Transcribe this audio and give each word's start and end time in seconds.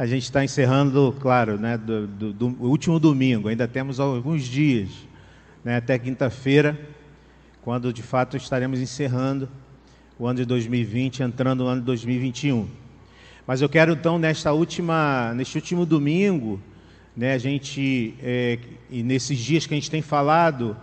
a 0.00 0.06
gente 0.06 0.22
está 0.22 0.42
encerrando, 0.42 1.14
claro, 1.20 1.58
né, 1.58 1.76
do, 1.76 2.06
do, 2.06 2.32
do, 2.32 2.46
último 2.62 2.98
domingo, 2.98 3.48
ainda 3.48 3.68
temos 3.68 4.00
alguns 4.00 4.44
dias, 4.44 4.88
né, 5.62 5.76
até 5.76 5.98
quinta-feira, 5.98 6.80
quando 7.60 7.92
de 7.92 8.02
fato 8.02 8.34
estaremos 8.34 8.80
encerrando 8.80 9.46
o 10.18 10.26
ano 10.26 10.38
de 10.38 10.46
2020, 10.46 11.22
entrando 11.22 11.64
no 11.64 11.66
ano 11.68 11.82
de 11.82 11.86
2021. 11.86 12.66
Mas 13.46 13.60
eu 13.60 13.68
quero 13.68 13.92
então, 13.92 14.18
nesta 14.18 14.54
última, 14.54 15.34
neste 15.34 15.58
último 15.58 15.84
domingo, 15.84 16.58
né, 17.14 17.34
a 17.34 17.38
gente, 17.38 18.14
é, 18.22 18.58
e 18.88 19.02
nesses 19.02 19.38
dias 19.38 19.66
que 19.66 19.74
a 19.74 19.76
gente 19.76 19.90
tem 19.90 20.00
falado, 20.00 20.74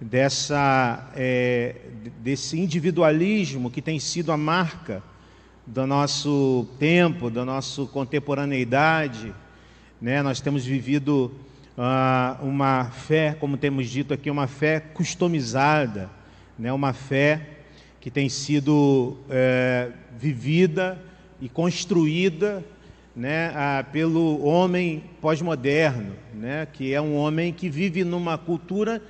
dessa, 0.00 1.10
é, 1.16 1.74
desse 2.20 2.56
individualismo 2.56 3.68
que 3.68 3.82
tem 3.82 3.98
sido 3.98 4.30
a 4.30 4.36
marca 4.36 5.02
do 5.66 5.86
nosso 5.86 6.66
tempo, 6.78 7.30
da 7.30 7.44
nossa 7.44 7.84
contemporaneidade. 7.86 9.34
Né? 10.00 10.22
Nós 10.22 10.40
temos 10.40 10.64
vivido 10.64 11.32
uh, 11.76 12.44
uma 12.44 12.86
fé, 12.86 13.36
como 13.38 13.56
temos 13.56 13.88
dito 13.88 14.12
aqui, 14.12 14.30
uma 14.30 14.46
fé 14.46 14.80
customizada, 14.80 16.10
né? 16.58 16.72
uma 16.72 16.92
fé 16.92 17.48
que 18.00 18.10
tem 18.10 18.28
sido 18.28 19.16
é, 19.30 19.90
vivida 20.18 21.00
e 21.40 21.48
construída 21.48 22.62
né, 23.16 23.52
ah, 23.54 23.84
pelo 23.92 24.44
homem 24.44 25.04
pós-moderno, 25.20 26.14
né, 26.34 26.66
que 26.72 26.92
é 26.92 27.00
um 27.00 27.14
homem 27.14 27.52
que 27.52 27.70
vive 27.70 28.04
numa 28.04 28.36
cultura 28.36 29.00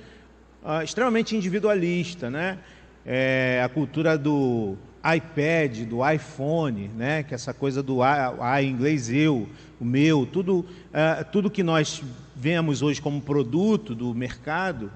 ah, 0.63 0.83
extremamente 0.83 1.35
individualista, 1.35 2.29
né? 2.29 2.59
É, 3.05 3.61
a 3.63 3.69
cultura 3.69 4.17
do 4.17 4.75
iPad, 5.15 5.87
do 5.87 6.07
iPhone, 6.09 6.89
né? 6.95 7.23
Que 7.23 7.33
é 7.33 7.35
essa 7.35 7.53
coisa 7.53 7.83
do 7.83 8.01
a, 8.01 8.61
em 8.61 8.69
inglês 8.69 9.09
eu, 9.09 9.47
o 9.79 9.85
meu, 9.85 10.25
tudo, 10.25 10.59
uh, 10.59 11.25
tudo 11.31 11.49
que 11.49 11.63
nós 11.63 12.01
vemos 12.35 12.81
hoje 12.81 13.01
como 13.01 13.21
produto 13.21 13.93
do 13.93 14.13
mercado 14.13 14.91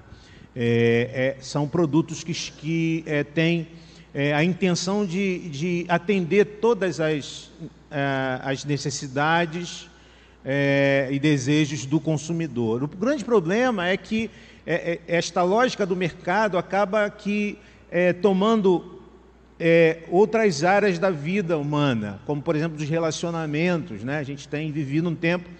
é, 0.54 1.36
é, 1.38 1.42
são 1.42 1.68
produtos 1.68 2.24
que, 2.24 2.34
que 2.34 3.04
é, 3.06 3.22
têm 3.22 3.68
é, 4.12 4.34
a 4.34 4.42
intenção 4.42 5.06
de, 5.06 5.48
de, 5.48 5.86
atender 5.88 6.58
todas 6.60 6.98
as, 6.98 7.50
é, 7.90 8.40
as 8.42 8.64
necessidades 8.64 9.88
é, 10.44 11.08
e 11.10 11.18
desejos 11.20 11.86
do 11.86 12.00
consumidor. 12.00 12.82
O 12.82 12.88
grande 12.88 13.24
problema 13.24 13.86
é 13.86 13.96
que 13.96 14.30
esta 15.08 15.42
lógica 15.42 15.84
do 15.84 15.96
mercado 15.96 16.56
acaba 16.56 17.08
que 17.10 17.58
tomando 18.22 18.99
é, 19.60 19.98
outras 20.08 20.64
áreas 20.64 20.98
da 20.98 21.10
vida 21.10 21.58
humana, 21.58 22.18
como 22.24 22.40
por 22.40 22.56
exemplo 22.56 22.78
dos 22.78 22.88
relacionamentos. 22.88 24.02
Né? 24.02 24.18
A 24.18 24.22
gente 24.22 24.48
tem 24.48 24.72
vivido 24.72 25.08
um 25.10 25.14
tempo 25.14 25.50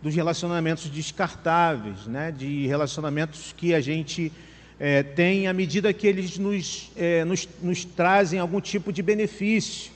dos 0.00 0.14
relacionamentos 0.14 0.88
descartáveis, 0.88 2.06
né? 2.06 2.30
de 2.30 2.68
relacionamentos 2.68 3.52
que 3.56 3.74
a 3.74 3.80
gente 3.80 4.32
é, 4.78 5.02
tem 5.02 5.48
à 5.48 5.52
medida 5.52 5.92
que 5.92 6.06
eles 6.06 6.38
nos, 6.38 6.92
é, 6.96 7.24
nos, 7.24 7.48
nos 7.60 7.84
trazem 7.84 8.38
algum 8.38 8.60
tipo 8.60 8.92
de 8.92 9.02
benefício. 9.02 9.90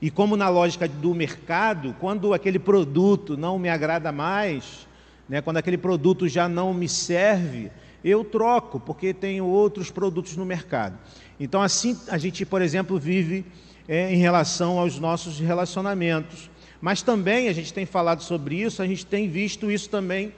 E 0.00 0.10
como 0.10 0.36
na 0.36 0.48
lógica 0.48 0.86
do 0.86 1.12
mercado, 1.12 1.96
quando 1.98 2.32
aquele 2.32 2.58
produto 2.58 3.36
não 3.36 3.58
me 3.58 3.68
agrada 3.68 4.12
mais, 4.12 4.86
né, 5.28 5.40
quando 5.40 5.56
aquele 5.56 5.78
produto 5.78 6.28
já 6.28 6.48
não 6.48 6.72
me 6.72 6.88
serve, 6.88 7.70
eu 8.04 8.24
troco, 8.24 8.80
porque 8.80 9.14
tenho 9.14 9.44
outros 9.44 9.90
produtos 9.90 10.36
no 10.36 10.44
mercado. 10.44 10.98
Então, 11.42 11.60
assim 11.60 11.98
a 12.06 12.16
gente, 12.18 12.46
por 12.46 12.62
exemplo, 12.62 13.00
vive 13.00 13.44
é, 13.88 14.14
em 14.14 14.16
relação 14.16 14.78
aos 14.78 15.00
nossos 15.00 15.40
relacionamentos. 15.40 16.48
Mas 16.80 17.02
também, 17.02 17.48
a 17.48 17.52
gente 17.52 17.74
tem 17.74 17.84
falado 17.84 18.22
sobre 18.22 18.62
isso, 18.62 18.80
a 18.80 18.86
gente 18.86 19.04
tem 19.04 19.28
visto 19.28 19.68
isso 19.68 19.90
também 19.90 20.32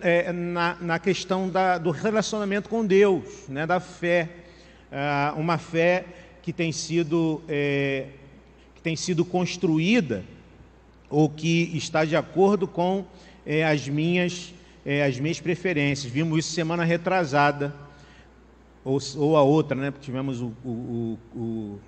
é, 0.00 0.32
na, 0.32 0.76
na, 0.80 0.98
questão 0.98 1.48
da, 1.48 1.78
do 1.78 1.92
relacionamento 1.92 2.68
com 2.68 2.84
Deus, 2.84 3.48
né, 3.48 3.64
da 3.64 3.78
fé. 3.78 4.28
Ah, 4.90 5.34
uma 5.36 5.56
fé 5.56 6.04
que 6.42 6.52
tem 6.52 6.72
sido, 6.72 7.40
é, 7.48 8.06
que 8.74 8.82
tem 8.82 8.96
sido 8.96 9.24
construída 9.24 10.24
ou 11.08 11.28
que 11.28 11.70
está 11.76 12.04
de 12.04 12.16
acordo 12.16 12.66
com 12.66 13.06
é, 13.46 13.64
as, 13.64 13.86
minhas, 13.86 14.52
é, 14.84 15.04
as 15.04 15.20
minhas 15.20 15.38
preferências. 15.38 16.10
Vimos 16.10 16.40
isso 16.40 16.54
semana 16.54 16.82
retrasada 16.82 17.72
ou, 18.88 18.98
ou 19.16 19.36
a 19.36 19.42
outra, 19.42 19.76
né? 19.76 19.90
Porque 19.90 20.06
tivemos 20.06 20.40
o, 20.40 20.46
o, 20.64 21.18
o, 21.36 21.78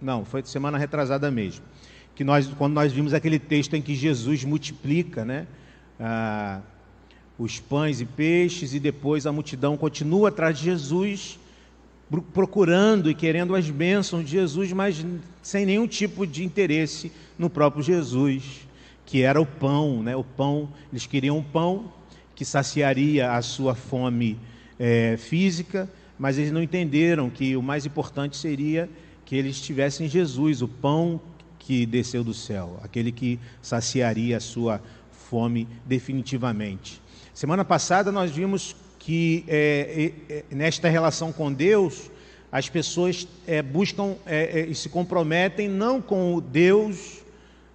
Não, 0.00 0.26
foi 0.26 0.42
semana 0.44 0.76
retrasada 0.76 1.30
mesmo. 1.30 1.64
Que 2.14 2.22
nós, 2.22 2.46
quando 2.58 2.74
nós 2.74 2.92
vimos 2.92 3.14
aquele 3.14 3.38
texto 3.38 3.74
em 3.74 3.80
que 3.80 3.94
Jesus 3.94 4.44
multiplica, 4.44 5.24
né? 5.24 5.46
Ah, 5.98 6.60
os 7.38 7.58
pães 7.58 8.00
e 8.00 8.04
peixes, 8.04 8.74
e 8.74 8.80
depois 8.80 9.26
a 9.26 9.32
multidão 9.32 9.76
continua 9.76 10.28
atrás 10.28 10.58
de 10.58 10.64
Jesus, 10.64 11.38
procurando 12.34 13.10
e 13.10 13.14
querendo 13.14 13.54
as 13.54 13.70
bênçãos 13.70 14.24
de 14.24 14.32
Jesus, 14.32 14.72
mas 14.72 15.06
sem 15.40 15.64
nenhum 15.64 15.86
tipo 15.86 16.26
de 16.26 16.44
interesse 16.44 17.10
no 17.38 17.48
próprio 17.48 17.82
Jesus, 17.82 18.66
que 19.06 19.22
era 19.22 19.40
o 19.40 19.46
pão, 19.46 20.02
né? 20.02 20.14
O 20.14 20.24
pão, 20.24 20.68
eles 20.92 21.06
queriam 21.06 21.38
um 21.38 21.42
pão 21.42 21.90
que 22.34 22.44
saciaria 22.44 23.32
a 23.32 23.40
sua 23.40 23.74
fome 23.74 24.38
é, 24.78 25.16
física, 25.16 25.88
mas 26.18 26.38
eles 26.38 26.50
não 26.50 26.62
entenderam 26.62 27.30
que 27.30 27.56
o 27.56 27.62
mais 27.62 27.86
importante 27.86 28.36
seria 28.36 28.88
que 29.24 29.36
eles 29.36 29.60
tivessem 29.60 30.08
Jesus, 30.08 30.62
o 30.62 30.68
pão 30.68 31.20
que 31.58 31.84
desceu 31.84 32.24
do 32.24 32.32
céu, 32.32 32.80
aquele 32.82 33.12
que 33.12 33.38
saciaria 33.60 34.38
a 34.38 34.40
sua 34.40 34.80
fome 35.12 35.68
definitivamente. 35.84 37.00
Semana 37.34 37.64
passada 37.64 38.10
nós 38.10 38.30
vimos 38.30 38.74
que 38.98 39.44
é, 39.46 40.12
é, 40.28 40.44
nesta 40.50 40.88
relação 40.88 41.32
com 41.32 41.52
Deus, 41.52 42.10
as 42.50 42.68
pessoas 42.68 43.28
é, 43.46 43.62
buscam 43.62 44.16
é, 44.26 44.60
é, 44.60 44.66
e 44.66 44.74
se 44.74 44.88
comprometem 44.88 45.68
não 45.68 46.00
com 46.00 46.40
Deus, 46.40 47.22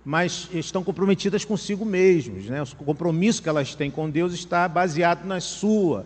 mas 0.03 0.50
estão 0.53 0.84
comprometidas 0.84 1.46
consigo 1.46 1.86
mesmos. 1.86 2.46
Né? 2.46 2.62
O 2.62 2.84
compromisso 2.84 3.42
que 3.42 3.48
elas 3.50 3.76
têm 3.76 3.92
com 3.92 4.09
Deus 4.09 4.34
está 4.34 4.68
baseado 4.68 5.26
na 5.26 5.40
sua, 5.40 6.06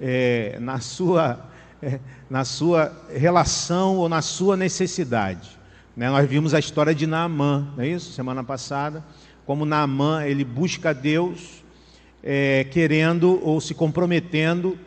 é, 0.00 0.56
na 0.60 0.78
sua 0.78 1.50
é, 1.52 1.55
na 2.28 2.44
sua 2.44 2.92
relação 3.14 3.96
ou 3.96 4.08
na 4.08 4.22
sua 4.22 4.56
necessidade. 4.56 5.58
Né? 5.96 6.10
Nós 6.10 6.28
vimos 6.28 6.54
a 6.54 6.58
história 6.58 6.94
de 6.94 7.06
Naamã, 7.06 7.68
não 7.76 7.84
é 7.84 7.88
isso? 7.88 8.12
Semana 8.12 8.44
passada, 8.44 9.04
como 9.44 9.64
Naamã 9.64 10.24
ele 10.24 10.44
busca 10.44 10.92
Deus, 10.92 11.64
é, 12.22 12.64
querendo 12.64 13.40
ou 13.42 13.60
se 13.60 13.74
comprometendo 13.74 14.78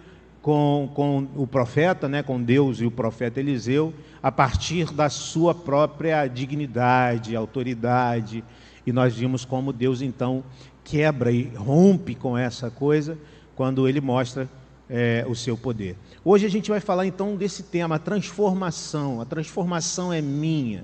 com, 0.42 0.90
com 0.94 1.28
o 1.36 1.48
profeta, 1.48 2.08
né? 2.08 2.22
com 2.22 2.42
Deus 2.42 2.80
e 2.80 2.86
o 2.86 2.92
profeta 2.92 3.40
Eliseu, 3.40 3.94
a 4.22 4.31
partir 4.31 4.92
da 4.92 5.10
sua 5.10 5.56
própria 5.56 6.28
dignidade, 6.28 7.36
autoridade. 7.36 8.44
E 8.86 8.92
nós 8.92 9.16
vimos 9.16 9.46
como 9.46 9.72
Deus 9.72 10.02
então 10.02 10.44
quebra 10.84 11.31
e 11.31 11.44
rompe 11.56 12.16
com 12.16 12.38
essa 12.38 12.70
coisa 12.70 13.18
quando 13.56 13.88
ele 13.88 14.02
mostra 14.02 14.50
é, 14.90 15.24
o 15.28 15.36
seu 15.36 15.56
poder. 15.58 15.96
Hoje 16.24 16.46
a 16.46 16.50
gente 16.50 16.69
vai 16.69 16.81
falar 16.81 17.06
então 17.06 17.38
desse 17.38 17.63
tema, 17.63 17.96
a 17.96 18.00
transformação. 18.00 19.22
A 19.22 19.25
transformação 19.25 20.12
é 20.12 20.22
minha. 20.22 20.84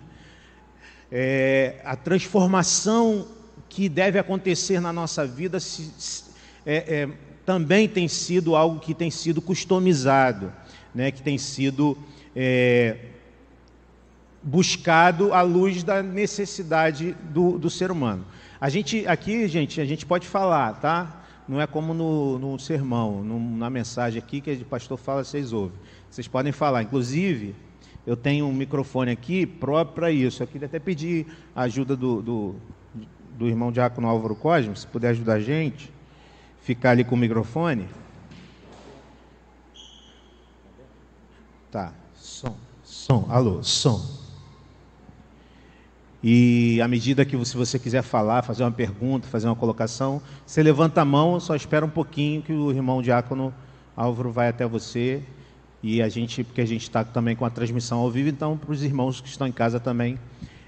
É, 1.12 1.82
a 1.84 1.96
transformação 1.98 3.28
que 3.68 3.90
deve 3.90 4.18
acontecer 4.18 4.80
na 4.80 4.94
nossa 4.94 5.28
vida 5.28 5.60
se, 5.60 5.92
se, 5.98 6.24
é, 6.66 6.76
é, 6.76 7.10
também 7.46 7.88
tem 7.88 8.08
sido 8.08 8.56
algo 8.56 8.80
que 8.80 8.94
tem 8.94 9.12
sido 9.12 9.42
customizado, 9.42 10.54
né, 10.94 11.12
que 11.12 11.22
tem 11.22 11.38
sido 11.38 11.98
é, 12.34 12.98
buscado 14.42 15.34
à 15.34 15.42
luz 15.42 15.84
da 15.84 16.02
necessidade 16.02 17.16
do, 17.32 17.60
do 17.60 17.70
ser 17.70 17.92
humano. 17.92 18.26
A 18.60 18.70
gente 18.70 19.06
aqui, 19.06 19.48
gente, 19.50 19.82
a 19.82 19.86
gente 19.86 20.06
pode 20.06 20.26
falar, 20.26 20.80
tá? 20.80 21.25
Não 21.48 21.62
é 21.62 21.68
como 21.68 21.94
no, 21.94 22.40
no 22.40 22.60
sermão, 22.60 23.24
no, 23.24 23.40
na 23.40 23.70
mensagem 23.70 24.20
aqui 24.20 24.42
que 24.42 24.52
o 24.52 24.66
pastor 24.66 24.98
fala, 24.98 25.24
vocês 25.24 25.54
ouvem. 25.54 25.78
Vocês 26.10 26.28
podem 26.28 26.52
falar. 26.52 26.82
Inclusive, 26.82 27.56
eu 28.06 28.16
tenho 28.16 28.48
um 28.48 28.54
microfone 28.54 29.12
aqui 29.12 29.46
próprio 29.46 29.96
para 29.96 30.12
isso. 30.12 30.42
Eu 30.42 30.48
queria 30.48 30.68
até 30.68 30.80
pedir 30.80 31.28
a 31.56 31.64
ajuda 31.64 31.96
do, 31.96 32.22
do, 32.22 32.56
do 33.38 33.48
irmão 33.48 33.72
Diácono 33.72 34.08
Álvaro 34.08 34.36
Cosme, 34.36 34.76
se 34.76 34.88
puder 34.88 35.10
ajudar 35.10 35.34
a 35.34 35.40
gente, 35.40 35.92
ficar 36.62 36.92
ali 36.92 37.04
com 37.04 37.16
o 37.16 37.18
microfone. 37.18 37.88
Tá, 41.70 41.94
som, 42.16 42.56
som, 42.84 43.26
alô, 43.30 43.62
som. 43.62 44.15
E 46.28 46.82
à 46.82 46.88
medida 46.88 47.24
que 47.24 47.46
se 47.46 47.56
você 47.56 47.78
quiser 47.78 48.02
falar, 48.02 48.42
fazer 48.42 48.64
uma 48.64 48.72
pergunta, 48.72 49.28
fazer 49.28 49.46
uma 49.46 49.56
colocação, 49.56 50.20
você 50.44 50.64
levanta 50.64 51.02
a 51.02 51.06
mão, 51.06 51.40
só 51.40 51.56
espera 51.56 51.86
um 51.86 51.90
pouquinho 51.90 52.42
que 52.42 52.52
o 52.52 52.72
irmão 52.72 53.00
diácono 53.00 53.54
Álvaro 53.96 54.32
vai 54.32 54.48
até 54.48 54.66
você. 54.66 55.22
E 55.84 56.02
a 56.02 56.10
gente, 56.10 56.44
porque 56.44 56.62
a 56.62 56.66
gente 56.66 56.82
está 56.82 57.04
também 57.04 57.36
com 57.36 57.46
a 57.46 57.50
transmissão 57.52 58.00
ao 58.00 58.10
vivo, 58.10 58.28
então 58.28 58.58
para 58.58 58.72
os 58.72 58.82
irmãos 58.82 59.22
que 59.22 59.28
estão 59.28 59.46
em 59.46 59.52
casa 59.52 59.80
também 59.80 60.18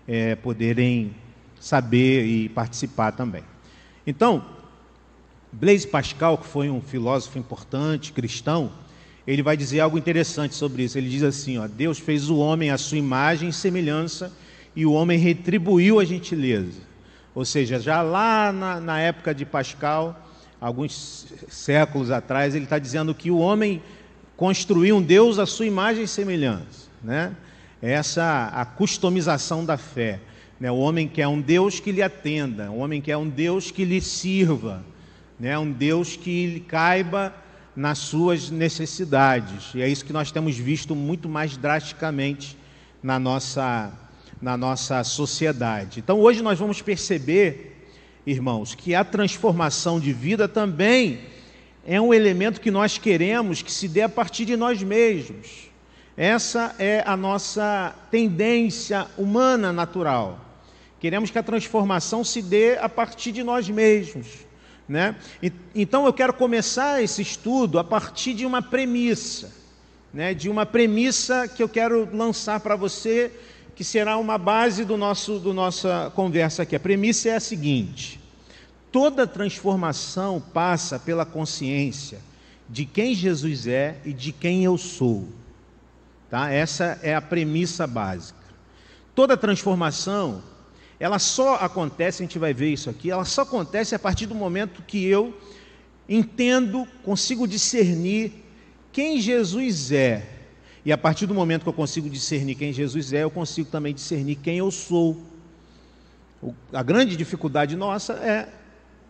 é, 0.08 0.36
poderem 0.36 1.16
saber 1.60 2.24
e 2.24 2.50
participar 2.50 3.14
também. 3.14 3.42
Então, 4.06 4.46
Blaise 5.52 5.88
Pascal, 5.88 6.38
que 6.38 6.46
foi 6.46 6.70
um 6.70 6.82
filósofo 6.82 7.40
importante, 7.40 8.14
cristão, 8.14 8.72
ele 9.26 9.42
vai 9.42 9.58
dizer 9.58 9.80
algo 9.80 9.98
interessante 9.98 10.54
sobre 10.54 10.84
isso. 10.84 11.00
Ele 11.00 11.10
diz 11.10 11.24
assim: 11.24 11.58
ó, 11.58 11.68
Deus 11.68 11.98
fez 11.98 12.30
o 12.30 12.38
homem 12.38 12.70
à 12.70 12.78
sua 12.78 13.00
imagem 13.00 13.50
e 13.50 13.54
semelhança, 13.54 14.32
e 14.78 14.86
o 14.86 14.92
homem 14.92 15.18
retribuiu 15.18 16.00
a 16.00 16.06
gentileza. 16.06 16.82
Ou 17.34 17.44
seja, 17.44 17.80
já 17.80 18.04
lá 18.04 18.52
na, 18.52 18.80
na 18.80 19.00
época 19.00 19.34
de 19.34 19.44
Pascal, 19.44 20.30
alguns 20.62 21.34
séculos 21.50 22.12
atrás, 22.12 22.54
ele 22.54 22.66
está 22.66 22.78
dizendo 22.78 23.16
que 23.16 23.32
o 23.32 23.40
homem 23.40 23.82
construiu 24.36 24.98
um 24.98 25.02
Deus 25.02 25.40
à 25.40 25.48
sua 25.48 25.66
imagem 25.66 26.04
e 26.04 26.08
semelhança. 26.08 26.90
Né? 27.04 27.36
Essa 27.82 28.52
a 28.54 28.66
customização 28.66 29.66
da 29.66 29.78
fé. 29.78 30.20
Né? 30.60 30.72
O 30.72 30.78
homem 30.78 31.08
quer 31.08 31.28
um 31.28 31.42
Deus 31.42 31.80
que 31.80 31.92
lhe 31.92 32.04
atenda, 32.04 32.70
o 32.70 32.78
homem 32.78 33.02
quer 33.02 33.18
um 33.18 33.28
Deus 33.28 33.72
que 33.72 33.84
lhe 33.84 34.00
sirva, 34.00 34.86
né? 35.40 35.58
um 35.58 35.72
Deus 35.72 36.16
que 36.16 36.46
lhe 36.46 36.60
caiba 36.60 37.34
nas 37.76 37.98
suas 37.98 38.52
necessidades. 38.52 39.74
E 39.74 39.82
é 39.82 39.90
isso 39.90 40.06
que 40.06 40.14
nós 40.14 40.32
temos 40.32 40.56
visto 40.56 40.96
muito 40.96 41.28
mais 41.28 41.58
drasticamente 41.58 42.56
na 43.02 43.18
nossa, 43.18 43.92
na 44.42 44.56
nossa 44.56 45.04
sociedade. 45.04 46.00
Então 46.00 46.20
hoje 46.20 46.42
nós 46.42 46.60
vamos 46.60 46.82
perceber, 46.82 47.76
irmãos, 48.26 48.76
que 48.76 48.94
a 48.94 49.04
transformação 49.04 50.00
de 50.00 50.14
vida 50.14 50.48
também 50.48 51.20
é 51.86 52.00
um 52.00 52.14
elemento 52.14 52.62
que 52.62 52.70
nós 52.70 52.98
queremos 52.98 53.62
que 53.62 53.72
se 53.72 53.88
dê 53.88 54.02
a 54.02 54.10
partir 54.10 54.46
de 54.46 54.56
nós 54.56 54.84
mesmos. 54.84 55.70
Essa 56.16 56.76
é 56.80 57.04
a 57.06 57.16
nossa 57.16 57.96
tendência 58.12 59.08
humana 59.18 59.72
natural. 59.72 60.40
Queremos 61.00 61.30
que 61.30 61.38
a 61.38 61.44
transformação 61.44 62.24
se 62.24 62.42
dê 62.42 62.78
a 62.78 62.90
partir 62.90 63.32
de 63.32 63.44
nós 63.44 63.70
mesmos. 63.70 64.28
Né? 64.90 65.16
Então 65.76 66.06
eu 66.06 66.14
quero 66.14 66.34
começar 66.34 67.04
esse 67.04 67.22
estudo 67.22 67.78
a 67.78 67.84
partir 67.84 68.34
de 68.34 68.46
uma 68.46 68.62
premissa, 68.62 69.54
né? 70.14 70.34
de 70.34 70.50
uma 70.50 70.66
premissa 70.66 71.48
que 71.48 71.62
eu 71.62 71.70
quero 71.70 72.08
lançar 72.16 72.62
para 72.62 72.76
você, 72.76 73.32
que 73.78 73.84
será 73.84 74.18
uma 74.18 74.40
base 74.40 74.84
do 74.84 74.98
nosso 74.98 75.38
do 75.38 75.54
nossa 75.54 76.12
conversa 76.16 76.64
aqui. 76.64 76.76
A 76.76 76.80
premissa 76.80 77.30
é 77.30 77.36
a 77.36 77.40
seguinte: 77.40 78.20
toda 78.92 79.28
transformação 79.28 80.42
passa 80.42 80.98
pela 80.98 81.24
consciência 81.24 82.20
de 82.68 82.86
quem 82.86 83.14
Jesus 83.14 83.68
é 83.68 84.00
e 84.04 84.12
de 84.12 84.32
quem 84.32 84.64
eu 84.64 84.80
sou. 84.80 85.28
Tá? 86.28 86.52
Essa 86.52 87.00
é 87.04 87.14
a 87.14 87.22
premissa 87.22 87.86
básica. 87.86 88.40
Toda 89.14 89.38
transformação 89.38 90.42
ela 91.00 91.20
só 91.20 91.58
acontece, 91.58 92.24
a 92.24 92.26
gente 92.26 92.40
vai 92.40 92.56
ver 92.56 92.74
isso 92.74 92.90
aqui, 92.90 93.12
ela 93.12 93.26
só 93.26 93.44
acontece 93.44 93.94
a 93.94 94.00
partir 94.00 94.26
do 94.26 94.34
momento 94.34 94.82
que 94.82 95.06
eu 95.06 95.40
entendo, 96.10 96.88
consigo 97.04 97.48
discernir 97.48 98.44
quem 98.92 99.22
Jesus 99.22 99.92
é. 99.92 100.37
E 100.88 100.92
a 100.94 100.98
partir 100.98 101.26
do 101.26 101.34
momento 101.34 101.64
que 101.64 101.68
eu 101.68 101.74
consigo 101.74 102.10
discernir 102.10 102.56
quem 102.56 102.72
Jesus 102.72 103.12
é, 103.12 103.22
eu 103.22 103.30
consigo 103.30 103.70
também 103.70 103.94
discernir 103.94 104.38
quem 104.38 104.60
eu 104.60 104.72
sou. 104.72 105.22
O, 106.42 106.54
a 106.72 106.82
grande 106.82 107.18
dificuldade 107.18 107.76
nossa 107.76 108.14
é, 108.14 108.48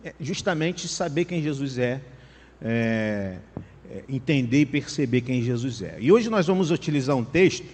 é, 0.02 0.12
justamente 0.20 0.88
saber 0.88 1.24
quem 1.24 1.40
Jesus 1.40 1.78
é, 1.78 2.00
é, 2.60 3.36
é, 3.88 4.02
entender 4.08 4.62
e 4.62 4.66
perceber 4.66 5.20
quem 5.20 5.40
Jesus 5.40 5.80
é. 5.80 5.96
E 6.00 6.10
hoje 6.10 6.28
nós 6.28 6.48
vamos 6.48 6.72
utilizar 6.72 7.14
um 7.14 7.24
texto 7.24 7.68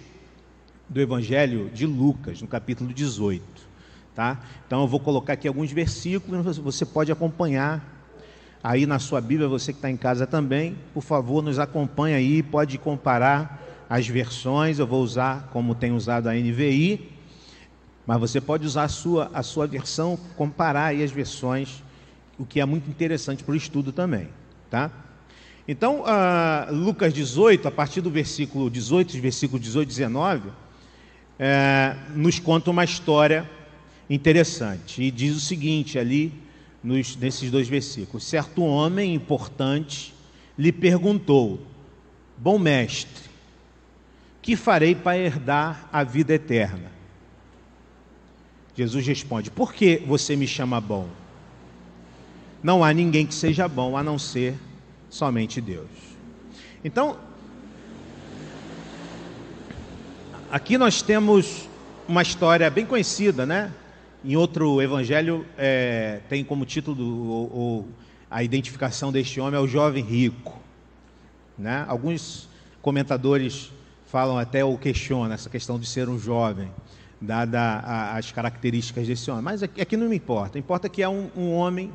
do 0.87 1.01
Evangelho 1.01 1.71
de 1.73 1.87
Lucas, 1.87 2.39
no 2.43 2.47
capítulo 2.47 2.93
18. 2.93 3.43
Tá? 4.13 4.39
Então 4.67 4.81
eu 4.81 4.87
vou 4.87 4.99
colocar 4.99 5.33
aqui 5.33 5.47
alguns 5.47 5.71
versículos, 5.71 6.59
você 6.59 6.85
pode 6.85 7.11
acompanhar 7.11 7.83
aí 8.63 8.85
na 8.85 8.99
sua 8.99 9.19
Bíblia, 9.19 9.49
você 9.49 9.73
que 9.73 9.79
está 9.79 9.89
em 9.89 9.97
casa 9.97 10.27
também, 10.27 10.77
por 10.93 11.01
favor, 11.01 11.41
nos 11.41 11.57
acompanhe 11.57 12.13
aí, 12.13 12.43
pode 12.43 12.77
comparar 12.77 13.64
as 13.89 14.07
versões, 14.07 14.79
eu 14.79 14.87
vou 14.87 15.03
usar 15.03 15.49
como 15.51 15.75
tem 15.75 15.91
usado 15.91 16.27
a 16.27 16.33
NVI, 16.33 17.11
mas 18.05 18.19
você 18.19 18.39
pode 18.39 18.65
usar 18.65 18.83
a 18.83 18.87
sua, 18.87 19.31
a 19.33 19.43
sua 19.43 19.67
versão, 19.67 20.17
comparar 20.35 20.85
aí 20.85 21.03
as 21.03 21.11
versões, 21.11 21.83
o 22.37 22.45
que 22.45 22.59
é 22.59 22.65
muito 22.65 22.89
interessante 22.89 23.43
para 23.43 23.53
o 23.53 23.55
estudo 23.55 23.91
também. 23.91 24.29
Tá? 24.69 24.91
Então, 25.67 26.01
uh, 26.01 26.73
Lucas 26.73 27.13
18, 27.13 27.67
a 27.67 27.71
partir 27.71 28.01
do 28.01 28.11
versículo 28.11 28.69
18, 28.69 29.19
versículo 29.19 29.59
18 29.59 29.87
e 29.87 29.89
19, 29.89 30.49
é, 31.39 31.95
nos 32.15 32.39
conta 32.39 32.69
uma 32.69 32.83
história 32.83 33.49
interessante. 34.09 35.01
E 35.01 35.11
diz 35.11 35.35
o 35.35 35.39
seguinte 35.39 35.97
ali, 35.97 36.31
nos, 36.83 37.15
nesses 37.15 37.49
dois 37.49 37.67
versículos: 37.67 38.23
Certo 38.25 38.63
homem 38.63 39.15
importante 39.15 40.13
lhe 40.57 40.71
perguntou, 40.71 41.59
Bom 42.37 42.59
mestre, 42.59 43.24
que 44.45 44.55
farei 44.55 44.93
para 44.93 45.17
herdar 45.17 45.89
a 45.91 46.03
vida 46.03 46.31
eterna? 46.35 46.91
Jesus 48.75 49.07
responde: 49.07 49.49
Por 49.49 49.73
que 49.73 49.97
você 50.05 50.35
me 50.35 50.45
chama 50.45 50.79
bom? 50.79 51.09
Não 52.61 52.83
há 52.83 52.93
ninguém 52.93 53.25
que 53.25 53.33
seja 53.33 53.67
bom 53.67 53.97
a 53.97 54.03
não 54.03 54.19
ser 54.19 54.53
somente 55.09 55.59
Deus. 55.59 55.89
Então, 56.83 57.17
aqui 60.51 60.77
nós 60.77 61.01
temos 61.01 61.67
uma 62.07 62.21
história 62.21 62.69
bem 62.69 62.85
conhecida, 62.85 63.47
né? 63.47 63.73
Em 64.23 64.35
outro 64.35 64.79
evangelho, 64.79 65.43
é, 65.57 66.21
tem 66.29 66.43
como 66.43 66.65
título 66.65 67.03
o, 67.03 67.43
o, 67.45 67.87
a 68.29 68.43
identificação 68.43 69.11
deste 69.11 69.41
homem 69.41 69.59
é 69.59 69.63
o 69.63 69.67
jovem 69.67 70.03
rico. 70.03 70.59
Né? 71.57 71.83
Alguns 71.87 72.47
comentadores 72.79 73.71
falam 74.15 74.37
até 74.37 74.63
ou 74.63 74.77
questionam 74.77 75.33
essa 75.33 75.49
questão 75.49 75.77
de 75.77 75.85
ser 75.85 76.07
um 76.07 76.17
jovem, 76.17 76.71
dada 77.19 77.79
as 78.15 78.31
características 78.31 79.05
desse 79.05 79.29
homem. 79.29 79.43
Mas 79.43 79.61
aqui, 79.61 79.81
aqui 79.81 79.97
não 79.97 80.07
me 80.07 80.15
importa. 80.15 80.57
Importa 80.57 80.87
que 80.87 81.03
é 81.03 81.09
um, 81.09 81.29
um, 81.35 81.51
homem 81.51 81.91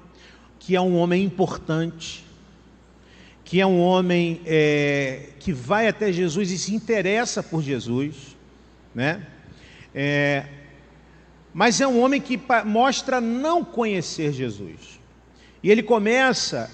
que 0.58 0.76
é 0.76 0.80
um 0.82 0.98
homem 0.98 1.24
importante, 1.24 2.22
que 3.42 3.58
é 3.58 3.64
um 3.64 3.80
homem 3.80 4.42
é, 4.44 5.30
que 5.38 5.50
vai 5.50 5.88
até 5.88 6.12
Jesus 6.12 6.50
e 6.50 6.58
se 6.58 6.74
interessa 6.74 7.42
por 7.42 7.62
Jesus, 7.62 8.36
né? 8.94 9.26
É, 9.94 10.44
mas 11.54 11.80
é 11.80 11.88
um 11.88 12.02
homem 12.02 12.20
que 12.20 12.38
mostra 12.66 13.18
não 13.18 13.64
conhecer 13.64 14.30
Jesus. 14.30 15.00
E 15.62 15.70
ele 15.70 15.82
começa 15.82 16.70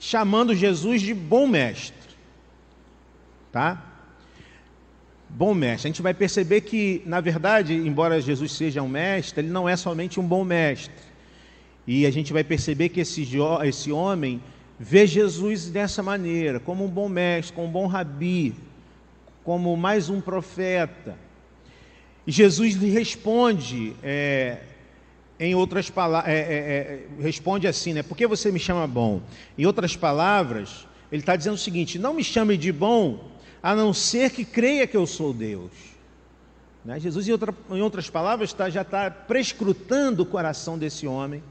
chamando 0.00 0.52
Jesus 0.52 1.00
de 1.00 1.14
bom 1.14 1.46
mestre. 1.46 1.94
Tá? 3.52 3.93
Bom 5.36 5.52
mestre. 5.52 5.88
A 5.88 5.90
gente 5.90 6.00
vai 6.00 6.14
perceber 6.14 6.60
que, 6.60 7.02
na 7.04 7.20
verdade, 7.20 7.74
embora 7.74 8.20
Jesus 8.20 8.52
seja 8.52 8.80
um 8.80 8.88
mestre, 8.88 9.40
ele 9.40 9.50
não 9.50 9.68
é 9.68 9.74
somente 9.74 10.20
um 10.20 10.22
bom 10.22 10.44
mestre. 10.44 10.94
E 11.84 12.06
a 12.06 12.10
gente 12.12 12.32
vai 12.32 12.44
perceber 12.44 12.88
que 12.90 13.00
esse, 13.00 13.26
esse 13.64 13.90
homem 13.90 14.40
vê 14.78 15.08
Jesus 15.08 15.68
dessa 15.68 16.04
maneira, 16.04 16.60
como 16.60 16.84
um 16.84 16.88
bom 16.88 17.08
mestre, 17.08 17.52
como 17.52 17.66
um 17.66 17.70
bom 17.72 17.86
rabi, 17.88 18.54
como 19.42 19.76
mais 19.76 20.08
um 20.08 20.20
profeta. 20.20 21.18
E 22.24 22.30
Jesus 22.30 22.74
lhe 22.74 22.90
responde, 22.90 23.96
é, 24.04 24.60
em 25.40 25.52
outras 25.56 25.90
palavras, 25.90 26.32
é, 26.32 26.38
é, 26.38 26.56
é, 27.18 27.22
responde 27.22 27.66
assim, 27.66 27.92
né? 27.92 28.04
Por 28.04 28.16
que 28.16 28.24
você 28.24 28.52
me 28.52 28.60
chama 28.60 28.86
bom? 28.86 29.20
Em 29.58 29.66
outras 29.66 29.96
palavras, 29.96 30.86
ele 31.10 31.22
está 31.22 31.34
dizendo 31.34 31.54
o 31.54 31.58
seguinte: 31.58 31.98
não 31.98 32.14
me 32.14 32.22
chame 32.22 32.56
de 32.56 32.70
bom, 32.70 33.33
a 33.64 33.74
não 33.74 33.94
ser 33.94 34.30
que 34.30 34.44
creia 34.44 34.86
que 34.86 34.94
eu 34.94 35.06
sou 35.06 35.32
Deus. 35.32 35.70
Né? 36.84 37.00
Jesus, 37.00 37.26
em, 37.26 37.32
outra, 37.32 37.54
em, 37.70 37.80
outras 37.80 38.10
palavras, 38.10 38.52
tá, 38.52 38.68
já 38.68 38.82
está 38.82 39.10
prescrutando 39.10 40.22
o 40.22 40.26
coração 40.26 40.76
desse 40.76 41.06
homem 41.06 41.42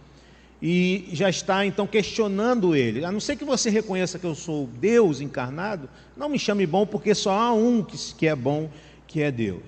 e 0.62 1.10
já 1.12 1.28
está 1.28 1.66
então 1.66 1.88
questionando 1.88 2.76
ele. 2.76 3.04
A 3.04 3.12
não 3.12 3.20
ser 3.20 3.36
que 3.36 3.44
você 3.44 3.72
reconheça 3.72 4.20
que 4.20 4.28
eu 4.28 4.36
sou 4.36 4.68
Deus 4.80 5.22
encarnado, 5.22 5.90
não 6.16 6.30
me 6.30 6.38
chame 6.38 6.68
bom, 6.68 6.86
porque 6.86 7.16
só 7.16 7.32
há 7.32 7.52
um 7.52 7.82
que, 7.82 7.98
que 8.14 8.28
é 8.28 8.36
bom, 8.36 8.70
que 9.08 9.20
é 9.20 9.32
Deus. 9.32 9.64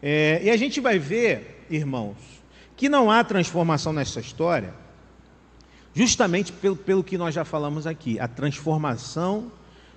É, 0.00 0.42
e 0.44 0.48
a 0.48 0.56
gente 0.56 0.80
vai 0.80 0.96
ver, 1.00 1.66
irmãos, 1.68 2.18
que 2.76 2.88
não 2.88 3.10
há 3.10 3.24
transformação 3.24 3.92
nessa 3.92 4.20
história, 4.20 4.72
justamente 5.92 6.52
pelo, 6.52 6.76
pelo 6.76 7.02
que 7.02 7.18
nós 7.18 7.34
já 7.34 7.44
falamos 7.44 7.84
aqui. 7.84 8.20
A 8.20 8.28
transformação 8.28 9.50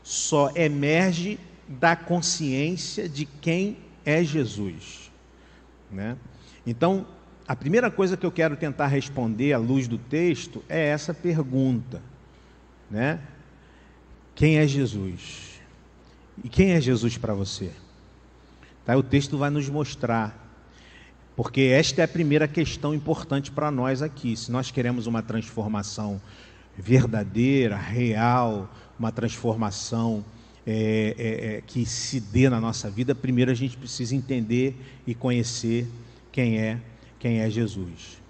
só 0.05 0.51
emerge 0.55 1.39
da 1.67 1.95
consciência 1.95 3.09
de 3.09 3.25
quem 3.25 3.75
é 4.05 4.23
Jesus. 4.23 5.11
Né? 5.91 6.15
Então, 6.65 7.07
a 7.47 7.55
primeira 7.55 7.89
coisa 7.89 8.15
que 8.15 8.23
eu 8.23 8.31
quero 8.31 8.55
tentar 8.55 8.85
responder 8.85 9.51
à 9.53 9.57
luz 9.57 9.87
do 9.87 9.97
texto 9.97 10.63
é 10.69 10.89
essa 10.89 11.11
pergunta, 11.11 12.03
né? 12.89 13.19
Quem 14.35 14.59
é 14.59 14.67
Jesus? 14.67 15.59
E 16.43 16.49
quem 16.49 16.73
é 16.73 16.81
Jesus 16.81 17.17
para 17.17 17.33
você? 17.33 17.71
Tá? 18.85 18.95
O 18.95 19.01
texto 19.01 19.39
vai 19.39 19.49
nos 19.49 19.67
mostrar. 19.69 20.43
Porque 21.35 21.61
esta 21.61 22.01
é 22.01 22.05
a 22.05 22.07
primeira 22.07 22.47
questão 22.47 22.93
importante 22.93 23.49
para 23.49 23.71
nós 23.71 24.03
aqui. 24.03 24.37
Se 24.37 24.51
nós 24.51 24.69
queremos 24.69 25.07
uma 25.07 25.23
transformação 25.23 26.21
verdadeira, 26.77 27.75
real, 27.75 28.69
uma 28.97 29.11
transformação 29.11 30.23
é, 30.65 31.15
é, 31.17 31.55
é, 31.57 31.61
que 31.61 31.85
se 31.85 32.19
dê 32.19 32.49
na 32.49 32.59
nossa 32.59 32.89
vida, 32.89 33.13
primeiro 33.13 33.51
a 33.51 33.53
gente 33.53 33.77
precisa 33.77 34.15
entender 34.15 34.75
e 35.05 35.13
conhecer 35.13 35.87
quem 36.31 36.57
é 36.59 36.79
quem 37.19 37.39
é 37.39 37.49
Jesus. 37.49 38.21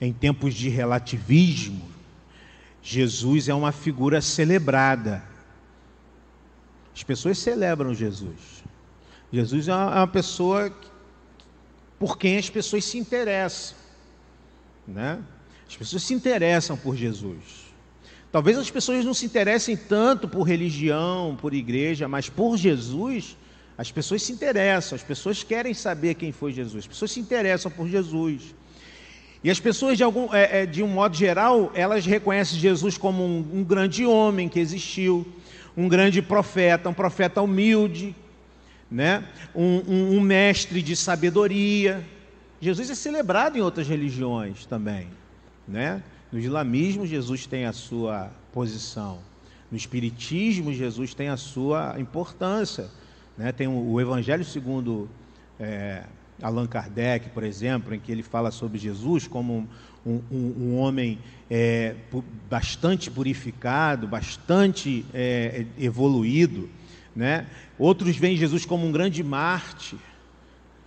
Em 0.00 0.10
tempos 0.10 0.54
de 0.54 0.70
relativismo, 0.70 1.86
Jesus 2.82 3.48
é 3.48 3.52
uma 3.52 3.72
figura 3.72 4.22
celebrada. 4.22 5.22
As 6.94 7.02
pessoas 7.02 7.38
celebram 7.38 7.92
Jesus. 7.92 8.64
Jesus 9.30 9.68
é 9.68 9.74
uma 9.74 10.06
pessoa 10.06 10.72
por 11.98 12.16
quem 12.16 12.38
as 12.38 12.48
pessoas 12.48 12.86
se 12.86 12.96
interessam, 12.96 13.76
né? 14.86 15.22
As 15.68 15.76
pessoas 15.76 16.02
se 16.02 16.14
interessam 16.14 16.76
por 16.76 16.96
Jesus. 16.96 17.67
Talvez 18.30 18.58
as 18.58 18.70
pessoas 18.70 19.04
não 19.04 19.14
se 19.14 19.24
interessem 19.24 19.76
tanto 19.76 20.28
por 20.28 20.42
religião, 20.42 21.36
por 21.40 21.54
igreja, 21.54 22.06
mas 22.06 22.28
por 22.28 22.56
Jesus, 22.56 23.36
as 23.76 23.90
pessoas 23.90 24.22
se 24.22 24.32
interessam, 24.32 24.96
as 24.96 25.02
pessoas 25.02 25.42
querem 25.42 25.72
saber 25.72 26.14
quem 26.14 26.30
foi 26.30 26.52
Jesus, 26.52 26.84
as 26.84 26.86
pessoas 26.86 27.10
se 27.10 27.20
interessam 27.20 27.70
por 27.70 27.88
Jesus. 27.88 28.54
E 29.42 29.50
as 29.50 29.60
pessoas, 29.60 29.96
de, 29.96 30.02
algum, 30.02 30.34
é, 30.34 30.62
é, 30.62 30.66
de 30.66 30.82
um 30.82 30.88
modo 30.88 31.16
geral, 31.16 31.70
elas 31.74 32.04
reconhecem 32.04 32.58
Jesus 32.58 32.98
como 32.98 33.24
um, 33.24 33.46
um 33.54 33.64
grande 33.64 34.04
homem 34.04 34.48
que 34.48 34.58
existiu, 34.58 35.26
um 35.76 35.88
grande 35.88 36.20
profeta, 36.20 36.88
um 36.88 36.94
profeta 36.94 37.40
humilde, 37.40 38.14
né? 38.90 39.24
um, 39.54 39.82
um, 39.86 40.16
um 40.16 40.20
mestre 40.20 40.82
de 40.82 40.96
sabedoria. 40.96 42.04
Jesus 42.60 42.90
é 42.90 42.94
celebrado 42.96 43.56
em 43.56 43.60
outras 43.60 43.86
religiões 43.86 44.66
também. 44.66 45.06
Né? 45.68 46.02
No 46.30 46.38
islamismo, 46.38 47.06
Jesus 47.06 47.46
tem 47.46 47.64
a 47.64 47.72
sua 47.72 48.30
posição. 48.52 49.18
No 49.70 49.76
espiritismo, 49.76 50.72
Jesus 50.72 51.14
tem 51.14 51.28
a 51.28 51.36
sua 51.36 51.98
importância. 51.98 52.90
Né? 53.36 53.50
Tem 53.50 53.66
o, 53.66 54.00
Evangelho 54.00 54.44
segundo 54.44 55.08
é, 55.58 56.04
Allan 56.42 56.66
Kardec, 56.66 57.30
por 57.30 57.42
exemplo, 57.42 57.94
em 57.94 58.00
que 58.00 58.12
ele 58.12 58.22
fala 58.22 58.50
sobre 58.50 58.78
Jesus 58.78 59.26
como 59.26 59.66
um, 60.04 60.20
um, 60.30 60.54
um 60.58 60.78
homem 60.78 61.18
é, 61.50 61.94
bastante 62.48 63.10
purificado, 63.10 64.06
bastante 64.06 65.06
é, 65.14 65.64
evoluído. 65.78 66.68
Né? 67.16 67.46
Outros 67.78 68.16
veem 68.16 68.36
Jesus 68.36 68.66
como 68.66 68.86
um 68.86 68.92
grande 68.92 69.22
mártir, 69.22 69.98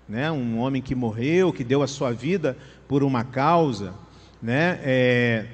né? 0.08 0.32
um 0.32 0.60
homem 0.60 0.84
que 0.84 0.94
morreu, 0.94 1.52
que 1.52 1.64
deu 1.64 1.82
a 1.82 1.88
sua 1.88 2.12
vida 2.12 2.56
por 2.88 3.04
uma 3.04 3.24
causa. 3.24 3.94
Né? 4.42 4.80
É... 4.84 5.46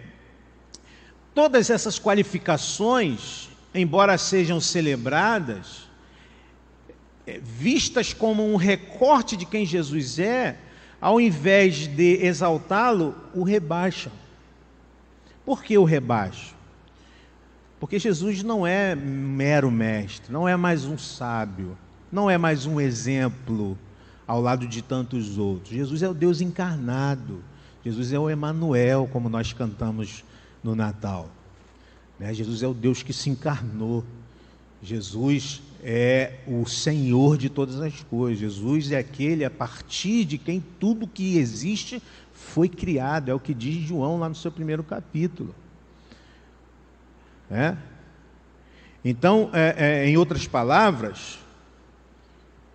Todas 1.33 1.69
essas 1.69 1.99
qualificações, 1.99 3.49
embora 3.73 4.17
sejam 4.17 4.59
celebradas, 4.59 5.87
é, 7.27 7.39
vistas 7.43 8.13
como 8.13 8.43
um 8.43 8.55
recorte 8.55 9.35
de 9.35 9.45
quem 9.45 9.65
Jesus 9.65 10.17
é, 10.17 10.57
ao 10.99 11.21
invés 11.21 11.87
de 11.87 12.25
exaltá-lo, 12.25 13.15
o 13.33 13.43
rebaixam. 13.43 14.11
Por 15.45 15.63
que 15.63 15.77
o 15.77 15.83
rebaixam? 15.83 16.57
Porque 17.79 17.99
Jesus 17.99 18.41
não 18.41 18.65
é 18.65 18.95
mero 18.95 19.69
mestre, 19.69 20.31
não 20.31 20.47
é 20.47 20.55
mais 20.55 20.85
um 20.85 20.97
sábio, 20.97 21.77
não 22.11 22.29
é 22.29 22.37
mais 22.37 22.65
um 22.65 22.81
exemplo 22.81 23.77
ao 24.25 24.41
lado 24.41 24.67
de 24.67 24.81
tantos 24.81 25.37
outros. 25.37 25.73
Jesus 25.73 26.01
é 26.01 26.09
o 26.09 26.13
Deus 26.13 26.41
encarnado. 26.41 27.43
Jesus 27.87 28.11
é 28.11 28.19
o 28.19 28.29
Emanuel, 28.29 29.07
como 29.13 29.29
nós 29.29 29.53
cantamos 29.53 30.21
no 30.61 30.75
Natal. 30.75 31.29
Né? 32.19 32.33
Jesus 32.33 32.61
é 32.61 32.67
o 32.67 32.73
Deus 32.73 33.01
que 33.01 33.13
se 33.13 33.29
encarnou. 33.29 34.03
Jesus 34.83 35.61
é 35.81 36.33
o 36.45 36.65
Senhor 36.65 37.37
de 37.37 37.47
todas 37.47 37.79
as 37.79 38.03
coisas. 38.03 38.39
Jesus 38.39 38.91
é 38.91 38.97
aquele 38.97 39.45
a 39.45 39.49
partir 39.49 40.25
de 40.25 40.37
quem 40.37 40.61
tudo 40.77 41.07
que 41.07 41.37
existe 41.37 42.03
foi 42.33 42.67
criado. 42.67 43.31
É 43.31 43.33
o 43.33 43.39
que 43.39 43.53
diz 43.53 43.87
João 43.87 44.19
lá 44.19 44.27
no 44.27 44.35
seu 44.35 44.51
primeiro 44.51 44.83
capítulo. 44.83 45.55
É? 47.49 47.73
Então, 49.01 49.49
é, 49.53 49.75
é, 49.77 50.09
em 50.09 50.17
outras 50.17 50.45
palavras, 50.45 51.39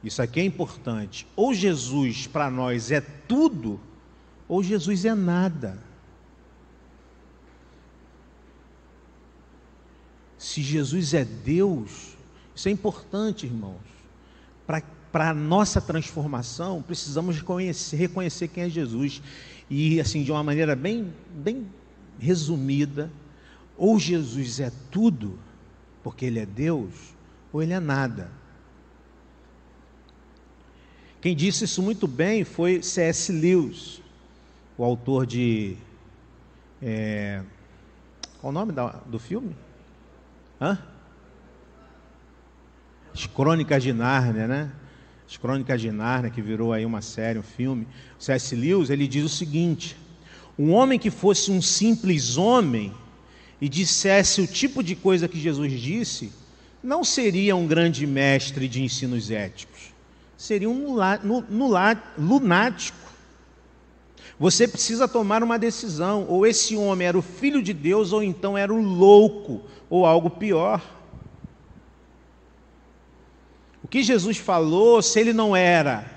isso 0.03 0.23
aqui 0.23 0.41
é 0.41 0.45
importante. 0.45 1.27
Ou 1.37 1.53
Jesus 1.53 2.27
para 2.27 2.51
nós 2.51 2.91
é 2.91 3.03
tudo, 3.03 3.79
ou 4.53 4.63
Jesus 4.63 5.07
é 5.07 5.15
nada. 5.15 5.79
Se 10.37 10.61
Jesus 10.61 11.15
é 11.15 11.25
Deus, 11.25 12.19
isso 12.55 12.69
é 12.69 12.71
importante, 12.71 13.47
irmãos. 13.47 13.81
Para 14.67 15.31
a 15.31 15.33
nossa 15.33 15.81
transformação, 15.81 16.83
precisamos 16.83 17.37
reconhecer, 17.37 17.97
reconhecer 17.97 18.49
quem 18.49 18.65
é 18.65 18.69
Jesus. 18.69 19.23
E, 19.71 19.99
assim, 19.99 20.23
de 20.23 20.31
uma 20.31 20.43
maneira 20.43 20.77
bem, 20.77 21.11
bem 21.31 21.67
resumida, 22.19 23.11
ou 23.75 23.99
Jesus 23.99 24.61
é 24.61 24.71
tudo, 24.91 25.39
porque 26.03 26.27
Ele 26.27 26.41
é 26.41 26.45
Deus, 26.45 26.93
ou 27.51 27.63
Ele 27.63 27.73
é 27.73 27.81
nada. 27.81 28.31
Quem 31.23 31.35
disse 31.35 31.65
isso 31.65 31.81
muito 31.81 32.07
bem 32.07 32.45
foi 32.45 32.83
C.S. 32.83 33.33
Lewis 33.33 34.02
o 34.77 34.85
autor 34.85 35.27
de. 35.27 35.77
É, 36.83 37.43
qual 38.41 38.51
o 38.51 38.55
nome 38.55 38.73
da, 38.73 38.89
do 39.07 39.19
filme? 39.19 39.55
Hã? 40.61 40.79
As 43.15 43.27
Crônicas 43.27 43.83
de 43.83 43.93
Nárnia, 43.93 44.47
né? 44.47 44.73
As 45.29 45.37
Crônicas 45.37 45.81
de 45.81 45.91
Nárnia, 45.91 46.31
que 46.31 46.43
virou 46.43 46.73
aí 46.73 46.85
uma 46.85 47.03
série, 47.03 47.39
um 47.39 47.43
filme. 47.43 47.87
C.S. 48.19 48.55
Lewis, 48.57 48.91
ele 48.91 49.07
diz 49.07 49.25
o 49.25 49.29
seguinte: 49.29 49.97
um 50.59 50.73
homem 50.73 50.99
que 50.99 51.11
fosse 51.11 51.51
um 51.51 51.61
simples 51.61 52.37
homem 52.37 52.93
e 53.61 53.69
dissesse 53.69 54.41
o 54.41 54.47
tipo 54.47 54.83
de 54.83 54.97
coisa 54.97 55.29
que 55.29 55.39
Jesus 55.39 55.73
disse, 55.81 56.33
não 56.83 57.05
seria 57.05 57.55
um 57.55 57.67
grande 57.67 58.07
mestre 58.07 58.67
de 58.67 58.83
ensinos 58.83 59.31
éticos. 59.31 59.93
Seria 60.37 60.69
um 60.69 60.97
lunático 62.19 63.12
você 64.43 64.67
precisa 64.67 65.07
tomar 65.07 65.41
uma 65.41 65.57
decisão: 65.57 66.27
ou 66.29 66.45
esse 66.45 66.75
homem 66.75 67.07
era 67.07 67.17
o 67.17 67.23
filho 67.23 67.63
de 67.63 67.73
Deus, 67.73 68.13
ou 68.13 68.25
então 68.25 68.59
era 68.59 68.75
um 68.75 68.83
louco, 68.83 69.63
ou 69.89 70.05
algo 70.05 70.29
pior. 70.29 70.83
O 73.85 73.87
que 73.87 74.03
Jesus 74.03 74.39
falou, 74.39 75.01
se 75.01 75.21
ele 75.21 75.33
não 75.33 75.55
era 75.55 76.11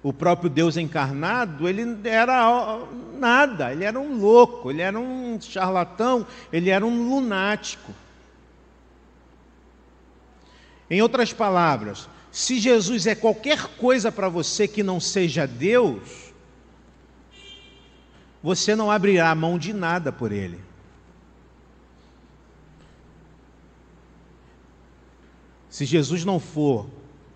o 0.00 0.12
próprio 0.12 0.48
Deus 0.48 0.76
encarnado, 0.76 1.68
ele 1.68 1.82
era 2.04 2.78
nada, 3.18 3.72
ele 3.72 3.82
era 3.82 3.98
um 3.98 4.16
louco, 4.16 4.70
ele 4.70 4.82
era 4.82 4.96
um 4.96 5.36
charlatão, 5.40 6.24
ele 6.52 6.70
era 6.70 6.86
um 6.86 7.08
lunático. 7.08 7.92
Em 10.88 11.02
outras 11.02 11.32
palavras, 11.32 12.08
se 12.30 12.60
Jesus 12.60 13.08
é 13.08 13.16
qualquer 13.16 13.66
coisa 13.76 14.12
para 14.12 14.28
você 14.28 14.68
que 14.68 14.84
não 14.84 15.00
seja 15.00 15.48
Deus, 15.48 16.25
você 18.46 18.76
não 18.76 18.92
abrirá 18.92 19.34
mão 19.34 19.58
de 19.58 19.72
nada 19.72 20.12
por 20.12 20.30
ele. 20.30 20.60
Se 25.68 25.84
Jesus 25.84 26.24
não 26.24 26.38
for, 26.38 26.88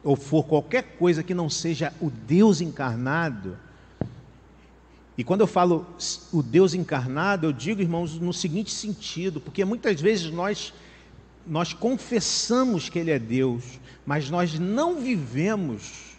ou 0.05 0.15
for 0.15 0.45
qualquer 0.45 0.97
coisa 1.01 1.25
que 1.25 1.35
não 1.35 1.51
seja 1.51 1.93
o 2.01 2.11
Deus 2.11 2.61
encarnado, 2.61 3.59
e 5.19 5.25
quando 5.25 5.41
eu 5.41 5.49
falo 5.49 5.85
o 6.33 6.45
Deus 6.45 6.75
encarnado, 6.75 7.45
eu 7.45 7.53
digo, 7.53 7.83
irmãos, 7.83 8.15
no 8.15 8.33
seguinte 8.33 8.71
sentido, 8.73 9.41
porque 9.41 9.65
muitas 9.65 10.01
vezes 10.01 10.31
nós 10.31 10.73
nós 11.45 11.73
confessamos 11.73 12.89
que 12.89 13.01
ele 13.01 13.11
é 13.11 13.19
Deus, 13.19 13.81
mas 14.07 14.31
nós 14.31 14.57
não 14.61 15.01
vivemos 15.01 16.15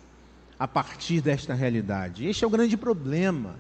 a 0.60 0.68
partir 0.68 1.22
desta 1.22 1.54
realidade. 1.54 2.28
Este 2.28 2.44
é 2.44 2.48
o 2.48 2.50
grande 2.50 2.76
problema 2.76 3.56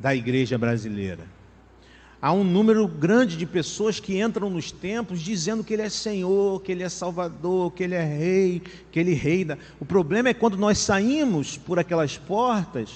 da 0.00 0.14
igreja 0.14 0.56
brasileira. 0.56 1.24
Há 2.22 2.32
um 2.32 2.44
número 2.44 2.86
grande 2.86 3.36
de 3.36 3.46
pessoas 3.46 3.98
que 3.98 4.20
entram 4.20 4.50
nos 4.50 4.72
templos 4.72 5.20
dizendo 5.20 5.64
que 5.64 5.72
Ele 5.72 5.82
é 5.82 5.88
Senhor, 5.88 6.60
que 6.62 6.72
Ele 6.72 6.82
é 6.82 6.88
Salvador, 6.88 7.70
que 7.72 7.82
Ele 7.82 7.94
é 7.94 8.04
Rei, 8.04 8.62
que 8.90 8.98
Ele 8.98 9.14
reina. 9.14 9.58
O 9.78 9.84
problema 9.84 10.28
é 10.28 10.34
quando 10.34 10.56
nós 10.58 10.78
saímos 10.78 11.56
por 11.56 11.78
aquelas 11.78 12.18
portas, 12.18 12.90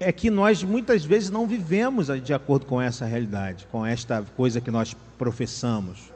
é 0.00 0.10
que 0.10 0.30
nós 0.30 0.62
muitas 0.62 1.04
vezes 1.04 1.30
não 1.30 1.46
vivemos 1.46 2.08
de 2.22 2.34
acordo 2.34 2.66
com 2.66 2.80
essa 2.80 3.06
realidade, 3.06 3.66
com 3.70 3.86
esta 3.86 4.22
coisa 4.36 4.60
que 4.60 4.70
nós 4.70 4.94
professamos, 5.16 6.12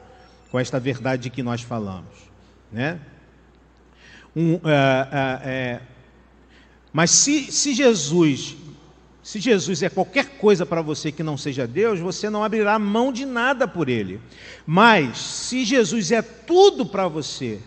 com 0.51 0.59
esta 0.59 0.79
verdade 0.79 1.29
que 1.29 1.41
nós 1.41 1.61
falamos. 1.61 2.29
Né? 2.71 2.99
Um, 4.35 4.55
é, 4.55 4.59
é, 5.11 5.49
é 5.49 5.81
Mas 6.93 7.11
se, 7.11 7.51
se 7.51 7.73
Jesus, 7.73 8.55
se 9.31 9.39
Jesus 9.39 9.81
é 9.81 9.87
qualquer 9.87 10.31
coisa 10.31 10.65
para 10.65 10.81
você 10.81 11.09
que 11.09 11.23
não 11.23 11.37
seja 11.37 11.65
Deus, 11.65 12.01
você 12.01 12.29
não 12.29 12.43
abrirá 12.43 12.77
mão 12.77 13.13
de 13.13 13.25
nada 13.25 13.65
por 13.65 13.87
ele. 13.87 14.19
Mas 14.67 15.17
se 15.19 15.63
Jesus 15.63 16.11
é 16.11 16.21
tudo 16.21 16.85
para 16.85 17.07
você, 17.07 17.61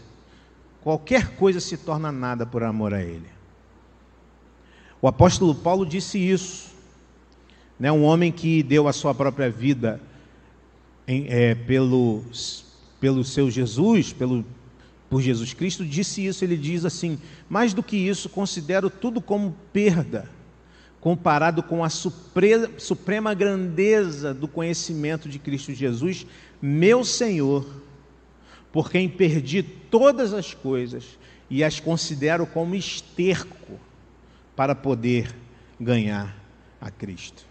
qualquer 0.82 1.36
coisa 1.36 1.60
se 1.60 1.78
torna 1.78 2.12
nada 2.12 2.44
por 2.44 2.62
amor 2.62 2.92
a 2.92 3.00
ele. 3.00 3.28
O 5.00 5.08
apóstolo 5.08 5.54
Paulo 5.54 5.86
disse 5.86 6.18
isso. 6.18 6.70
Né? 7.80 7.90
Um 7.90 8.04
homem 8.04 8.30
que 8.30 8.62
deu 8.62 8.86
a 8.86 8.92
sua 8.92 9.14
própria 9.14 9.48
vida 9.48 9.98
em, 11.08 11.24
é, 11.30 11.54
pelo, 11.54 12.22
pelo 13.00 13.24
seu 13.24 13.50
Jesus, 13.50 14.12
pelo, 14.12 14.44
por 15.08 15.22
Jesus 15.22 15.54
Cristo, 15.54 15.82
disse 15.82 16.26
isso. 16.26 16.44
Ele 16.44 16.58
diz 16.58 16.84
assim: 16.84 17.18
mais 17.48 17.72
do 17.72 17.82
que 17.82 17.96
isso, 17.96 18.28
considero 18.28 18.90
tudo 18.90 19.18
como 19.18 19.56
perda, 19.72 20.28
comparado 21.04 21.62
com 21.62 21.84
a 21.84 21.90
suprema, 21.90 22.70
suprema 22.78 23.34
grandeza 23.34 24.32
do 24.32 24.48
conhecimento 24.48 25.28
de 25.28 25.38
Cristo 25.38 25.74
Jesus, 25.74 26.26
meu 26.62 27.04
Senhor, 27.04 27.66
por 28.72 28.90
quem 28.90 29.06
perdi 29.06 29.62
todas 29.62 30.32
as 30.32 30.54
coisas 30.54 31.18
e 31.50 31.62
as 31.62 31.78
considero 31.78 32.46
como 32.46 32.74
esterco 32.74 33.78
para 34.56 34.74
poder 34.74 35.30
ganhar 35.78 36.34
a 36.80 36.90
Cristo. 36.90 37.44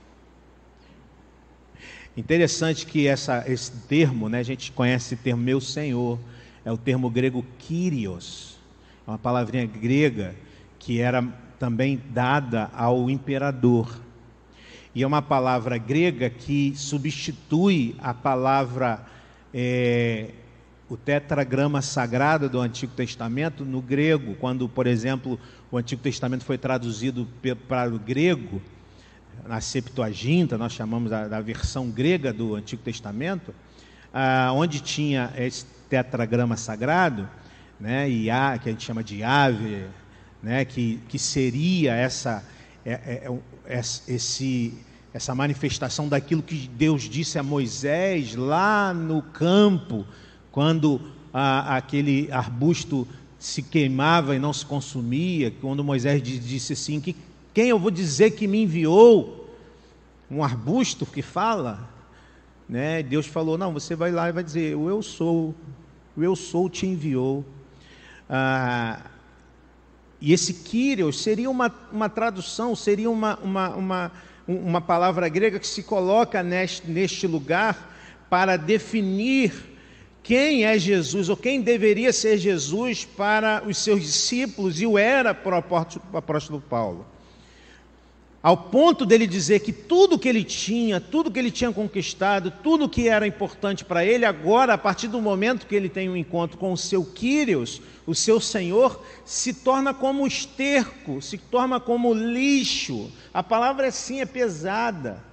Interessante 2.18 2.88
que 2.88 3.06
essa, 3.06 3.44
esse 3.48 3.72
termo, 3.88 4.30
né, 4.30 4.40
a 4.40 4.44
gente 4.44 4.72
conhece 4.72 5.14
o 5.14 5.18
termo 5.18 5.44
meu 5.44 5.62
Senhor, 5.62 6.18
é 6.66 6.72
o 6.72 6.78
termo 6.78 7.08
grego 7.08 7.46
Kyrios, 7.60 8.58
é 9.06 9.12
uma 9.12 9.20
palavrinha 9.20 9.68
grega 9.68 10.34
que 10.80 11.00
era 11.00 11.22
também 11.64 12.02
dada 12.10 12.70
ao 12.76 13.10
imperador. 13.10 13.98
E 14.94 15.02
é 15.02 15.08
uma 15.08 15.22
palavra 15.22 15.78
grega 15.78 16.30
que 16.30 16.74
substitui 16.76 17.96
a 18.00 18.14
palavra, 18.14 19.00
é, 19.54 20.32
o 20.90 20.98
tetragrama 20.98 21.82
sagrado 21.82 22.50
do 22.50 22.60
Antigo 22.60 22.92
Testamento 22.94 23.64
no 23.64 23.82
grego, 23.82 24.36
quando, 24.42 24.68
por 24.68 24.88
exemplo, 24.88 25.40
o 25.72 25.78
Antigo 25.78 26.02
Testamento 26.02 26.44
foi 26.44 26.58
traduzido 26.58 27.26
para 27.70 27.90
o 27.90 27.98
grego, 27.98 28.62
na 29.48 29.62
Septuaginta, 29.62 30.58
nós 30.58 30.74
chamamos 30.74 31.10
da, 31.10 31.30
da 31.30 31.40
versão 31.40 31.90
grega 31.90 32.34
do 32.34 32.56
Antigo 32.56 32.84
Testamento, 32.84 33.56
ah, 34.14 34.52
onde 34.54 34.82
tinha 34.82 35.32
esse 35.38 35.66
tetragrama 35.90 36.58
sagrado, 36.58 37.26
né, 37.80 38.10
Iá, 38.10 38.58
que 38.58 38.68
a 38.68 38.72
gente 38.74 38.84
chama 38.84 39.02
de 39.02 39.24
ave, 39.24 39.86
né, 40.44 40.66
que, 40.66 41.00
que 41.08 41.18
seria 41.18 41.96
essa, 41.96 42.44
é, 42.86 42.92
é, 42.92 43.32
é, 43.66 43.80
esse, 43.80 44.74
essa 45.14 45.34
manifestação 45.34 46.10
daquilo 46.10 46.44
que 46.44 46.68
Deus 46.68 47.04
disse 47.04 47.40
a 47.40 47.44
Moisés 47.44 48.36
lá 48.36 48.94
no 48.94 49.22
campo, 49.22 50.06
quando 50.52 51.00
ah, 51.34 51.78
aquele 51.78 52.30
arbusto 52.30 53.08
se 53.40 53.62
queimava 53.62 54.36
e 54.36 54.40
não 54.40 54.52
se 54.52 54.66
consumia, 54.66 55.50
quando 55.62 55.84
Moisés 55.84 56.22
disse 56.22 56.74
assim: 56.74 57.00
que 57.00 57.16
quem 57.54 57.70
eu 57.70 57.80
vou 57.80 57.92
dizer 57.92 58.32
que 58.32 58.46
me 58.46 58.64
enviou? 58.64 59.40
Um 60.30 60.44
arbusto 60.44 61.06
que 61.06 61.22
fala, 61.22 61.88
né? 62.68 63.02
Deus 63.02 63.28
falou: 63.28 63.58
não, 63.58 63.72
você 63.72 63.96
vai 63.96 64.12
lá 64.12 64.30
e 64.30 64.32
vai 64.32 64.44
dizer: 64.44 64.74
eu 64.74 65.02
sou, 65.02 65.56
eu 66.18 66.36
sou 66.36 66.70
te 66.70 66.86
enviou. 66.86 67.46
Ah, 68.30 69.00
e 70.26 70.32
esse 70.32 70.54
Kyrios 70.54 71.22
seria 71.22 71.50
uma, 71.50 71.70
uma 71.92 72.08
tradução, 72.08 72.74
seria 72.78 73.12
uma, 73.12 73.38
uma, 73.44 73.70
uma, 73.76 74.12
uma 74.48 74.80
palavra 74.80 75.28
grega 75.28 75.60
que 75.60 75.68
se 75.68 75.84
coloca 75.84 76.42
neste, 76.42 76.90
neste 76.90 77.28
lugar 77.28 77.94
para 78.30 78.56
definir 78.56 79.54
quem 80.24 80.64
é 80.64 80.80
Jesus, 80.80 81.28
ou 81.28 81.36
quem 81.36 81.60
deveria 81.60 82.14
ser 82.14 82.38
Jesus 82.38 83.04
para 83.04 83.64
os 83.68 83.78
seus 83.78 84.02
discípulos, 84.02 84.80
e 84.80 84.88
o 84.88 84.98
era 84.98 85.34
para 85.34 85.58
o 85.58 86.18
apóstolo 86.18 86.62
Paulo 86.62 87.13
ao 88.44 88.58
ponto 88.58 89.06
dele 89.06 89.26
dizer 89.26 89.62
que 89.62 89.72
tudo 89.72 90.20
que 90.20 90.28
ele 90.28 90.44
tinha, 90.44 91.00
tudo 91.00 91.32
que 91.32 91.40
ele 91.40 91.50
tinha 91.50 91.72
conquistado, 91.72 92.52
tudo 92.52 92.90
que 92.90 93.08
era 93.08 93.26
importante 93.26 93.86
para 93.86 94.04
ele, 94.04 94.26
agora, 94.26 94.74
a 94.74 94.78
partir 94.78 95.08
do 95.08 95.22
momento 95.22 95.66
que 95.66 95.74
ele 95.74 95.88
tem 95.88 96.10
um 96.10 96.18
encontro 96.18 96.58
com 96.58 96.74
o 96.74 96.78
seu 96.78 97.06
Quírios, 97.06 97.82
o 98.06 98.14
seu 98.14 98.42
Senhor, 98.42 99.02
se 99.24 99.54
torna 99.54 99.94
como 99.94 100.28
esterco, 100.28 101.22
se 101.22 101.38
torna 101.38 101.80
como 101.80 102.14
lixo. 102.14 103.10
A 103.34 103.42
palavra 103.42 103.88
assim 103.88 104.20
é 104.20 104.26
pesada. 104.26 105.24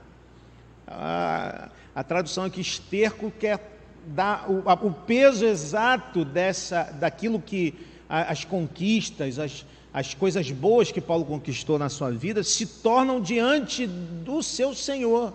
A, 0.86 1.68
a 1.92 2.04
tradução 2.04 2.44
aqui, 2.44 2.60
esterco, 2.60 3.32
quer 3.40 3.76
dar 4.06 4.48
o, 4.48 4.62
o 4.86 4.92
peso 4.92 5.44
exato 5.44 6.24
dessa, 6.24 6.84
daquilo 6.84 7.42
que 7.42 7.74
as 8.08 8.44
conquistas, 8.44 9.36
as, 9.36 9.64
as 9.92 10.14
coisas 10.14 10.50
boas 10.50 10.92
que 10.92 11.00
Paulo 11.00 11.24
conquistou 11.24 11.78
na 11.78 11.88
sua 11.88 12.10
vida 12.10 12.42
se 12.44 12.64
tornam 12.64 13.20
diante 13.20 13.86
do 13.86 14.42
seu 14.42 14.74
Senhor. 14.74 15.34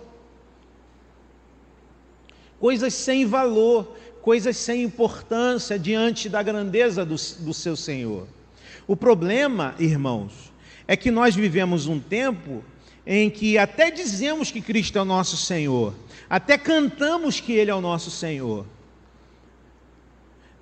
Coisas 2.58 2.94
sem 2.94 3.26
valor, 3.26 3.96
coisas 4.22 4.56
sem 4.56 4.82
importância 4.82 5.78
diante 5.78 6.28
da 6.28 6.42
grandeza 6.42 7.04
do, 7.04 7.16
do 7.16 7.52
seu 7.52 7.76
Senhor. 7.76 8.26
O 8.86 8.96
problema, 8.96 9.74
irmãos, 9.78 10.52
é 10.88 10.96
que 10.96 11.10
nós 11.10 11.34
vivemos 11.34 11.86
um 11.86 12.00
tempo 12.00 12.64
em 13.06 13.28
que 13.28 13.58
até 13.58 13.90
dizemos 13.90 14.50
que 14.50 14.62
Cristo 14.62 14.98
é 14.98 15.02
o 15.02 15.04
nosso 15.04 15.36
Senhor, 15.36 15.94
até 16.30 16.56
cantamos 16.56 17.40
que 17.40 17.52
Ele 17.52 17.70
é 17.70 17.74
o 17.74 17.80
nosso 17.80 18.10
Senhor, 18.10 18.66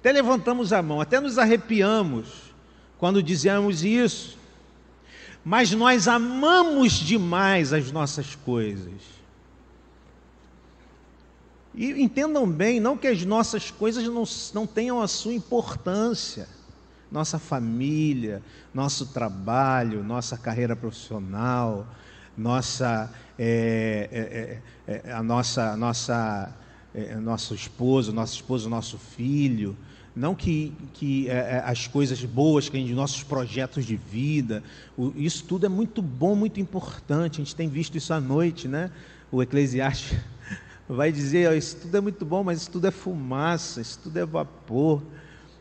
até 0.00 0.12
levantamos 0.12 0.72
a 0.72 0.82
mão, 0.82 1.00
até 1.00 1.18
nos 1.20 1.38
arrepiamos 1.38 2.43
quando 3.04 3.22
dizemos 3.22 3.84
isso. 3.84 4.38
Mas 5.44 5.70
nós 5.72 6.08
amamos 6.08 6.94
demais 6.94 7.70
as 7.70 7.92
nossas 7.92 8.34
coisas. 8.34 8.94
E 11.74 12.02
entendam 12.02 12.48
bem, 12.48 12.80
não 12.80 12.96
que 12.96 13.06
as 13.06 13.22
nossas 13.22 13.70
coisas 13.70 14.04
não, 14.04 14.24
não 14.54 14.66
tenham 14.66 15.02
a 15.02 15.06
sua 15.06 15.34
importância. 15.34 16.48
Nossa 17.12 17.38
família, 17.38 18.40
nosso 18.72 19.04
trabalho, 19.08 20.02
nossa 20.02 20.38
carreira 20.38 20.74
profissional, 20.74 21.86
nossa, 22.34 23.12
é, 23.38 24.08
é, 24.88 25.00
é, 25.04 25.12
a 25.12 25.22
nossa, 25.22 25.76
nossa, 25.76 26.56
nosso 27.20 27.54
esposo, 27.54 28.14
nosso 28.14 28.36
esposo, 28.36 28.70
nosso 28.70 28.96
filho, 28.96 29.76
não 30.14 30.34
que, 30.34 30.72
que 30.92 31.28
é, 31.28 31.32
é, 31.32 31.62
as 31.64 31.88
coisas 31.88 32.24
boas, 32.24 32.68
que 32.68 32.78
gente, 32.78 32.92
nossos 32.92 33.24
projetos 33.24 33.84
de 33.84 33.96
vida, 33.96 34.62
o, 34.96 35.12
isso 35.16 35.44
tudo 35.44 35.66
é 35.66 35.68
muito 35.68 36.00
bom, 36.00 36.36
muito 36.36 36.60
importante. 36.60 37.40
A 37.40 37.44
gente 37.44 37.56
tem 37.56 37.68
visto 37.68 37.96
isso 37.96 38.14
à 38.14 38.20
noite, 38.20 38.68
né? 38.68 38.92
O 39.32 39.42
Eclesiastes 39.42 40.16
vai 40.88 41.10
dizer: 41.10 41.50
ó, 41.50 41.52
isso 41.52 41.76
tudo 41.78 41.96
é 41.96 42.00
muito 42.00 42.24
bom, 42.24 42.44
mas 42.44 42.62
isso 42.62 42.70
tudo 42.70 42.86
é 42.86 42.92
fumaça, 42.92 43.80
isso 43.80 43.98
tudo 44.04 44.16
é 44.16 44.24
vapor, 44.24 45.02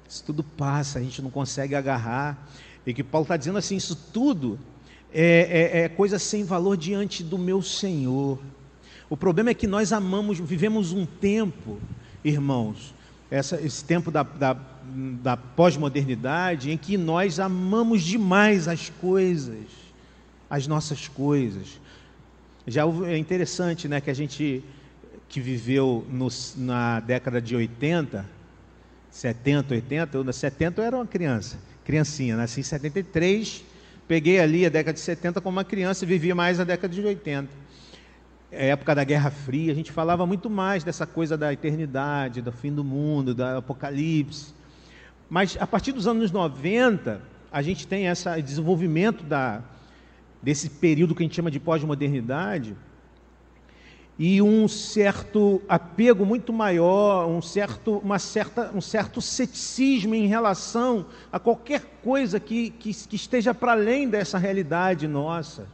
isso 0.07 0.23
tudo 0.23 0.43
passa, 0.43 0.99
a 0.99 1.01
gente 1.01 1.19
não 1.19 1.31
consegue 1.31 1.73
agarrar. 1.73 2.47
E 2.85 2.93
que 2.93 3.03
Paulo 3.03 3.23
está 3.23 3.35
dizendo 3.35 3.57
assim: 3.57 3.75
isso 3.75 3.95
tudo 3.95 4.59
é, 5.11 5.71
é, 5.73 5.79
é 5.81 5.89
coisa 5.89 6.19
sem 6.19 6.43
valor 6.43 6.77
diante 6.77 7.23
do 7.23 7.39
meu 7.39 7.63
Senhor. 7.63 8.37
O 9.09 9.17
problema 9.17 9.49
é 9.49 9.53
que 9.55 9.65
nós 9.65 9.91
amamos, 9.91 10.39
vivemos 10.39 10.91
um 10.91 11.07
tempo, 11.07 11.79
irmãos, 12.23 12.93
essa, 13.33 13.59
esse 13.59 13.83
tempo 13.83 14.11
da, 14.11 14.21
da, 14.21 14.55
da 15.23 15.35
pós-modernidade 15.35 16.69
em 16.69 16.77
que 16.77 16.97
nós 16.97 17.39
amamos 17.39 18.03
demais 18.03 18.67
as 18.67 18.91
coisas, 18.91 19.65
as 20.47 20.67
nossas 20.67 21.07
coisas. 21.07 21.81
Já 22.67 22.83
é 23.07 23.17
interessante 23.17 23.87
né, 23.87 23.99
que 23.99 24.11
a 24.11 24.13
gente 24.13 24.63
que 25.27 25.41
viveu 25.41 26.05
no, 26.11 26.27
na 26.57 26.99
década 26.99 27.41
de 27.41 27.55
80, 27.55 28.23
70, 29.09 29.73
80, 29.73 30.17
eu 30.17 30.23
na 30.23 30.31
70 30.31 30.79
eu 30.79 30.85
era 30.85 30.95
uma 30.95 31.07
criança, 31.07 31.57
criancinha, 31.83 32.37
nasci 32.37 32.59
em 32.59 32.63
73, 32.63 33.63
peguei 34.07 34.39
ali 34.39 34.63
a 34.63 34.69
década 34.69 34.93
de 34.93 34.99
70 34.99 35.41
como 35.41 35.57
uma 35.57 35.63
criança 35.63 36.05
e 36.05 36.07
vivi 36.07 36.31
mais 36.35 36.59
a 36.59 36.63
década 36.63 36.93
de 36.93 37.01
80 37.01 37.62
época 38.53 38.93
da 38.93 39.03
Guerra 39.03 39.31
Fria, 39.31 39.71
a 39.71 39.75
gente 39.75 39.91
falava 39.91 40.25
muito 40.25 40.49
mais 40.49 40.83
dessa 40.83 41.05
coisa 41.05 41.37
da 41.37 41.51
eternidade, 41.51 42.41
do 42.41 42.51
fim 42.51 42.73
do 42.73 42.83
mundo, 42.83 43.33
do 43.33 43.43
apocalipse. 43.43 44.53
Mas 45.29 45.57
a 45.59 45.65
partir 45.65 45.91
dos 45.91 46.07
anos 46.07 46.31
90, 46.31 47.21
a 47.51 47.61
gente 47.61 47.87
tem 47.87 48.07
esse 48.07 48.41
desenvolvimento 48.41 49.23
da, 49.23 49.61
desse 50.41 50.69
período 50.69 51.15
que 51.15 51.23
a 51.23 51.25
gente 51.25 51.35
chama 51.35 51.51
de 51.51 51.59
pós-modernidade, 51.59 52.75
e 54.17 54.41
um 54.41 54.67
certo 54.67 55.61
apego 55.67 56.25
muito 56.25 56.53
maior, 56.53 57.27
um 57.27 57.41
certo, 57.41 57.97
uma 57.97 58.19
certa, 58.19 58.71
um 58.73 58.81
certo 58.81 59.19
ceticismo 59.19 60.13
em 60.13 60.27
relação 60.27 61.07
a 61.31 61.39
qualquer 61.39 61.81
coisa 62.03 62.39
que, 62.39 62.69
que, 62.69 62.93
que 62.93 63.15
esteja 63.15 63.53
para 63.55 63.71
além 63.71 64.07
dessa 64.07 64.37
realidade 64.37 65.07
nossa. 65.07 65.67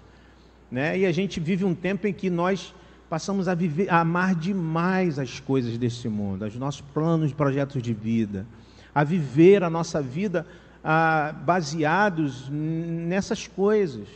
Né? 0.71 0.99
E 0.99 1.05
a 1.05 1.11
gente 1.11 1.39
vive 1.39 1.65
um 1.65 1.73
tempo 1.73 2.07
em 2.07 2.13
que 2.13 2.29
nós 2.29 2.73
passamos 3.09 3.47
a, 3.47 3.55
viver, 3.55 3.89
a 3.89 4.01
amar 4.01 4.35
demais 4.35 5.17
as 5.17 5.39
coisas 5.39 5.77
desse 5.77 6.07
mundo, 6.07 6.45
os 6.45 6.55
nossos 6.55 6.81
planos 6.81 7.33
projetos 7.33 7.81
de 7.81 7.93
vida, 7.93 8.45
a 8.93 9.03
viver 9.03 9.63
a 9.63 9.69
nossa 9.69 10.01
vida 10.01 10.45
ah, 10.83 11.33
baseados 11.43 12.47
nessas 12.49 13.47
coisas. 13.47 14.07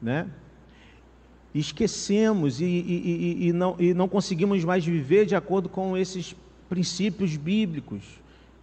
Né? 0.00 0.26
esquecemos 1.54 2.60
e, 2.60 2.64
e, 2.64 3.48
e, 3.48 3.52
não, 3.52 3.76
e 3.78 3.92
não 3.92 4.08
conseguimos 4.08 4.64
mais 4.64 4.84
viver 4.84 5.26
de 5.26 5.34
acordo 5.34 5.68
com 5.68 5.96
esses 5.96 6.34
princípios 6.68 7.36
bíblicos, 7.36 8.02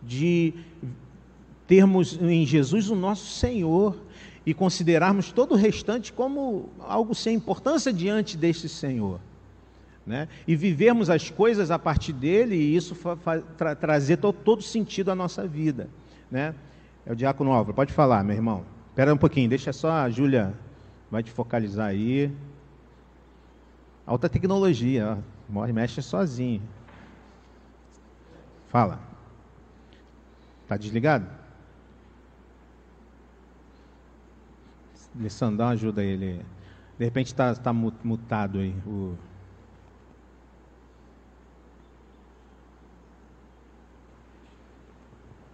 de 0.01 0.53
termos 1.67 2.17
em 2.19 2.45
Jesus 2.45 2.89
o 2.89 2.95
nosso 2.95 3.27
Senhor 3.27 3.95
e 4.49 4.53
considerarmos 4.55 5.31
todo 5.31 5.51
o 5.51 5.55
restante 5.55 6.11
como 6.11 6.69
algo 6.79 7.13
sem 7.13 7.35
importância 7.35 7.93
diante 7.93 8.35
deste 8.35 8.67
Senhor. 8.67 9.19
Né? 10.03 10.27
E 10.47 10.55
vivermos 10.55 11.07
as 11.07 11.29
coisas 11.29 11.69
a 11.69 11.77
partir 11.77 12.13
dele 12.13 12.55
e 12.55 12.75
isso 12.75 12.97
tra 13.55 13.75
trazer 13.75 14.17
to 14.17 14.33
todo 14.33 14.63
sentido 14.63 15.11
à 15.11 15.15
nossa 15.15 15.45
vida. 15.47 15.87
Né? 16.31 16.55
É 17.05 17.13
o 17.13 17.15
Diácono 17.15 17.51
Álvaro, 17.51 17.75
pode 17.75 17.93
falar, 17.93 18.23
meu 18.23 18.35
irmão. 18.35 18.65
Espera 18.89 19.13
um 19.13 19.17
pouquinho, 19.17 19.47
deixa 19.47 19.71
só 19.71 19.91
a 19.91 20.09
Júlia, 20.09 20.51
vai 21.11 21.21
te 21.21 21.29
focalizar 21.29 21.85
aí. 21.85 22.31
Alta 24.03 24.27
tecnologia, 24.27 25.19
morre 25.47 25.71
mexe 25.71 26.01
sozinho. 26.01 26.63
Fala. 28.69 28.99
Tá 30.67 30.75
desligado? 30.75 31.38
Lissandão 35.19 35.67
ajuda 35.67 36.03
ele. 36.03 36.45
De 36.97 37.05
repente 37.05 37.27
está 37.27 37.53
tá 37.53 37.73
mutado 37.73 38.59
aí. 38.59 38.73
O... 38.87 39.17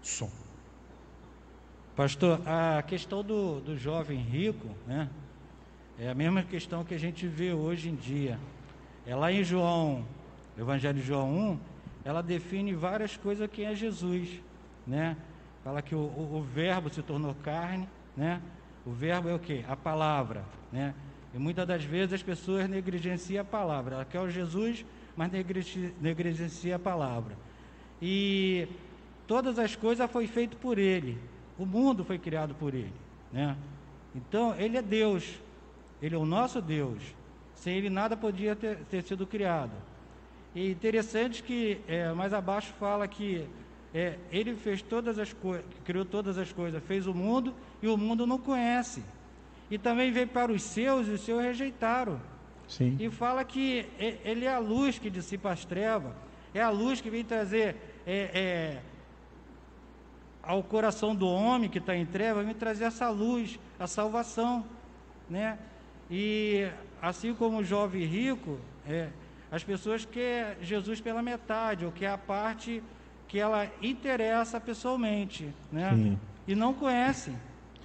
Som. 0.02 0.30
Pastor, 1.96 2.42
a 2.46 2.84
questão 2.84 3.24
do, 3.24 3.60
do 3.60 3.76
jovem 3.76 4.20
rico, 4.20 4.68
né? 4.86 5.10
É 5.98 6.10
a 6.10 6.14
mesma 6.14 6.44
questão 6.44 6.84
que 6.84 6.94
a 6.94 7.00
gente 7.00 7.26
vê 7.26 7.54
hoje 7.54 7.90
em 7.90 7.96
dia. 7.96 8.38
É 9.06 9.16
lá 9.16 9.32
em 9.32 9.44
João, 9.44 10.06
Evangelho 10.58 11.00
de 11.00 11.06
João 11.06 11.34
1, 11.54 11.60
ela 12.04 12.22
define 12.22 12.74
várias 12.74 13.16
coisas 13.18 13.50
quem 13.50 13.66
é 13.66 13.74
Jesus, 13.74 14.42
né? 14.86 15.16
Fala 15.64 15.82
que 15.82 15.96
o, 15.96 16.00
o, 16.00 16.38
o 16.38 16.42
verbo 16.44 16.90
se 16.90 17.02
tornou 17.02 17.34
carne, 17.36 17.88
né? 18.16 18.42
O 18.86 18.92
verbo 18.92 19.30
é 19.30 19.34
o 19.34 19.40
quê? 19.40 19.64
A 19.68 19.76
palavra, 19.76 20.44
né? 20.72 20.94
E 21.34 21.38
muitas 21.38 21.68
das 21.68 21.84
vezes 21.84 22.14
as 22.14 22.24
pessoas 22.24 22.70
negligenciam 22.70 23.42
a 23.42 23.46
palavra. 23.46 23.96
Ela 23.96 24.06
quer 24.06 24.22
o 24.22 24.30
Jesus, 24.30 24.86
mas 25.18 25.32
negligencia 26.00 26.76
a 26.76 26.80
palavra. 26.80 27.36
E 28.02 28.68
todas 29.28 29.58
as 29.60 29.76
coisas 29.76 30.10
foi 30.10 30.28
feito 30.28 30.56
por 30.58 30.78
ele. 30.78 31.18
O 31.58 31.66
mundo 31.66 32.04
foi 32.04 32.18
criado 32.18 32.54
por 32.56 32.74
ele, 32.74 32.94
né? 33.34 33.58
Então, 34.14 34.56
ele 34.56 34.78
é 34.78 34.82
Deus. 34.82 35.40
Ele 36.02 36.16
é 36.16 36.18
o 36.18 36.26
nosso 36.26 36.62
Deus. 36.62 37.02
Sem 37.56 37.78
Ele 37.78 37.90
nada 37.90 38.16
podia 38.16 38.56
ter, 38.56 38.78
ter 38.92 39.02
sido 39.04 39.26
criado. 39.26 39.72
E 40.54 40.70
interessante 40.70 41.42
que 41.42 41.82
é, 41.88 42.12
mais 42.14 42.34
abaixo 42.34 42.74
fala 42.80 43.08
que 43.08 43.48
é, 43.94 44.18
Ele 44.32 44.56
fez 44.56 44.82
todas 44.82 45.18
as 45.18 45.34
coisas, 45.34 45.66
criou 45.84 46.06
todas 46.06 46.38
as 46.38 46.52
coisas, 46.52 46.84
fez 46.84 47.08
o 47.08 47.14
mundo 47.14 47.54
e 47.86 47.88
o 47.88 47.96
mundo 47.96 48.26
não 48.26 48.40
conhece. 48.40 49.04
E 49.70 49.78
também 49.78 50.12
veio 50.12 50.28
para 50.28 50.52
os 50.52 50.64
seus 50.64 51.08
e 51.08 51.12
os 51.12 51.22
seus 51.22 51.42
rejeitaram. 51.42 52.20
Sim. 52.68 52.98
E 53.00 53.10
fala 53.12 53.44
que 53.44 53.86
Ele 54.00 54.46
é 54.46 54.54
a 54.54 54.58
luz 54.60 54.98
que 54.98 55.10
dissipa 55.10 55.52
as 55.52 55.64
trevas, 55.64 56.12
é 56.54 56.62
a 56.62 56.70
luz 56.70 57.00
que 57.00 57.12
vem 57.12 57.24
trazer 57.24 57.76
é, 58.08 58.32
é, 58.34 58.82
ao 60.42 60.64
coração 60.64 61.16
do 61.16 61.28
homem 61.28 61.70
que 61.70 61.78
está 61.78 61.96
em 61.96 62.06
trevas, 62.06 62.44
vem 62.44 62.56
trazer 62.56 62.86
essa 62.86 63.10
luz, 63.10 63.60
a 63.80 63.86
salvação, 63.86 64.66
né? 65.30 65.60
E 66.10 66.68
assim 67.00 67.34
como 67.36 67.60
o 67.60 67.64
jovem 67.64 68.04
rico, 68.04 68.60
é, 68.88 69.10
as 69.52 69.64
pessoas 69.64 70.06
querem 70.06 70.64
Jesus 70.64 71.00
pela 71.00 71.22
metade, 71.22 71.86
ou 71.86 71.92
que 71.92 72.04
é 72.04 72.10
a 72.10 72.18
parte 72.18 72.82
que 73.28 73.40
ela 73.40 73.70
interessa 73.80 74.60
pessoalmente, 74.60 75.54
né? 75.72 75.92
Sim. 75.94 76.20
E 76.48 76.56
não 76.56 76.74
conhecem. 76.74 77.36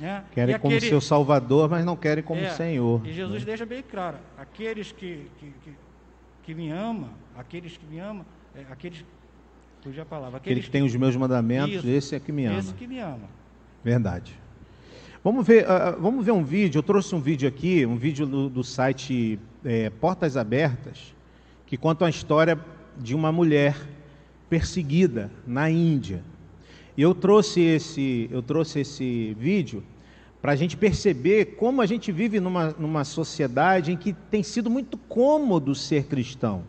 Né? 0.00 0.24
Querem 0.32 0.58
como 0.58 0.80
seu 0.80 1.00
Salvador, 1.00 1.68
mas 1.68 1.84
não 1.84 1.94
querem 1.94 2.24
como 2.24 2.40
é, 2.40 2.50
Senhor. 2.50 3.06
E 3.06 3.12
Jesus 3.12 3.40
né? 3.40 3.46
deixa 3.46 3.66
bem 3.66 3.82
claro: 3.82 4.16
aqueles 4.38 4.92
que, 4.92 5.30
que, 5.38 5.52
que, 5.62 5.72
que, 6.42 6.54
me 6.54 6.70
amam, 6.70 7.10
aqueles 7.36 7.76
que 7.76 7.84
me 7.86 7.98
amam, 8.00 8.24
é, 8.56 8.64
aqueles. 8.70 9.04
Fugiu 9.82 10.02
a 10.02 10.06
palavra. 10.06 10.38
Aqueles 10.38 10.58
Aquele 10.58 10.66
que, 10.66 10.70
tem 10.70 10.82
os 10.82 10.96
meus 10.96 11.14
mandamentos, 11.16 11.76
isso, 11.76 11.88
esse 11.88 12.14
é 12.14 12.20
que 12.20 12.32
me 12.32 12.46
ama. 12.46 12.58
Esse 12.58 12.72
que 12.74 12.86
me 12.86 12.98
ama. 12.98 13.28
Verdade. 13.84 14.34
Vamos 15.22 15.46
ver, 15.46 15.64
uh, 15.64 16.00
vamos 16.00 16.24
ver 16.24 16.32
um 16.32 16.42
vídeo. 16.42 16.78
Eu 16.78 16.82
trouxe 16.82 17.14
um 17.14 17.20
vídeo 17.20 17.46
aqui, 17.46 17.84
um 17.84 17.96
vídeo 17.96 18.26
do, 18.26 18.48
do 18.48 18.64
site 18.64 19.38
é, 19.62 19.90
Portas 19.90 20.34
Abertas, 20.34 21.14
que 21.66 21.76
conta 21.76 22.04
uma 22.04 22.10
história 22.10 22.58
de 22.96 23.14
uma 23.14 23.30
mulher 23.30 23.76
perseguida 24.48 25.30
na 25.46 25.70
Índia. 25.70 26.22
E 27.00 27.02
eu 27.02 27.14
trouxe 27.14 27.62
esse, 27.62 28.28
eu 28.30 28.42
trouxe 28.42 28.80
esse 28.80 29.34
vídeo 29.40 29.82
para 30.42 30.52
a 30.52 30.54
gente 30.54 30.76
perceber 30.76 31.56
como 31.56 31.80
a 31.80 31.86
gente 31.86 32.12
vive 32.12 32.38
numa, 32.40 32.74
numa 32.78 33.04
sociedade 33.04 33.90
em 33.90 33.96
que 33.96 34.12
tem 34.12 34.42
sido 34.42 34.68
muito 34.68 34.98
cômodo 34.98 35.74
ser 35.74 36.04
cristão. 36.04 36.62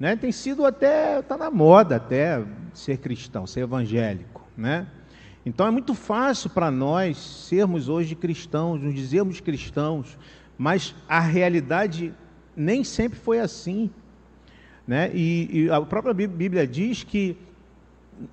Né? 0.00 0.16
Tem 0.16 0.32
sido 0.32 0.64
até, 0.64 1.20
está 1.20 1.36
na 1.36 1.50
moda 1.50 1.96
até 1.96 2.42
ser 2.72 2.96
cristão, 2.96 3.46
ser 3.46 3.60
evangélico. 3.60 4.42
Né? 4.56 4.86
Então 5.44 5.66
é 5.66 5.70
muito 5.70 5.92
fácil 5.92 6.48
para 6.48 6.70
nós 6.70 7.18
sermos 7.18 7.90
hoje 7.90 8.14
cristãos, 8.14 8.80
nos 8.80 8.94
dizermos 8.94 9.38
cristãos, 9.38 10.16
mas 10.56 10.94
a 11.06 11.20
realidade 11.20 12.14
nem 12.56 12.82
sempre 12.82 13.18
foi 13.18 13.38
assim. 13.38 13.90
Né? 14.86 15.10
E, 15.12 15.64
e 15.64 15.70
a 15.70 15.78
própria 15.82 16.14
Bíblia 16.14 16.66
diz 16.66 17.04
que 17.04 17.36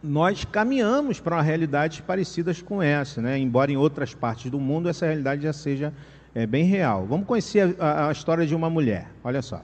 nós 0.02 0.46
caminhamos 0.46 1.20
para 1.20 1.42
realidades 1.42 2.00
parecidas 2.00 2.62
com 2.62 2.82
essa, 2.82 3.22
né? 3.22 3.38
embora 3.38 3.72
em 3.72 3.78
outras 3.78 4.14
partes 4.14 4.50
do 4.50 4.60
mundo 4.60 4.90
essa 4.90 5.06
realidade 5.06 5.44
já 5.44 5.54
seja 5.54 5.94
é, 6.34 6.46
bem 6.46 6.66
real. 6.66 7.06
Vamos 7.06 7.28
conhecer 7.28 7.76
a, 7.80 8.08
a 8.08 8.12
história 8.12 8.46
de 8.46 8.56
uma 8.56 8.70
mulher, 8.70 9.08
olha 9.24 9.42
só. 9.42 9.62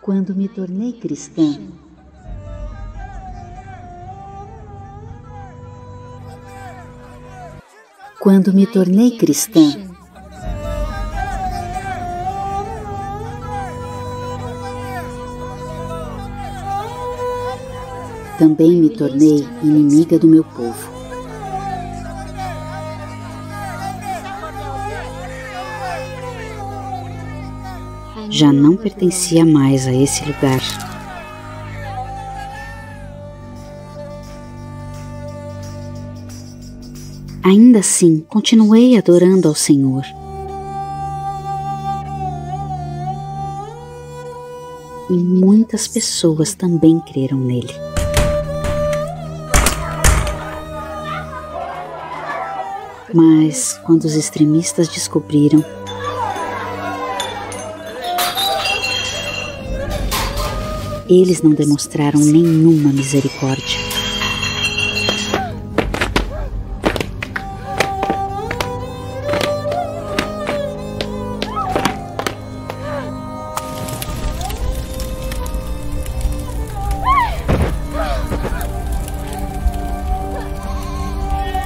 Quando 0.00 0.34
me 0.34 0.48
tornei 0.48 0.92
cristã, 0.92 1.58
quando 8.20 8.52
me 8.52 8.66
tornei 8.66 9.16
cristã. 9.16 9.93
Também 18.38 18.72
me 18.72 18.90
tornei 18.90 19.46
inimiga 19.62 20.18
do 20.18 20.26
meu 20.26 20.42
povo. 20.42 20.92
Já 28.28 28.52
não 28.52 28.76
pertencia 28.76 29.46
mais 29.46 29.86
a 29.86 29.92
esse 29.92 30.24
lugar. 30.24 30.60
Ainda 37.44 37.78
assim, 37.78 38.24
continuei 38.28 38.96
adorando 38.96 39.46
ao 39.46 39.54
Senhor. 39.54 40.02
E 45.08 45.12
muitas 45.12 45.86
pessoas 45.86 46.54
também 46.54 46.98
creram 46.98 47.38
nele. 47.38 47.93
Mas 53.14 53.78
quando 53.84 54.06
os 54.06 54.16
extremistas 54.16 54.88
descobriram, 54.88 55.64
eles 61.08 61.40
não 61.40 61.52
demonstraram 61.52 62.18
nenhuma 62.18 62.92
misericórdia. 62.92 63.93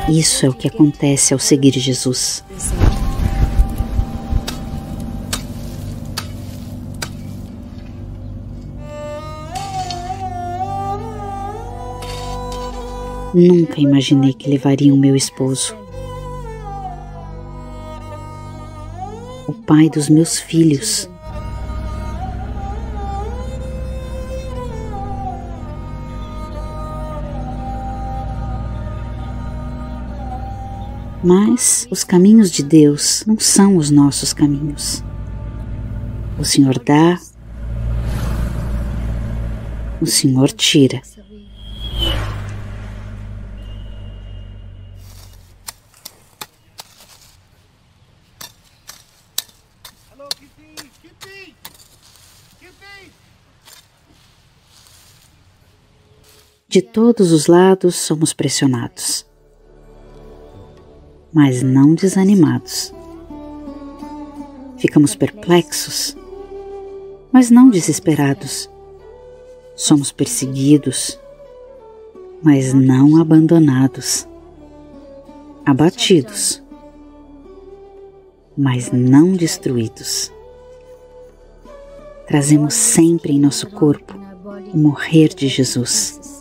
Isso 0.08 0.46
é 0.46 0.48
o 0.48 0.54
que 0.54 0.66
acontece 0.66 1.34
ao 1.34 1.38
seguir 1.38 1.72
Jesus. 1.72 2.42
Nunca 13.34 13.78
imaginei 13.78 14.32
que 14.32 14.48
levaria 14.48 14.92
o 14.92 14.96
meu 14.96 15.14
esposo, 15.14 15.76
o 19.46 19.52
pai 19.52 19.90
dos 19.90 20.08
meus 20.08 20.38
filhos. 20.38 21.08
Mas 31.28 31.86
os 31.90 32.04
caminhos 32.04 32.50
de 32.50 32.62
Deus 32.62 33.22
não 33.26 33.38
são 33.38 33.76
os 33.76 33.90
nossos 33.90 34.32
caminhos. 34.32 35.04
O 36.38 36.42
Senhor 36.42 36.78
dá, 36.78 37.20
o 40.00 40.06
Senhor 40.06 40.50
tira. 40.52 41.02
De 56.66 56.80
todos 56.80 57.32
os 57.32 57.46
lados 57.46 57.96
somos 57.96 58.32
pressionados, 58.32 59.26
mas 61.32 61.62
não 61.62 61.94
desanimados. 61.94 62.92
Ficamos 64.76 65.14
perplexos, 65.14 66.16
mas 67.32 67.50
não 67.50 67.68
desesperados. 67.68 68.70
Somos 69.76 70.10
perseguidos, 70.10 71.18
mas 72.42 72.72
não 72.72 73.20
abandonados. 73.20 74.26
Abatidos, 75.64 76.62
mas 78.56 78.90
não 78.90 79.32
destruídos. 79.32 80.32
Trazemos 82.26 82.74
sempre 82.74 83.32
em 83.32 83.40
nosso 83.40 83.68
corpo 83.70 84.14
o 84.72 84.76
morrer 84.76 85.28
de 85.28 85.48
Jesus 85.48 86.38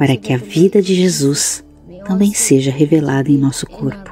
para 0.00 0.16
que 0.16 0.32
a 0.32 0.38
vida 0.38 0.80
de 0.80 0.94
Jesus 0.94 1.62
também 2.10 2.34
seja 2.34 2.72
revelada 2.72 3.30
em 3.30 3.38
nosso 3.38 3.64
corpo. 3.68 4.10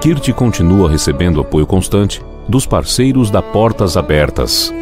Kirti 0.00 0.32
continua 0.32 0.88
recebendo 0.88 1.40
apoio 1.40 1.66
constante 1.66 2.22
dos 2.48 2.64
parceiros 2.64 3.28
da 3.28 3.42
Portas 3.42 3.96
Abertas. 3.96 4.72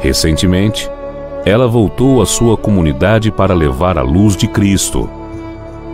Recentemente, 0.00 0.90
ela 1.44 1.68
voltou 1.68 2.20
à 2.20 2.26
sua 2.26 2.56
comunidade 2.56 3.30
para 3.30 3.54
levar 3.54 3.98
a 3.98 4.02
luz 4.02 4.36
de 4.36 4.48
Cristo. 4.48 5.08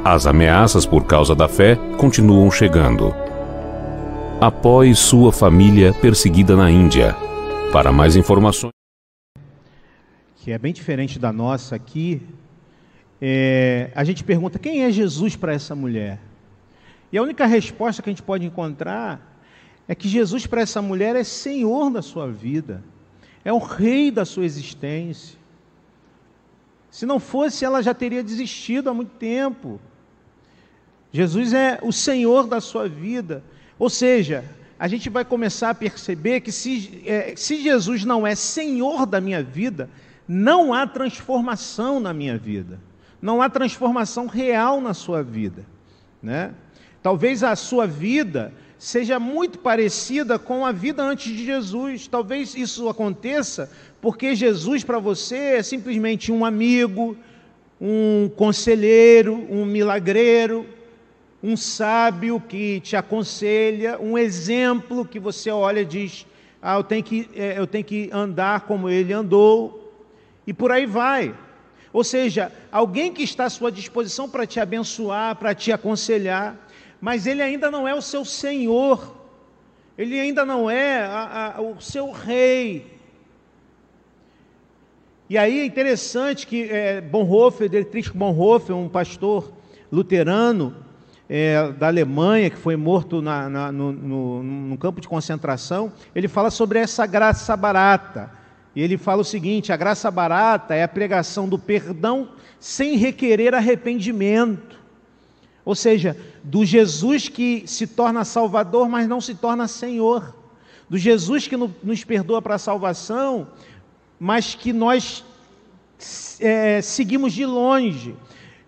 As 0.03 0.27
ameaças 0.27 0.87
por 0.87 1.05
causa 1.05 1.35
da 1.35 1.47
fé 1.47 1.79
continuam 1.99 2.51
chegando. 2.51 3.15
Apoie 4.41 4.95
sua 4.95 5.31
família 5.31 5.93
perseguida 5.93 6.57
na 6.57 6.71
Índia. 6.71 7.15
Para 7.71 7.93
mais 7.93 8.17
informações 8.17 8.74
que 10.45 10.53
é 10.53 10.59
bem 10.59 10.75
diferente 10.75 11.19
da 11.19 11.33
nossa 11.33 11.75
aqui, 11.75 12.21
é, 13.19 13.91
a 13.95 14.05
gente 14.05 14.23
pergunta 14.23 14.59
quem 14.59 14.85
é 14.85 14.91
Jesus 14.91 15.35
para 15.35 15.55
essa 15.55 15.75
mulher? 15.75 16.21
E 17.11 17.17
a 17.17 17.23
única 17.23 17.47
resposta 17.47 18.03
que 18.03 18.11
a 18.11 18.13
gente 18.13 18.23
pode 18.23 18.45
encontrar 18.45 19.41
é 19.89 19.95
que 19.95 20.07
Jesus 20.07 20.47
para 20.47 20.61
essa 20.61 20.83
mulher 20.83 21.17
é 21.17 21.25
Senhor 21.25 21.89
da 21.89 22.03
sua 22.03 22.31
vida, 22.31 22.85
é 23.43 23.51
o 23.55 23.57
Rei 23.57 24.11
da 24.11 24.27
sua 24.27 24.45
existência. 24.45 25.39
Se 26.91 27.07
não 27.07 27.19
fosse, 27.19 27.65
ela 27.65 27.83
já 27.83 27.95
teria 27.95 28.23
desistido 28.23 28.91
há 28.91 28.93
muito 28.93 29.13
tempo. 29.13 29.81
Jesus 31.11 31.55
é 31.55 31.79
o 31.81 31.91
Senhor 31.91 32.47
da 32.47 32.61
sua 32.61 32.87
vida. 32.87 33.43
Ou 33.79 33.89
seja, 33.89 34.45
a 34.79 34.89
gente 34.89 35.09
vai 35.09 35.25
começar 35.25 35.71
a 35.71 35.75
perceber 35.75 36.43
que 36.43 36.53
se, 36.53 37.03
é, 37.07 37.33
se 37.35 37.63
Jesus 37.63 38.05
não 38.05 38.27
é 38.27 38.35
Senhor 38.35 39.07
da 39.07 39.23
minha 39.23 39.43
vida, 39.43 39.89
não 40.27 40.73
há 40.73 40.87
transformação 40.87 42.01
na 42.01 42.13
minha 42.13 42.39
vida, 42.39 42.81
não 43.21 43.43
há 43.43 43.49
transformação 43.49 44.27
real 44.27 44.81
na 44.81 44.95
sua 44.95 45.23
vida, 45.23 45.65
né? 46.23 46.55
Talvez 47.03 47.43
a 47.43 47.55
sua 47.55 47.87
vida 47.87 48.53
seja 48.79 49.19
muito 49.19 49.59
parecida 49.59 50.39
com 50.39 50.65
a 50.65 50.73
vida 50.73 51.03
antes 51.03 51.35
de 51.35 51.45
Jesus. 51.45 52.07
Talvez 52.07 52.55
isso 52.55 52.89
aconteça 52.89 53.71
porque 54.01 54.35
Jesus 54.35 54.85
para 54.85 54.99
você 54.99 55.37
é 55.37 55.63
simplesmente 55.63 56.33
um 56.33 56.45
amigo, 56.45 57.17
um 57.81 58.31
conselheiro, 58.37 59.35
um 59.51 59.65
milagreiro, 59.65 60.67
um 61.43 61.57
sábio 61.57 62.41
que 62.41 62.81
te 62.81 62.97
aconselha, 62.97 63.99
um 64.01 64.17
exemplo 64.17 65.05
que 65.05 65.21
você 65.21 65.51
olha 65.51 65.81
e 65.81 65.85
diz: 65.85 66.27
ah, 66.63 66.77
eu 66.77 66.85
tenho 66.85 67.03
que, 67.03 67.29
é, 67.35 67.59
eu 67.59 67.67
tenho 67.67 67.85
que 67.85 68.09
andar 68.11 68.63
como 68.63 68.89
ele 68.89 69.13
andou. 69.13 69.84
E 70.47 70.53
por 70.53 70.71
aí 70.71 70.87
vai. 70.87 71.35
Ou 71.93 72.03
seja, 72.03 72.51
alguém 72.73 73.13
que 73.13 73.23
está 73.23 73.45
à 73.45 73.51
sua 73.51 73.71
disposição 73.71 74.29
para 74.29 74.47
te 74.47 74.59
abençoar, 74.59 75.37
para 75.37 75.55
te 75.55 75.71
aconselhar, 75.71 76.57
mas 77.01 77.25
ele 77.27 77.41
ainda 77.41 77.71
não 77.71 77.87
é 77.87 77.95
o 77.95 78.03
seu 78.03 78.25
senhor, 78.25 79.15
ele 79.97 80.19
ainda 80.19 80.45
não 80.45 80.69
é 80.69 81.03
a, 81.03 81.55
a, 81.57 81.61
o 81.61 81.81
seu 81.81 82.11
rei. 82.11 82.99
E 85.31 85.39
aí 85.39 85.61
é 85.61 85.65
interessante 85.65 86.47
que 86.47 86.65
é, 86.65 87.01
Bonhoeffer, 87.01 87.69
Dietrich 87.69 88.11
Bonhoeffer, 88.11 88.77
um 88.77 88.89
pastor 88.89 89.53
luterano 89.91 90.75
é, 91.29 91.71
da 91.73 91.87
Alemanha, 91.87 92.51
que 92.51 92.57
foi 92.57 92.75
morto 92.75 93.23
na, 93.23 93.49
na, 93.49 93.73
no, 93.73 93.93
no, 93.93 94.43
no 94.43 94.79
campo 94.79 95.01
de 95.01 95.07
concentração, 95.07 95.93
ele 96.13 96.27
fala 96.27 96.51
sobre 96.51 96.81
essa 96.81 97.07
graça 97.07 97.57
barata 97.57 98.44
e 98.75 98.83
ele 98.83 98.99
fala 98.99 99.23
o 99.23 99.25
seguinte: 99.25 99.73
a 99.73 99.77
graça 99.77 100.11
barata 100.11 100.75
é 100.75 100.83
a 100.83 100.89
pregação 100.89 101.49
do 101.49 101.59
perdão 101.59 102.29
sem 102.59 102.97
requerer 102.97 103.55
arrependimento. 103.55 104.79
Ou 105.65 105.75
seja, 105.75 106.17
do 106.43 106.65
Jesus 106.65 107.29
que 107.29 107.65
se 107.67 107.87
torna 107.87 108.25
Salvador, 108.25 108.89
mas 108.89 109.09
não 109.09 109.21
se 109.21 109.35
torna 109.35 109.67
Senhor. 109.67 110.35
Do 110.89 110.99
Jesus 110.99 111.49
que 111.49 111.57
nos 111.57 112.05
perdoa 112.05 112.43
para 112.43 112.57
a 112.57 112.59
salvação, 112.59 113.49
mas 114.19 114.55
que 114.55 114.73
nós 114.73 115.25
é, 116.39 116.83
seguimos 116.83 117.33
de 117.33 117.47
longe. 117.47 118.15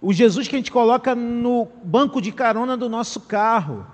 O 0.01 0.13
Jesus 0.13 0.49
que 0.49 0.57
a 0.57 0.59
gente 0.59 0.73
coloca 0.73 1.15
no 1.15 1.69
banco 1.83 2.21
de 2.23 2.33
carona 2.33 2.77
do 2.77 2.89
nosso 2.89 3.21
carro. 3.21 3.87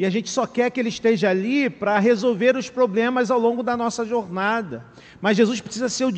E 0.00 0.06
a 0.06 0.08
gente 0.08 0.30
só 0.30 0.46
quer 0.46 0.70
que 0.70 0.80
ele 0.80 0.88
esteja 0.88 1.28
ali 1.28 1.68
para 1.68 1.98
resolver 1.98 2.56
os 2.56 2.70
problemas 2.70 3.30
ao 3.30 3.38
longo 3.38 3.62
da 3.62 3.76
nossa 3.76 4.02
jornada. 4.02 4.82
Mas 5.20 5.36
Jesus 5.36 5.60
precisa 5.60 5.90
ser 5.90 6.06
o, 6.06 6.10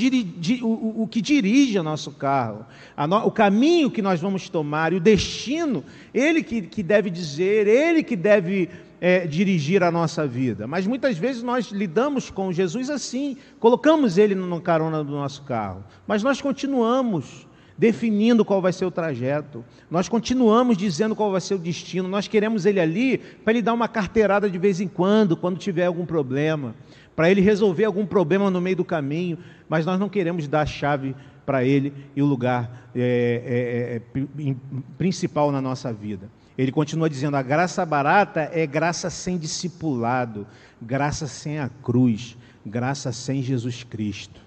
o, 0.62 1.02
o 1.02 1.08
que 1.08 1.20
dirige 1.20 1.76
o 1.80 1.82
nosso 1.82 2.12
carro, 2.12 2.64
no, 3.08 3.26
o 3.26 3.30
caminho 3.32 3.90
que 3.90 4.00
nós 4.00 4.20
vamos 4.20 4.48
tomar 4.48 4.92
e 4.92 4.96
o 4.98 5.00
destino, 5.00 5.84
Ele 6.14 6.44
que, 6.44 6.62
que 6.62 6.80
deve 6.80 7.10
dizer, 7.10 7.66
Ele 7.66 8.04
que 8.04 8.14
deve 8.14 8.70
é, 9.00 9.26
dirigir 9.26 9.82
a 9.82 9.90
nossa 9.90 10.28
vida. 10.28 10.64
Mas 10.64 10.86
muitas 10.86 11.18
vezes 11.18 11.42
nós 11.42 11.72
lidamos 11.72 12.30
com 12.30 12.52
Jesus 12.52 12.88
assim, 12.88 13.36
colocamos 13.58 14.16
Ele 14.16 14.36
no 14.36 14.60
carona 14.60 15.02
do 15.02 15.10
nosso 15.10 15.42
carro, 15.42 15.82
mas 16.06 16.22
nós 16.22 16.40
continuamos 16.40 17.48
definindo 17.76 18.44
qual 18.44 18.60
vai 18.60 18.72
ser 18.72 18.84
o 18.84 18.90
trajeto. 18.90 19.64
Nós 19.90 20.08
continuamos 20.08 20.76
dizendo 20.76 21.16
qual 21.16 21.30
vai 21.30 21.40
ser 21.40 21.54
o 21.54 21.58
destino. 21.58 22.08
Nós 22.08 22.28
queremos 22.28 22.66
ele 22.66 22.80
ali 22.80 23.18
para 23.18 23.52
ele 23.52 23.62
dar 23.62 23.72
uma 23.72 23.88
carteirada 23.88 24.48
de 24.48 24.58
vez 24.58 24.80
em 24.80 24.88
quando, 24.88 25.36
quando 25.36 25.58
tiver 25.58 25.86
algum 25.86 26.06
problema, 26.06 26.74
para 27.14 27.30
ele 27.30 27.40
resolver 27.40 27.84
algum 27.84 28.06
problema 28.06 28.50
no 28.50 28.60
meio 28.60 28.76
do 28.76 28.84
caminho, 28.84 29.38
mas 29.68 29.86
nós 29.86 29.98
não 29.98 30.08
queremos 30.08 30.48
dar 30.48 30.62
a 30.62 30.66
chave 30.66 31.14
para 31.44 31.64
ele 31.64 31.92
e 32.14 32.22
o 32.22 32.26
lugar 32.26 32.88
é, 32.94 34.00
é, 34.36 34.42
é, 34.46 34.54
principal 34.96 35.50
na 35.50 35.60
nossa 35.60 35.92
vida. 35.92 36.30
Ele 36.56 36.70
continua 36.70 37.08
dizendo: 37.08 37.36
a 37.36 37.42
graça 37.42 37.84
barata 37.84 38.50
é 38.52 38.66
graça 38.66 39.10
sem 39.10 39.38
discipulado, 39.38 40.46
graça 40.80 41.26
sem 41.26 41.58
a 41.58 41.68
cruz, 41.68 42.36
graça 42.64 43.12
sem 43.12 43.42
Jesus 43.42 43.82
Cristo. 43.82 44.40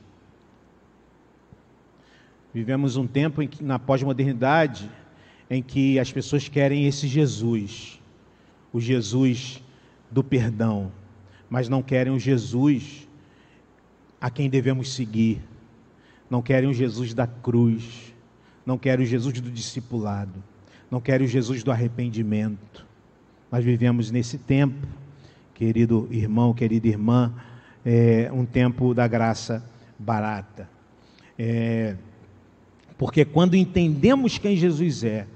Vivemos 2.55 2.95
um 2.95 3.05
tempo 3.05 3.41
em 3.41 3.49
que, 3.49 3.61
na 3.61 3.77
pós-modernidade 3.77 4.89
em 5.49 5.61
que 5.61 5.99
as 5.99 6.09
pessoas 6.09 6.47
querem 6.47 6.87
esse 6.87 7.05
Jesus, 7.05 8.01
o 8.71 8.79
Jesus 8.79 9.61
do 10.09 10.23
perdão, 10.23 10.89
mas 11.49 11.67
não 11.67 11.83
querem 11.83 12.13
o 12.13 12.17
Jesus 12.17 13.09
a 14.21 14.29
quem 14.29 14.49
devemos 14.49 14.93
seguir, 14.93 15.41
não 16.29 16.41
querem 16.41 16.69
o 16.69 16.73
Jesus 16.73 17.13
da 17.13 17.27
cruz, 17.27 18.15
não 18.65 18.77
querem 18.77 19.03
o 19.03 19.09
Jesus 19.09 19.41
do 19.41 19.51
discipulado, 19.51 20.41
não 20.89 21.01
querem 21.01 21.27
o 21.27 21.29
Jesus 21.29 21.61
do 21.61 21.71
arrependimento. 21.73 22.85
Nós 23.51 23.65
vivemos 23.65 24.09
nesse 24.11 24.37
tempo, 24.37 24.87
querido 25.53 26.07
irmão, 26.09 26.53
querida 26.53 26.87
irmã, 26.87 27.33
é, 27.85 28.31
um 28.31 28.45
tempo 28.45 28.93
da 28.93 29.09
graça 29.09 29.61
barata. 29.99 30.69
É, 31.37 31.97
porque 32.97 33.25
quando 33.25 33.55
entendemos 33.55 34.37
quem 34.37 34.55
Jesus 34.55 35.03
é, 35.03 35.27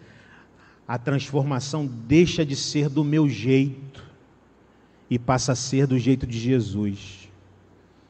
a 0.88 0.98
transformação 0.98 1.86
deixa 1.86 2.46
de 2.46 2.56
ser 2.56 2.90
do 2.90 3.04
meu 3.04 3.30
jeito 3.30 4.04
e 5.10 5.20
passa 5.20 5.52
a 5.52 5.56
ser 5.56 5.86
do 5.86 6.00
jeito 6.00 6.26
de 6.26 6.40
Jesus. 6.40 7.30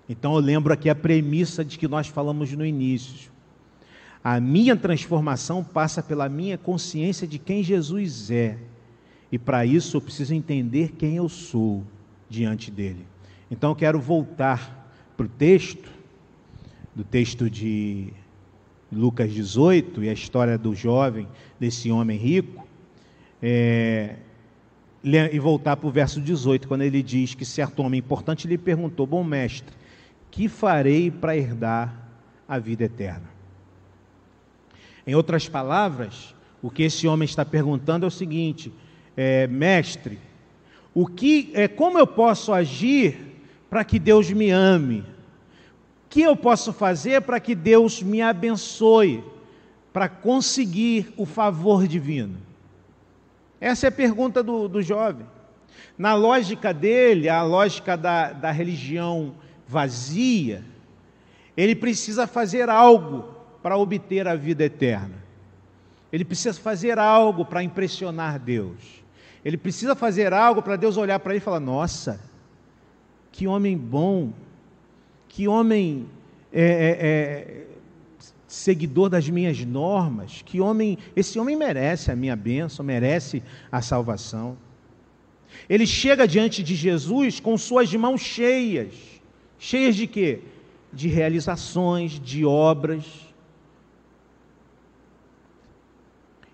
Então 0.08 0.34
eu 0.34 0.40
lembro 0.40 0.74
aqui 0.74 0.90
a 0.90 0.96
premissa 0.96 1.64
de 1.64 1.78
que 1.78 1.88
nós 1.88 2.08
falamos 2.08 2.52
no 2.54 2.66
início. 2.66 3.32
A 4.24 4.40
minha 4.40 4.76
transformação 4.76 5.64
passa 5.64 6.04
pela 6.04 6.28
minha 6.28 6.58
consciência 6.58 7.28
de 7.28 7.40
quem 7.40 7.64
Jesus 7.64 8.30
é. 8.32 8.58
E 9.32 9.38
para 9.38 9.66
isso 9.66 9.98
eu 9.98 10.02
preciso 10.02 10.34
entender 10.34 10.94
quem 10.98 11.16
eu 11.16 11.30
sou 11.30 11.84
diante 12.30 12.72
dele. 12.72 13.06
Então 13.50 13.72
eu 13.72 13.76
quero 13.76 14.00
voltar 14.00 14.92
para 15.16 15.26
o 15.26 15.30
texto, 15.30 15.90
do 16.96 17.04
texto 17.04 17.50
de 17.50 18.14
Lucas 18.92 19.32
18 19.32 20.04
e 20.04 20.10
a 20.10 20.14
história 20.14 20.58
do 20.58 20.74
jovem, 20.74 21.28
desse 21.60 21.92
homem 21.92 22.18
rico, 22.18 22.68
é, 23.42 24.16
e 25.04 25.40
voltar 25.40 25.78
para 25.78 25.88
o 25.88 25.92
verso 25.92 26.20
18, 26.20 26.68
quando 26.68 26.82
ele 26.82 27.02
diz 27.02 27.34
que 27.34 27.46
certo 27.46 27.82
homem 27.82 28.00
importante 28.00 28.48
lhe 28.48 28.58
perguntou: 28.58 29.06
Bom 29.06 29.24
mestre, 29.24 29.74
que 30.32 30.48
farei 30.48 31.10
para 31.10 31.38
herdar 31.38 32.10
a 32.48 32.58
vida 32.58 32.84
eterna? 32.84 33.30
Em 35.06 35.16
outras 35.16 35.48
palavras, 35.48 36.36
o 36.62 36.70
que 36.70 36.84
esse 36.84 37.08
homem 37.08 37.26
está 37.26 37.46
perguntando 37.46 38.06
é 38.06 38.08
o 38.08 38.12
seguinte: 38.12 38.74
é, 39.16 39.48
mestre, 39.48 40.20
o 40.94 41.08
que, 41.08 41.52
é, 41.54 41.68
como 41.68 41.98
eu 41.98 42.08
posso 42.08 42.52
agir 42.52 43.18
para 43.70 43.84
que 43.84 44.00
Deus 44.00 44.30
me 44.32 44.50
ame? 44.50 45.06
Que 46.10 46.22
eu 46.22 46.36
posso 46.36 46.74
fazer 46.74 47.22
para 47.22 47.40
que 47.40 47.54
Deus 47.54 48.02
me 48.02 48.22
abençoe, 48.22 49.24
para 49.94 50.10
conseguir 50.10 51.14
o 51.16 51.26
favor 51.26 51.88
divino? 51.88 52.38
Essa 53.62 53.88
é 53.88 53.90
a 53.90 53.92
pergunta 53.92 54.42
do, 54.42 54.68
do 54.68 54.82
jovem. 54.82 55.26
Na 55.98 56.16
lógica 56.16 56.74
dele, 56.74 57.30
a 57.30 57.44
lógica 57.44 57.96
da, 57.96 58.32
da 58.32 58.52
religião 58.52 59.36
vazia, 59.68 60.64
ele 61.56 61.76
precisa 61.76 62.26
fazer 62.26 62.70
algo 62.70 63.36
para 63.62 63.78
obter 63.78 64.28
a 64.28 64.36
vida 64.36 64.64
eterna. 64.64 65.16
Ele 66.12 66.26
precisa 66.26 66.60
fazer 66.60 66.98
algo 66.98 67.46
para 67.46 67.62
impressionar 67.62 68.40
Deus. 68.40 69.04
Ele 69.44 69.58
precisa 69.58 69.96
fazer 69.96 70.34
algo 70.34 70.62
para 70.62 70.76
Deus 70.76 70.98
olhar 70.98 71.20
para 71.20 71.34
ele 71.34 71.42
e 71.42 71.44
falar: 71.44 71.60
Nossa, 71.60 72.20
que 73.32 73.48
homem 73.48 73.78
bom, 73.78 74.34
que 75.30 75.48
homem 75.48 76.08
é, 76.52 76.64
é, 76.64 77.08
é, 77.08 77.68
seguidor 78.48 79.10
das 79.10 79.30
minhas 79.30 79.64
normas, 79.64 80.42
que 80.42 80.60
homem, 80.60 80.98
esse 81.16 81.40
homem 81.40 81.56
merece 81.56 82.12
a 82.12 82.16
minha 82.16 82.36
bênção, 82.36 82.84
merece 82.84 83.42
a 83.72 83.82
salvação. 83.82 84.58
Ele 85.70 85.86
chega 85.86 86.28
diante 86.28 86.64
de 86.64 86.76
Jesus 86.76 87.40
com 87.40 87.58
suas 87.58 87.94
mãos 87.94 88.22
cheias, 88.22 88.94
cheias 89.58 89.96
de 89.96 90.08
quê? 90.08 90.42
De 90.92 91.08
realizações, 91.08 92.20
de 92.20 92.44
obras 92.44 93.06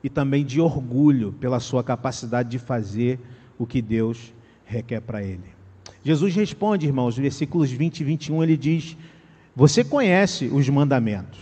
e 0.04 0.10
também 0.10 0.46
de 0.46 0.60
orgulho 0.60 1.34
pela 1.40 1.62
sua 1.62 1.84
capacidade 1.84 2.50
de 2.50 2.60
fazer 2.60 3.20
o 3.58 3.66
que 3.66 3.82
Deus 3.82 4.34
requer 4.66 5.00
para 5.00 5.24
ele. 5.24 5.55
Jesus 6.06 6.34
responde, 6.36 6.86
irmãos, 6.86 7.18
versículos 7.18 7.70
20 7.70 8.00
e 8.00 8.04
21, 8.06 8.44
ele 8.44 8.56
diz: 8.56 8.96
Você 9.54 9.84
conhece 9.84 10.46
os 10.46 10.70
mandamentos: 10.70 11.40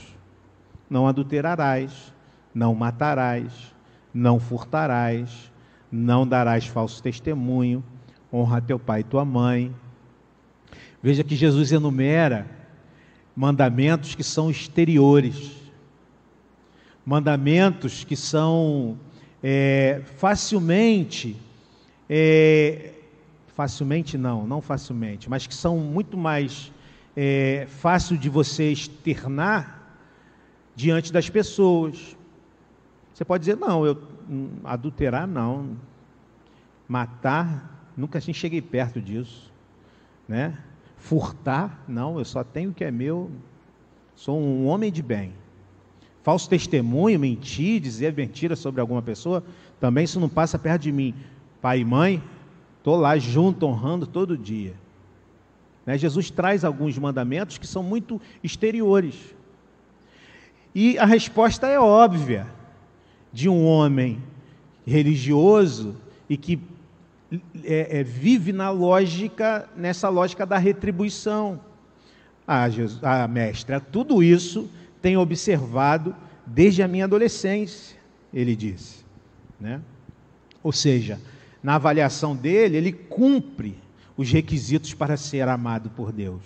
não 0.89 1.07
adulterarás, 1.07 2.11
não 2.55 2.73
matarás, 2.73 3.51
não 4.11 4.39
furtarás, 4.39 5.51
não 5.91 6.25
darás 6.25 6.65
falso 6.65 7.03
testemunho, 7.03 7.83
honra 8.31 8.59
teu 8.59 8.79
pai 8.79 9.01
e 9.01 9.03
tua 9.03 9.23
mãe. 9.23 9.71
Veja 11.01 11.23
que 11.23 11.35
Jesus 11.35 11.71
enumera 11.71 12.47
mandamentos 13.35 14.15
que 14.15 14.23
são 14.23 14.49
exteriores 14.49 15.61
mandamentos 17.05 18.03
que 18.03 18.15
são 18.15 18.97
é, 19.41 20.01
facilmente, 20.15 21.35
é, 22.09 22.91
facilmente 23.55 24.17
não, 24.17 24.47
não 24.47 24.61
facilmente, 24.61 25.29
mas 25.29 25.45
que 25.45 25.53
são 25.53 25.77
muito 25.77 26.17
mais 26.17 26.71
é, 27.15 27.67
fácil 27.69 28.17
de 28.17 28.29
você 28.29 28.71
externar 28.71 29.81
diante 30.75 31.13
das 31.13 31.29
pessoas. 31.29 32.17
Você 33.13 33.23
pode 33.23 33.41
dizer, 33.41 33.57
não, 33.57 33.85
eu 33.85 34.01
hum, 34.29 34.49
adulterar 34.63 35.27
não, 35.27 35.77
matar, 36.87 37.91
nunca 37.95 38.17
assim 38.17 38.33
cheguei 38.33 38.61
perto 38.61 39.01
disso, 39.01 39.51
né? 40.27 40.57
Furtar, 40.97 41.83
não, 41.87 42.17
eu 42.17 42.25
só 42.25 42.43
tenho 42.43 42.71
o 42.71 42.73
que 42.73 42.83
é 42.83 42.91
meu, 42.91 43.29
sou 44.15 44.39
um 44.39 44.65
homem 44.65 44.91
de 44.91 45.03
bem 45.03 45.33
falso 46.23 46.49
testemunho, 46.49 47.19
mentir, 47.19 47.81
dizer 47.81 48.13
mentira 48.15 48.55
sobre 48.55 48.79
alguma 48.79 49.01
pessoa, 49.01 49.43
também 49.79 50.05
isso 50.05 50.19
não 50.19 50.29
passa 50.29 50.57
perto 50.57 50.83
de 50.83 50.91
mim. 50.91 51.13
Pai 51.61 51.81
e 51.81 51.85
mãe, 51.85 52.23
estou 52.83 52.97
lá 52.97 53.17
junto, 53.17 53.65
honrando 53.65 54.05
todo 54.05 54.37
dia. 54.37 54.73
Né? 55.85 55.97
Jesus 55.97 56.29
traz 56.29 56.65
alguns 56.65 56.97
mandamentos 56.97 57.57
que 57.57 57.65
são 57.65 57.81
muito 57.81 58.19
exteriores. 58.43 59.15
E 60.75 60.97
a 60.97 61.05
resposta 61.05 61.65
é 61.65 61.79
óbvia, 61.79 62.45
de 63.31 63.47
um 63.47 63.65
homem 63.65 64.21
religioso 64.85 65.95
e 66.29 66.35
que 66.35 66.59
é, 67.63 67.99
é, 67.99 68.03
vive 68.03 68.51
na 68.51 68.69
lógica, 68.69 69.69
nessa 69.77 70.09
lógica 70.09 70.45
da 70.45 70.57
retribuição. 70.57 71.61
Ah, 72.45 72.69
Jesus, 72.69 72.99
ah, 73.01 73.25
mestre, 73.29 73.79
tudo 73.79 74.21
isso 74.21 74.69
tenho 75.01 75.21
observado 75.21 76.13
desde 76.45 76.83
a 76.83 76.87
minha 76.87 77.05
adolescência, 77.05 77.97
ele 78.33 78.57
disse. 78.57 79.05
Né? 79.57 79.79
Ou 80.61 80.73
seja, 80.73 81.17
na 81.63 81.75
avaliação 81.75 82.35
dele, 82.35 82.75
ele 82.75 82.91
cumpre 82.91 83.77
os 84.17 84.29
requisitos 84.29 84.93
para 84.93 85.15
ser 85.15 85.47
amado 85.47 85.89
por 85.89 86.11
Deus, 86.11 86.43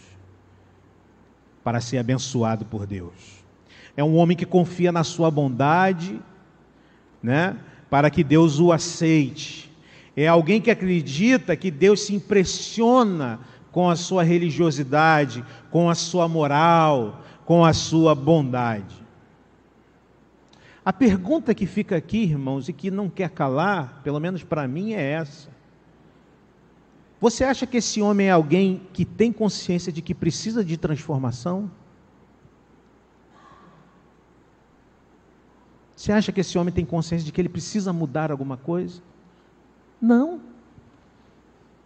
para 1.63 1.81
ser 1.81 1.97
abençoado 1.97 2.63
por 2.65 2.85
Deus. 2.85 3.43
É 3.95 4.03
um 4.03 4.15
homem 4.15 4.37
que 4.37 4.45
confia 4.45 4.91
na 4.91 5.03
sua 5.03 5.31
bondade, 5.31 6.21
né, 7.21 7.57
para 7.89 8.11
que 8.11 8.23
Deus 8.23 8.59
o 8.59 8.71
aceite. 8.71 9.71
É 10.15 10.27
alguém 10.27 10.61
que 10.61 10.69
acredita 10.69 11.55
que 11.55 11.71
Deus 11.71 12.01
se 12.01 12.13
impressiona 12.13 13.39
com 13.71 13.89
a 13.89 13.95
sua 13.95 14.23
religiosidade, 14.23 15.43
com 15.71 15.89
a 15.89 15.95
sua 15.95 16.27
moral, 16.27 17.23
com 17.43 17.65
a 17.65 17.73
sua 17.73 18.13
bondade. 18.13 19.06
A 20.87 20.93
pergunta 20.93 21.53
que 21.53 21.65
fica 21.65 21.97
aqui, 21.97 22.19
irmãos, 22.19 22.69
e 22.69 22.71
que 22.71 22.89
não 22.89 23.09
quer 23.09 23.29
calar, 23.29 23.99
pelo 24.03 24.21
menos 24.21 24.41
para 24.41 24.65
mim, 24.69 24.93
é 24.93 25.01
essa. 25.01 25.49
Você 27.19 27.43
acha 27.43 27.67
que 27.67 27.75
esse 27.75 28.01
homem 28.01 28.27
é 28.27 28.31
alguém 28.31 28.87
que 28.93 29.03
tem 29.03 29.33
consciência 29.33 29.91
de 29.91 30.01
que 30.01 30.15
precisa 30.15 30.63
de 30.63 30.77
transformação? 30.77 31.69
Você 35.93 36.13
acha 36.13 36.31
que 36.31 36.39
esse 36.39 36.57
homem 36.57 36.73
tem 36.73 36.85
consciência 36.85 37.25
de 37.25 37.33
que 37.33 37.41
ele 37.41 37.49
precisa 37.49 37.91
mudar 37.91 38.31
alguma 38.31 38.55
coisa? 38.55 39.01
Não. 39.99 40.39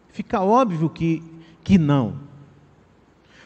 Fica 0.10 0.42
óbvio 0.42 0.88
que, 0.92 1.24
que 1.64 1.80
não. 1.80 2.20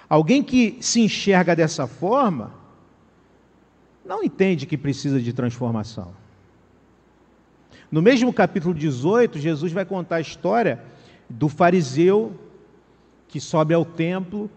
Alguém 0.10 0.43
que 0.43 0.78
se 0.82 0.99
enxerga 0.99 1.56
dessa 1.56 1.88
forma, 1.88 2.64
não 4.06 4.24
entende 4.24 4.66
que 4.66 4.78
precisa 4.78 5.20
de 5.20 5.34
transformação. 5.34 6.14
No 7.91 8.01
mesmo 8.01 8.32
capítulo 8.32 8.74
18, 8.74 9.39
Jesus 9.39 9.72
vai 9.72 9.86
contar 9.86 10.18
a 10.18 10.22
história 10.22 10.82
do 11.30 11.49
fariseu 11.49 12.34
que 13.28 13.39
sobe 13.39 13.74
ao 13.74 13.84
templo 13.84 14.49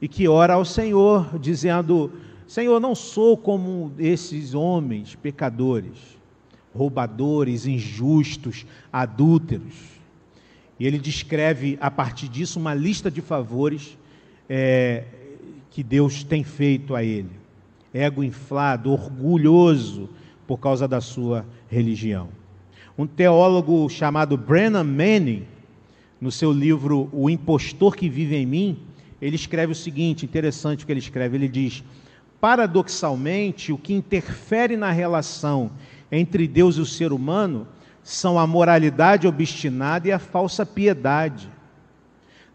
e 0.00 0.06
que 0.06 0.28
ora 0.28 0.54
ao 0.54 0.64
Senhor, 0.64 1.38
dizendo: 1.38 2.12
Senhor, 2.46 2.78
não 2.80 2.94
sou 2.94 3.36
como 3.36 3.92
esses 3.98 4.54
homens 4.54 5.14
pecadores, 5.14 6.18
roubadores, 6.74 7.66
injustos, 7.66 8.66
adúlteros. 8.92 9.74
E 10.78 10.86
ele 10.86 10.98
descreve 10.98 11.78
a 11.80 11.90
partir 11.90 12.28
disso 12.28 12.58
uma 12.58 12.74
lista 12.74 13.10
de 13.10 13.20
favores 13.20 13.98
é, 14.48 15.04
que 15.70 15.82
Deus 15.82 16.24
tem 16.24 16.42
feito 16.42 16.94
a 16.94 17.04
ele. 17.04 17.39
Ego 17.92 18.22
inflado, 18.22 18.92
orgulhoso 18.92 20.08
por 20.46 20.58
causa 20.58 20.86
da 20.86 21.00
sua 21.00 21.44
religião. 21.68 22.28
Um 22.96 23.06
teólogo 23.06 23.88
chamado 23.88 24.36
Brennan 24.36 24.84
Manning, 24.84 25.46
no 26.20 26.30
seu 26.30 26.52
livro 26.52 27.08
O 27.12 27.30
Impostor 27.30 27.96
que 27.96 28.08
Vive 28.08 28.36
em 28.36 28.46
Mim, 28.46 28.78
ele 29.20 29.36
escreve 29.36 29.72
o 29.72 29.76
seguinte, 29.76 30.24
interessante 30.24 30.84
o 30.84 30.86
que 30.86 30.92
ele 30.92 31.00
escreve, 31.00 31.36
ele 31.36 31.48
diz: 31.48 31.84
Paradoxalmente, 32.40 33.72
o 33.72 33.78
que 33.78 33.92
interfere 33.92 34.76
na 34.76 34.90
relação 34.90 35.70
entre 36.10 36.48
Deus 36.48 36.76
e 36.76 36.80
o 36.80 36.86
ser 36.86 37.12
humano 37.12 37.66
são 38.02 38.38
a 38.38 38.46
moralidade 38.46 39.26
obstinada 39.26 40.08
e 40.08 40.12
a 40.12 40.18
falsa 40.18 40.64
piedade. 40.64 41.49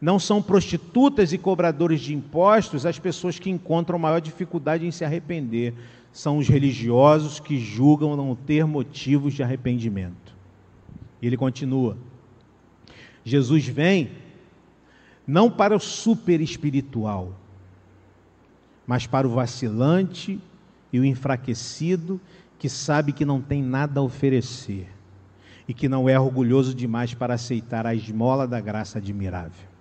Não 0.02 0.20
são 0.20 0.42
prostitutas 0.42 1.32
e 1.32 1.38
cobradores 1.38 2.02
de 2.02 2.14
impostos 2.14 2.86
as 2.86 3.00
pessoas 3.00 3.40
que 3.40 3.50
encontram 3.50 3.98
maior 3.98 4.20
dificuldade 4.20 4.86
em 4.86 4.92
se 4.92 5.06
arrepender. 5.06 5.74
São 6.12 6.38
os 6.38 6.48
religiosos 6.48 7.40
que 7.40 7.60
julgam 7.60 8.16
não 8.16 8.36
ter 8.36 8.66
motivos 8.66 9.34
de 9.34 9.44
arrependimento. 9.44 10.36
E 11.22 11.28
ele 11.28 11.38
continua: 11.38 11.98
Jesus 13.24 13.68
vem 13.68 14.12
não 15.26 15.50
para 15.50 15.76
o 15.76 15.80
super 15.80 16.40
espiritual, 16.42 17.34
mas 18.86 19.08
para 19.08 19.28
o 19.28 19.32
vacilante 19.32 20.40
e 20.94 21.00
o 21.00 21.06
enfraquecido 21.06 22.22
que 22.60 22.70
sabe 22.70 23.12
que 23.12 23.26
não 23.26 23.42
tem 23.42 23.62
nada 23.62 24.00
a 24.00 24.04
oferecer 24.04 24.88
e 25.68 25.74
que 25.74 25.90
não 25.90 26.08
é 26.08 26.20
orgulhoso 26.20 26.76
demais 26.76 27.14
para 27.14 27.34
aceitar 27.34 27.88
a 27.88 27.96
esmola 27.96 28.48
da 28.48 28.60
graça 28.60 29.00
admirável. 29.00 29.75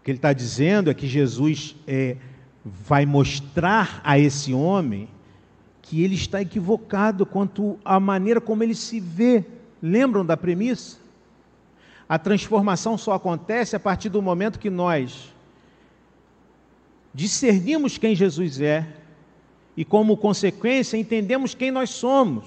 O 0.00 0.02
que 0.02 0.10
ele 0.10 0.18
está 0.18 0.32
dizendo 0.32 0.88
é 0.88 0.94
que 0.94 1.06
Jesus 1.06 1.76
é, 1.86 2.16
vai 2.64 3.04
mostrar 3.04 4.00
a 4.02 4.18
esse 4.18 4.54
homem 4.54 5.08
que 5.82 6.02
ele 6.02 6.14
está 6.14 6.40
equivocado 6.40 7.26
quanto 7.26 7.78
à 7.84 8.00
maneira 8.00 8.40
como 8.40 8.62
ele 8.62 8.74
se 8.74 8.98
vê. 8.98 9.44
Lembram 9.82 10.24
da 10.24 10.38
premissa? 10.38 10.96
A 12.08 12.18
transformação 12.18 12.96
só 12.96 13.12
acontece 13.12 13.76
a 13.76 13.80
partir 13.80 14.08
do 14.08 14.22
momento 14.22 14.58
que 14.58 14.70
nós 14.70 15.34
discernimos 17.12 17.98
quem 17.98 18.14
Jesus 18.14 18.58
é 18.58 18.86
e, 19.76 19.84
como 19.84 20.16
consequência, 20.16 20.96
entendemos 20.96 21.54
quem 21.54 21.70
nós 21.70 21.90
somos. 21.90 22.46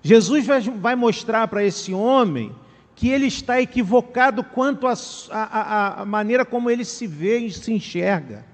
Jesus 0.00 0.46
vai, 0.46 0.60
vai 0.60 0.94
mostrar 0.94 1.48
para 1.48 1.64
esse 1.64 1.92
homem 1.92 2.54
que 2.94 3.08
ele 3.08 3.26
está 3.26 3.60
equivocado 3.60 4.44
quanto 4.44 4.86
à 5.30 6.04
maneira 6.06 6.44
como 6.44 6.70
ele 6.70 6.84
se 6.84 7.06
vê 7.06 7.38
e 7.38 7.50
se 7.50 7.72
enxerga. 7.72 8.44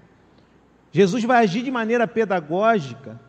Jesus 0.93 1.23
vai 1.25 1.43
agir 1.45 1.63
de 1.63 1.71
maneira 1.71 2.07
pedagógica 2.07 3.21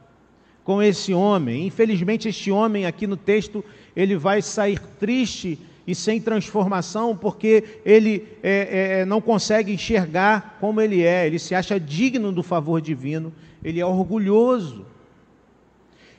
com 0.64 0.82
esse 0.82 1.14
homem. 1.14 1.68
Infelizmente, 1.68 2.30
este 2.30 2.52
homem 2.52 2.86
aqui 2.86 3.08
no 3.08 3.18
texto, 3.18 3.64
ele 3.96 4.16
vai 4.16 4.42
sair 4.42 4.80
triste 5.00 5.60
e 5.86 5.96
sem 5.96 6.22
transformação, 6.22 7.18
porque 7.18 7.64
ele 7.84 8.28
é, 8.44 9.00
é, 9.00 9.06
não 9.06 9.20
consegue 9.20 9.74
enxergar 9.74 10.58
como 10.60 10.80
ele 10.80 11.02
é, 11.04 11.26
ele 11.26 11.40
se 11.40 11.56
acha 11.56 11.80
digno 11.80 12.32
do 12.32 12.44
favor 12.44 12.80
divino, 12.80 13.34
ele 13.64 13.80
é 13.80 13.86
orgulhoso. 13.86 14.86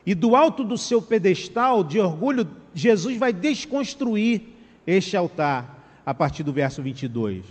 E 0.04 0.12
do 0.12 0.34
alto 0.34 0.64
do 0.64 0.76
seu 0.76 1.00
pedestal 1.00 1.84
de 1.84 2.00
orgulho, 2.00 2.48
Jesus 2.74 3.16
vai 3.16 3.32
desconstruir 3.32 4.42
este 4.90 5.16
altar 5.16 6.00
a 6.04 6.12
partir 6.12 6.42
do 6.42 6.52
verso 6.52 6.82
22. 6.82 7.44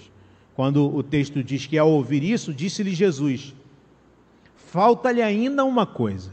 Quando 0.55 0.93
o 0.93 1.01
texto 1.01 1.43
diz 1.43 1.65
que 1.65 1.77
ao 1.77 1.89
ouvir 1.89 2.23
isso, 2.23 2.53
disse-lhe 2.53 2.93
Jesus: 2.93 3.53
Falta-lhe 4.55 5.21
ainda 5.21 5.63
uma 5.63 5.85
coisa. 5.85 6.31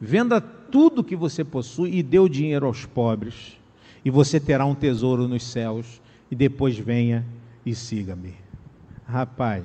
Venda 0.00 0.40
tudo 0.40 1.04
que 1.04 1.14
você 1.14 1.44
possui 1.44 1.96
e 1.96 2.02
dê 2.02 2.18
o 2.18 2.28
dinheiro 2.28 2.66
aos 2.66 2.84
pobres, 2.84 3.56
e 4.04 4.10
você 4.10 4.40
terá 4.40 4.66
um 4.66 4.74
tesouro 4.74 5.28
nos 5.28 5.44
céus, 5.44 6.02
e 6.30 6.34
depois 6.34 6.76
venha 6.76 7.24
e 7.64 7.74
siga-me. 7.74 8.34
Rapaz, 9.06 9.64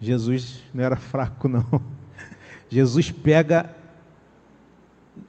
Jesus 0.00 0.62
não 0.72 0.84
era 0.84 0.96
fraco, 0.96 1.48
não. 1.48 1.66
Jesus 2.70 3.10
pega 3.10 3.74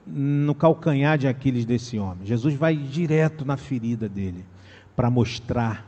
no 0.06 0.54
calcanhar 0.54 1.18
de 1.18 1.26
Aquiles 1.26 1.64
desse 1.64 1.98
homem. 1.98 2.26
Jesus 2.26 2.54
vai 2.54 2.76
direto 2.76 3.44
na 3.44 3.56
ferida 3.56 4.08
dele 4.08 4.44
para 4.96 5.10
mostrar 5.10 5.86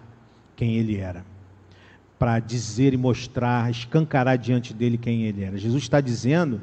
quem 0.57 0.77
ele 0.77 0.97
era, 0.97 1.25
para 2.19 2.39
dizer 2.39 2.93
e 2.93 2.97
mostrar, 2.97 3.71
escancarar 3.71 4.37
diante 4.39 4.75
dele 4.75 4.99
quem 4.99 5.23
ele 5.23 5.43
era. 5.43 5.57
Jesus 5.57 5.83
está 5.83 6.01
dizendo. 6.01 6.61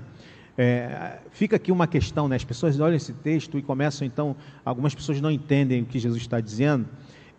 É, 0.60 1.20
fica 1.30 1.56
aqui 1.56 1.72
uma 1.72 1.86
questão, 1.86 2.28
né? 2.28 2.36
As 2.36 2.44
pessoas 2.44 2.80
olham 2.80 2.96
esse 2.96 3.14
texto 3.14 3.60
e 3.60 3.62
começam 3.62 4.08
então, 4.08 4.36
algumas 4.66 4.96
pessoas 4.96 5.22
não 5.22 5.30
entendem 5.30 5.84
o 5.84 5.86
que 5.86 6.00
Jesus 6.00 6.20
está 6.20 6.42
dizendo 6.42 6.88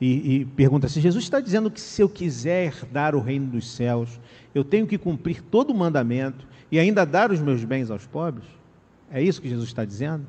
e, 0.01 0.37
e 0.37 0.45
perguntam 0.45 0.89
se 0.89 1.01
Jesus 1.01 1.25
está 1.25 1.41
dizendo 1.41 1.71
que 1.71 1.81
se 1.81 2.01
eu 2.01 2.09
quiser 2.09 2.67
herdar 2.67 3.17
o 3.17 3.21
reino 3.21 3.47
dos 3.47 3.69
céus, 3.69 4.21
eu 4.55 4.63
tenho 4.63 4.87
que 4.87 4.97
cumprir 4.97 5.43
todo 5.43 5.71
o 5.71 5.75
mandamento 5.75 6.47
e 6.71 6.79
ainda 6.79 7.05
dar 7.05 7.33
os 7.33 7.41
meus 7.41 7.65
bens 7.65 7.91
aos 7.91 8.07
pobres? 8.07 8.47
É 9.11 9.23
isso 9.23 9.41
que 9.41 9.49
Jesus 9.49 9.69
está 9.69 9.85
dizendo? 9.85 10.27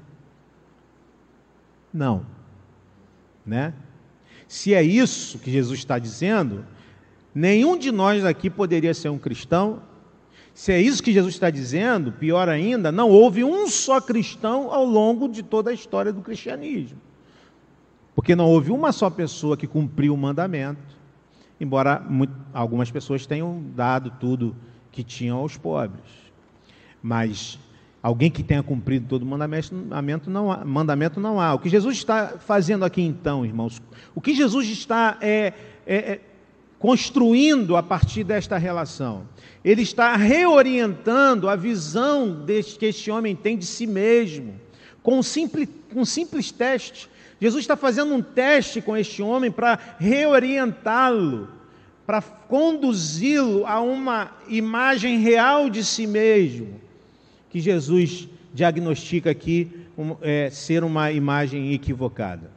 Não. 1.93 2.25
Né? 3.45 3.73
Se 4.47 4.73
é 4.73 4.81
isso 4.81 5.39
que 5.39 5.51
Jesus 5.51 5.79
está 5.79 5.99
dizendo, 5.99 6.65
nenhum 7.33 7.77
de 7.77 7.91
nós 7.91 8.23
aqui 8.23 8.49
poderia 8.49 8.93
ser 8.93 9.09
um 9.09 9.17
cristão. 9.17 9.81
Se 10.53 10.71
é 10.71 10.81
isso 10.81 11.03
que 11.03 11.13
Jesus 11.13 11.33
está 11.33 11.49
dizendo, 11.49 12.11
pior 12.11 12.49
ainda, 12.49 12.91
não 12.91 13.09
houve 13.09 13.43
um 13.43 13.67
só 13.67 13.99
cristão 14.01 14.73
ao 14.73 14.85
longo 14.85 15.27
de 15.27 15.43
toda 15.43 15.71
a 15.71 15.73
história 15.73 16.11
do 16.11 16.21
cristianismo. 16.21 16.99
Porque 18.15 18.35
não 18.35 18.47
houve 18.47 18.71
uma 18.71 18.91
só 18.91 19.09
pessoa 19.09 19.55
que 19.55 19.67
cumpriu 19.67 20.13
o 20.13 20.17
mandamento, 20.17 20.97
embora 21.59 22.03
algumas 22.53 22.91
pessoas 22.91 23.25
tenham 23.25 23.63
dado 23.75 24.11
tudo 24.19 24.55
que 24.91 25.03
tinham 25.03 25.37
aos 25.37 25.57
pobres. 25.57 26.03
Mas 27.01 27.57
Alguém 28.01 28.31
que 28.31 28.41
tenha 28.41 28.63
cumprido 28.63 29.07
todo 29.09 29.23
o 29.23 29.25
mandamento 29.25 30.29
não 30.29 30.51
há. 30.51 30.63
Mandamento 30.63 31.19
não 31.19 31.39
há. 31.39 31.53
O 31.53 31.59
que 31.59 31.67
Jesus 31.67 31.97
está 31.97 32.37
fazendo 32.39 32.85
aqui 32.85 33.01
então, 33.01 33.45
irmãos? 33.45 33.81
O 34.15 34.21
que 34.21 34.33
Jesus 34.33 34.69
está 34.69 35.17
é, 35.19 35.53
é, 35.85 35.95
é, 35.95 36.19
construindo 36.79 37.75
a 37.75 37.83
partir 37.83 38.23
desta 38.23 38.57
relação? 38.57 39.27
Ele 39.65 39.81
está 39.81 40.15
reorientando 40.15 41.49
a 41.49 41.57
visão 41.57 42.31
deste, 42.45 42.79
que 42.79 42.85
este 42.85 43.11
homem 43.11 43.35
tem 43.35 43.57
de 43.57 43.65
si 43.65 43.85
mesmo, 43.85 44.53
com 45.03 45.19
um 45.19 45.23
simples, 45.23 45.67
um 45.93 46.05
simples 46.05 46.51
teste. 46.51 47.09
Jesus 47.41 47.65
está 47.65 47.75
fazendo 47.75 48.13
um 48.13 48.21
teste 48.21 48.81
com 48.81 48.95
este 48.95 49.21
homem 49.21 49.51
para 49.51 49.77
reorientá-lo, 49.99 51.49
para 52.07 52.21
conduzi-lo 52.21 53.65
a 53.67 53.81
uma 53.81 54.31
imagem 54.47 55.19
real 55.19 55.69
de 55.69 55.83
si 55.83 56.07
mesmo 56.07 56.88
que 57.49 57.59
Jesus 57.59 58.29
diagnostica 58.53 59.29
aqui 59.31 59.85
um, 59.97 60.15
é, 60.21 60.49
ser 60.49 60.83
uma 60.83 61.11
imagem 61.11 61.73
equivocada. 61.73 62.51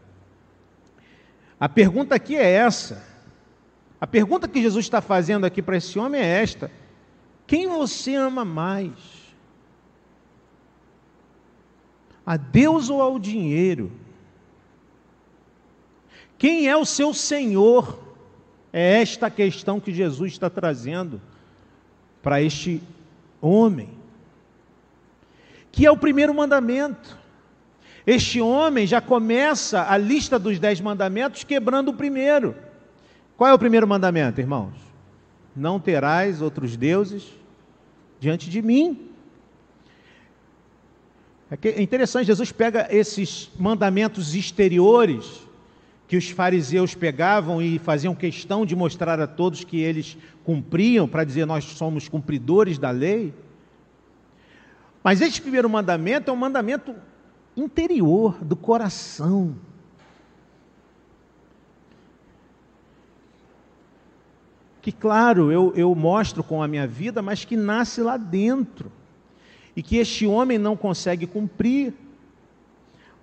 A 1.59 1.68
pergunta 1.68 2.14
aqui 2.14 2.36
é 2.36 2.51
essa. 2.51 3.07
A 4.01 4.07
pergunta 4.07 4.49
que 4.49 4.61
Jesus 4.61 4.84
está 4.84 5.01
fazendo 5.01 5.45
aqui 5.45 5.62
para 5.62 5.76
esse 5.76 5.99
homem 5.99 6.20
é 6.20 6.43
esta: 6.43 6.70
quem 7.47 7.66
você 7.68 8.14
ama 8.14 8.45
mais? 8.45 8.93
A 12.24 12.36
Deus 12.36 12.88
ou 12.90 13.01
ao 13.01 13.18
dinheiro? 13.18 13.93
Quem 16.38 16.68
é 16.68 16.76
o 16.76 16.84
seu 16.84 17.14
Senhor? 17.14 18.01
É 18.72 19.01
esta 19.03 19.30
questão 19.30 19.78
que 19.78 19.93
Jesus 19.93 20.32
está 20.32 20.49
trazendo 20.49 21.20
para 22.22 22.40
este 22.40 22.82
homem 23.40 24.01
que 25.72 25.86
é 25.86 25.90
o 25.90 25.96
primeiro 25.96 26.32
mandamento. 26.34 27.18
Este 28.06 28.40
homem 28.40 28.86
já 28.86 29.00
começa 29.00 29.90
a 29.90 29.96
lista 29.96 30.38
dos 30.38 30.58
dez 30.58 30.80
mandamentos 30.80 31.42
quebrando 31.42 31.88
o 31.88 31.94
primeiro. 31.94 32.54
Qual 33.36 33.48
é 33.48 33.54
o 33.54 33.58
primeiro 33.58 33.88
mandamento, 33.88 34.40
irmãos? 34.40 34.74
Não 35.56 35.80
terás 35.80 36.42
outros 36.42 36.76
deuses 36.76 37.26
diante 38.20 38.50
de 38.50 38.60
mim. 38.60 39.08
É 41.50 41.82
interessante, 41.82 42.26
Jesus 42.26 42.52
pega 42.52 42.86
esses 42.90 43.50
mandamentos 43.58 44.34
exteriores 44.34 45.46
que 46.08 46.16
os 46.16 46.28
fariseus 46.30 46.94
pegavam 46.94 47.62
e 47.62 47.78
faziam 47.78 48.14
questão 48.14 48.66
de 48.66 48.76
mostrar 48.76 49.20
a 49.20 49.26
todos 49.26 49.64
que 49.64 49.80
eles 49.80 50.16
cumpriam, 50.44 51.08
para 51.08 51.24
dizer 51.24 51.46
nós 51.46 51.64
somos 51.64 52.08
cumpridores 52.08 52.78
da 52.78 52.90
lei. 52.90 53.32
Mas 55.03 55.20
este 55.20 55.40
primeiro 55.42 55.68
mandamento 55.68 56.30
é 56.30 56.32
um 56.32 56.36
mandamento 56.36 56.94
interior, 57.57 58.42
do 58.42 58.57
coração. 58.57 59.57
que, 64.82 64.90
claro, 64.90 65.53
eu, 65.53 65.72
eu 65.76 65.94
mostro 65.94 66.42
com 66.42 66.61
a 66.61 66.66
minha 66.66 66.88
vida, 66.88 67.22
mas 67.22 67.44
que 67.44 67.57
nasce 67.57 68.00
lá 68.00 68.16
dentro. 68.16 68.90
E 69.76 69.82
que 69.82 69.96
este 69.96 70.26
homem 70.26 70.59
não 70.59 70.76
consegue 70.76 71.24
cumprir. 71.24 71.94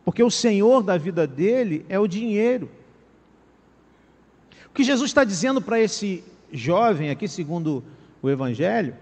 Porque 0.06 0.24
o 0.24 0.32
Senhor 0.32 0.82
da 0.82 0.98
vida 0.98 1.28
dele 1.28 1.86
é 1.90 2.00
o 2.00 2.08
dinheiro. 2.08 2.72
O 4.68 4.70
que 4.70 4.86
Jesus 4.86 5.10
está 5.10 5.26
dizendo 5.26 5.62
para 5.62 5.78
esse 5.78 6.24
jovem 6.50 7.10
aqui, 7.10 7.28
segundo 7.28 7.84
o 8.22 8.30
Evangelho, 8.30 8.96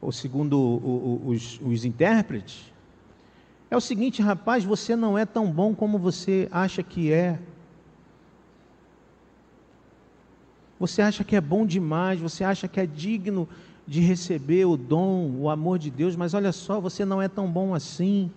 ou 0.00 0.12
segundo 0.12 0.58
o, 0.58 1.22
o, 1.24 1.28
os, 1.28 1.60
os 1.60 1.84
intérpretes, 1.84 2.72
é 3.70 3.76
o 3.76 3.80
seguinte, 3.80 4.22
rapaz, 4.22 4.64
você 4.64 4.94
não 4.94 5.18
é 5.18 5.26
tão 5.26 5.50
bom 5.50 5.74
como 5.74 5.98
você 5.98 6.48
acha 6.52 6.82
que 6.82 7.12
é. 7.12 7.40
Você 10.78 11.02
acha 11.02 11.24
que 11.24 11.34
é 11.34 11.40
bom 11.40 11.66
demais, 11.66 12.20
você 12.20 12.44
acha 12.44 12.68
que 12.68 12.78
é 12.78 12.86
digno 12.86 13.48
de 13.86 14.00
receber 14.00 14.66
o 14.66 14.76
dom, 14.76 15.30
o 15.38 15.48
amor 15.48 15.78
de 15.78 15.90
Deus, 15.90 16.14
mas 16.14 16.34
olha 16.34 16.52
só, 16.52 16.80
você 16.80 17.04
não 17.04 17.20
é 17.20 17.28
tão 17.28 17.50
bom 17.50 17.74
assim. 17.74 18.30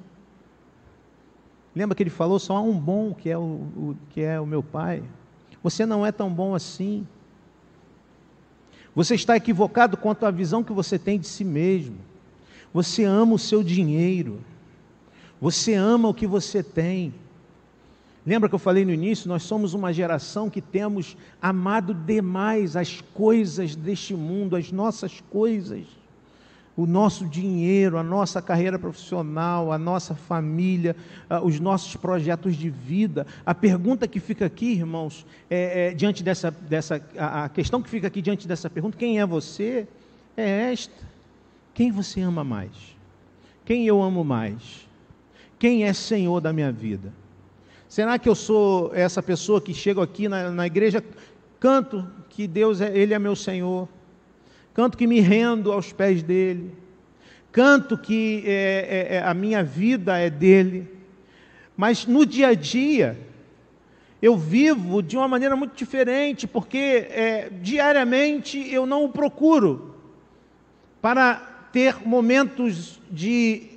Lembra 1.76 1.95
que 1.95 2.03
ele 2.03 2.10
falou 2.10 2.39
só 2.39 2.57
há 2.57 2.62
um 2.62 2.78
bom 2.78 3.14
que 3.14 3.30
é 3.30 3.38
o, 3.38 3.41
o, 3.41 3.97
que 4.10 4.22
é 4.22 4.39
o 4.39 4.45
meu 4.45 4.64
pai. 4.64 5.03
Você 5.62 5.86
não 5.86 6.05
é 6.05 6.12
tão 6.12 6.32
bom 6.32 6.55
assim. 6.55 7.07
Você 9.00 9.16
está 9.16 9.38
equivocado 9.38 9.95
quanto 9.95 10.26
à 10.26 10.30
visão 10.30 10.62
que 10.62 10.74
você 10.74 11.00
tem 11.00 11.18
de 11.18 11.26
si 11.26 11.45
mesmo. 11.45 11.95
Você 12.74 13.06
ama 13.06 13.36
o 13.36 13.39
seu 13.39 13.64
dinheiro. 13.64 14.41
Você 15.39 15.74
ama 15.74 16.10
o 16.10 16.14
que 16.14 16.28
você 16.28 16.62
tem. 16.62 17.14
Lembra 18.28 18.50
que 18.50 18.56
eu 18.56 18.60
falei 18.60 18.84
no 18.84 18.91
início? 18.91 19.30
Nós 19.30 19.43
somos 19.43 19.74
uma 19.74 19.93
geração 19.93 20.50
que 20.50 20.60
temos 20.60 21.16
amado 21.41 21.93
demais 21.93 22.76
as 22.76 23.00
coisas 23.14 23.74
deste 23.74 24.14
mundo, 24.14 24.58
as 24.58 24.70
nossas 24.70 25.22
coisas, 25.30 25.86
o 26.80 26.88
nosso 26.88 27.25
dinheiro, 27.25 27.97
a 27.97 28.03
nossa 28.03 28.41
carreira 28.41 28.80
profissional, 28.80 29.69
a 29.69 29.77
nossa 29.77 30.15
família, 30.15 30.95
os 31.43 31.59
nossos 31.59 31.97
projetos 31.97 32.55
de 32.55 32.69
vida. 32.69 33.27
A 33.45 33.53
pergunta 33.53 34.07
que 34.07 34.17
fica 34.17 34.45
aqui, 34.45 34.71
irmãos, 34.71 35.25
é, 35.49 35.89
é, 35.89 35.93
diante 35.93 36.23
dessa, 36.23 36.49
dessa 36.49 37.01
a, 37.17 37.49
questão 37.49 37.82
que 37.82 37.89
fica 37.89 38.07
aqui 38.07 38.21
diante 38.21 38.47
dessa 38.47 38.69
pergunta, 38.69 38.97
quem 38.97 39.19
é 39.19 39.25
você? 39.25 39.89
É 40.38 40.71
esta: 40.71 41.05
quem 41.73 41.91
você 41.91 42.21
ama 42.21 42.45
mais? 42.45 42.71
Quem 43.65 43.86
eu 43.86 44.01
amo 44.01 44.23
mais? 44.23 44.88
Quem 45.59 45.84
é 45.84 45.91
Senhor 45.91 46.39
da 46.39 46.53
minha 46.53 46.71
vida? 46.71 47.11
Será 47.89 48.17
que 48.17 48.30
eu 48.30 48.36
sou 48.36 48.95
essa 48.95 49.21
pessoa 49.21 49.59
que 49.59 49.73
chego 49.73 49.99
aqui 49.99 50.30
na, 50.30 50.49
na 50.49 50.65
igreja, 50.65 51.03
canto 51.59 52.07
que 52.30 52.47
Deus 52.47 52.80
é, 52.80 52.97
Ele 52.97 53.13
é 53.13 53.19
meu 53.19 53.36
Senhor, 53.36 53.89
canto 54.80 54.97
que 54.97 55.05
me 55.05 55.19
rendo 55.19 55.73
aos 55.73 55.91
pés 55.91 56.23
dele, 56.23 56.71
canto 57.51 57.97
que 57.97 58.43
é, 58.45 59.09
é, 59.11 59.15
é, 59.17 59.21
a 59.21 59.34
minha 59.34 59.61
vida 59.61 60.17
é 60.17 60.30
dele, 60.30 60.89
mas 61.75 62.05
no 62.05 62.25
dia 62.25 62.47
a 62.47 62.53
dia 62.53 63.19
eu 64.21 64.38
vivo 64.38 65.03
de 65.03 65.17
uma 65.17 65.27
maneira 65.27 65.53
muito 65.53 65.75
diferente, 65.75 66.47
porque 66.47 66.77
é, 67.09 67.49
diariamente 67.61 68.73
eu 68.73 68.86
não 68.86 69.03
o 69.03 69.09
procuro 69.09 69.95
para 71.01 71.67
ter 71.73 71.97
momentos 72.07 73.01
de 73.11 73.71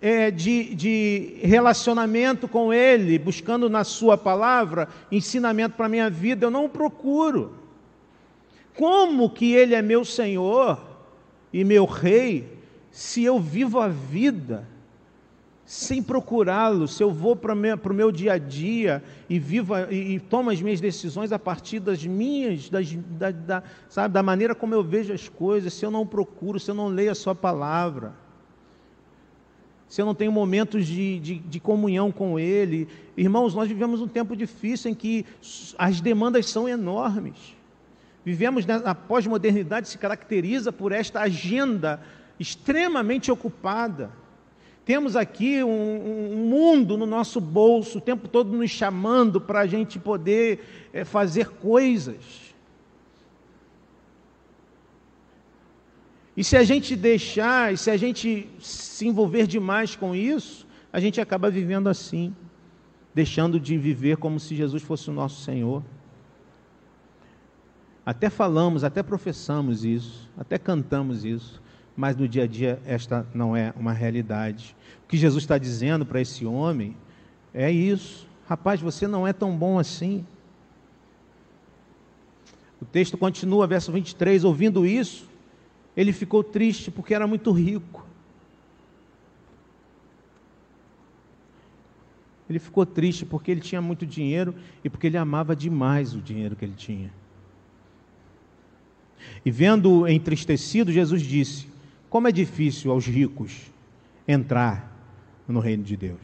é, 0.00 0.30
de, 0.30 0.74
de 0.74 1.36
relacionamento 1.42 2.48
com 2.48 2.72
Ele, 2.72 3.18
buscando 3.18 3.68
na 3.68 3.84
Sua 3.84 4.16
palavra 4.16 4.88
ensinamento 5.12 5.76
para 5.76 5.84
a 5.84 5.90
minha 5.90 6.08
vida, 6.08 6.46
eu 6.46 6.50
não 6.50 6.64
o 6.64 6.68
procuro. 6.70 7.63
Como 8.76 9.30
que 9.30 9.52
Ele 9.52 9.74
é 9.74 9.82
meu 9.82 10.04
Senhor 10.04 10.80
e 11.52 11.64
meu 11.64 11.84
Rei, 11.84 12.58
se 12.90 13.24
eu 13.24 13.38
vivo 13.38 13.78
a 13.78 13.88
vida 13.88 14.66
sem 15.64 16.02
procurá-lo, 16.02 16.86
se 16.86 17.02
eu 17.02 17.10
vou 17.10 17.34
para 17.34 17.54
o 17.54 17.94
meu 17.94 18.12
dia 18.12 18.34
a 18.34 18.38
dia 18.38 19.02
e 19.30 19.38
vivo 19.38 19.74
e, 19.90 20.14
e, 20.14 20.20
tomo 20.20 20.50
as 20.50 20.60
minhas 20.60 20.80
decisões 20.80 21.32
a 21.32 21.38
partir 21.38 21.80
das 21.80 22.04
minhas, 22.04 22.68
das, 22.68 22.92
da, 22.92 23.30
da, 23.30 23.62
sabe, 23.88 24.12
da 24.12 24.22
maneira 24.22 24.54
como 24.54 24.74
eu 24.74 24.82
vejo 24.82 25.12
as 25.12 25.28
coisas, 25.28 25.72
se 25.72 25.86
eu 25.86 25.90
não 25.90 26.06
procuro, 26.06 26.60
se 26.60 26.70
eu 26.70 26.74
não 26.74 26.88
leio 26.88 27.10
a 27.10 27.14
Sua 27.14 27.34
palavra 27.34 28.24
se 29.94 30.02
eu 30.02 30.06
não 30.06 30.14
tenho 30.14 30.32
momentos 30.32 30.88
de, 30.88 31.20
de, 31.20 31.38
de, 31.38 31.60
comunhão 31.60 32.10
com 32.10 32.36
Ele. 32.36 32.88
Irmãos, 33.16 33.54
nós 33.54 33.68
vivemos 33.68 34.00
um 34.00 34.08
tempo 34.08 34.34
difícil 34.34 34.90
em 34.90 34.94
que 34.94 35.24
as 35.78 36.00
demandas 36.00 36.46
são 36.50 36.68
enormes. 36.68 37.54
Vivemos, 38.24 38.64
a 38.68 38.94
pós-modernidade 38.94 39.88
se 39.88 39.98
caracteriza 39.98 40.72
por 40.72 40.92
esta 40.92 41.20
agenda 41.20 42.00
extremamente 42.40 43.30
ocupada. 43.30 44.10
Temos 44.84 45.14
aqui 45.14 45.62
um, 45.62 45.68
um, 46.32 46.46
mundo 46.46 46.96
no 46.96 47.06
nosso 47.06 47.40
bolso, 47.40 47.98
o 47.98 48.00
tempo 48.00 48.28
todo 48.28 48.52
nos 48.56 48.70
chamando 48.70 49.40
para 49.40 49.60
a 49.60 49.66
gente 49.66 49.98
poder 49.98 50.88
é, 50.92 51.04
fazer 51.04 51.50
coisas. 51.50 52.54
E 56.36 56.42
se 56.42 56.56
a 56.56 56.64
gente 56.64 56.96
deixar, 56.96 57.72
e 57.72 57.76
se 57.76 57.90
a 57.90 57.96
gente 57.96 58.48
se 58.60 59.06
envolver 59.06 59.46
demais 59.46 59.94
com 59.94 60.14
isso, 60.14 60.66
a 60.92 60.98
gente 60.98 61.20
acaba 61.20 61.50
vivendo 61.50 61.88
assim, 61.88 62.34
deixando 63.14 63.60
de 63.60 63.78
viver 63.78 64.16
como 64.16 64.40
se 64.40 64.56
Jesus 64.56 64.82
fosse 64.82 65.08
o 65.08 65.12
nosso 65.12 65.42
Senhor. 65.42 65.82
Até 68.06 68.28
falamos, 68.28 68.84
até 68.84 69.02
professamos 69.02 69.84
isso, 69.84 70.28
até 70.36 70.58
cantamos 70.58 71.24
isso, 71.24 71.62
mas 71.96 72.16
no 72.16 72.28
dia 72.28 72.44
a 72.44 72.46
dia 72.46 72.80
esta 72.84 73.26
não 73.32 73.56
é 73.56 73.72
uma 73.76 73.92
realidade. 73.92 74.76
O 75.04 75.08
que 75.08 75.16
Jesus 75.16 75.44
está 75.44 75.56
dizendo 75.56 76.04
para 76.04 76.20
esse 76.20 76.44
homem 76.44 76.94
é 77.52 77.70
isso: 77.70 78.28
rapaz, 78.46 78.80
você 78.80 79.06
não 79.06 79.26
é 79.26 79.32
tão 79.32 79.56
bom 79.56 79.78
assim. 79.78 80.24
O 82.80 82.84
texto 82.84 83.16
continua, 83.16 83.66
verso 83.66 83.90
23, 83.90 84.44
ouvindo 84.44 84.84
isso, 84.84 85.26
ele 85.96 86.12
ficou 86.12 86.44
triste 86.44 86.90
porque 86.90 87.14
era 87.14 87.26
muito 87.26 87.50
rico. 87.52 88.04
Ele 92.50 92.58
ficou 92.58 92.84
triste 92.84 93.24
porque 93.24 93.50
ele 93.50 93.62
tinha 93.62 93.80
muito 93.80 94.04
dinheiro 94.04 94.54
e 94.84 94.90
porque 94.90 95.06
ele 95.06 95.16
amava 95.16 95.56
demais 95.56 96.14
o 96.14 96.20
dinheiro 96.20 96.54
que 96.54 96.64
ele 96.64 96.74
tinha. 96.76 97.10
E 99.44 99.50
vendo 99.50 100.06
entristecido, 100.08 100.92
Jesus 100.92 101.22
disse: 101.22 101.68
Como 102.08 102.28
é 102.28 102.32
difícil 102.32 102.90
aos 102.90 103.06
ricos 103.06 103.72
entrar 104.26 104.94
no 105.46 105.60
reino 105.60 105.82
de 105.82 105.96
Deus. 105.96 106.20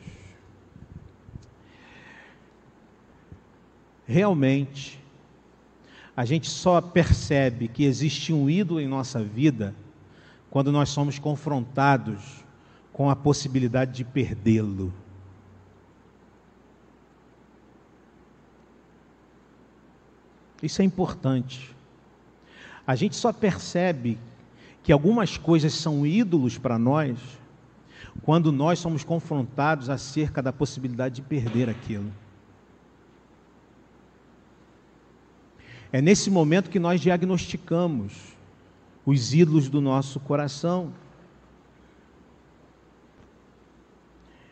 Realmente, 4.06 4.98
a 6.16 6.24
gente 6.24 6.48
só 6.48 6.80
percebe 6.80 7.68
que 7.68 7.84
existe 7.84 8.32
um 8.32 8.50
ídolo 8.50 8.80
em 8.80 8.88
nossa 8.88 9.22
vida 9.22 9.74
quando 10.50 10.72
nós 10.72 10.88
somos 10.88 11.18
confrontados 11.18 12.44
com 12.92 13.08
a 13.08 13.14
possibilidade 13.14 13.92
de 13.92 14.04
perdê-lo. 14.04 14.92
Isso 20.62 20.82
é 20.82 20.84
importante. 20.84 21.74
A 22.86 22.94
gente 22.96 23.16
só 23.16 23.32
percebe 23.32 24.18
que 24.82 24.92
algumas 24.92 25.36
coisas 25.36 25.74
são 25.74 26.06
ídolos 26.06 26.58
para 26.58 26.78
nós 26.78 27.18
quando 28.22 28.52
nós 28.52 28.78
somos 28.78 29.04
confrontados 29.04 29.88
acerca 29.88 30.42
da 30.42 30.52
possibilidade 30.52 31.16
de 31.16 31.22
perder 31.22 31.68
aquilo. 31.68 32.10
É 35.92 36.00
nesse 36.00 36.30
momento 36.30 36.70
que 36.70 36.78
nós 36.78 37.00
diagnosticamos 37.00 38.36
os 39.04 39.34
ídolos 39.34 39.68
do 39.68 39.80
nosso 39.80 40.20
coração. 40.20 40.92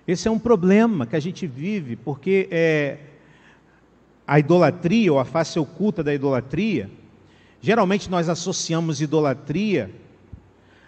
Esse 0.06 0.26
é 0.26 0.30
um 0.30 0.38
problema 0.38 1.06
que 1.06 1.14
a 1.14 1.20
gente 1.20 1.46
vive, 1.46 1.94
porque 1.94 2.48
é, 2.50 2.98
a 4.26 4.38
idolatria, 4.38 5.12
ou 5.12 5.20
a 5.20 5.24
face 5.24 5.58
oculta 5.58 6.02
da 6.02 6.12
idolatria, 6.12 6.90
geralmente 7.60 8.10
nós 8.10 8.28
associamos 8.28 9.00
idolatria 9.00 9.90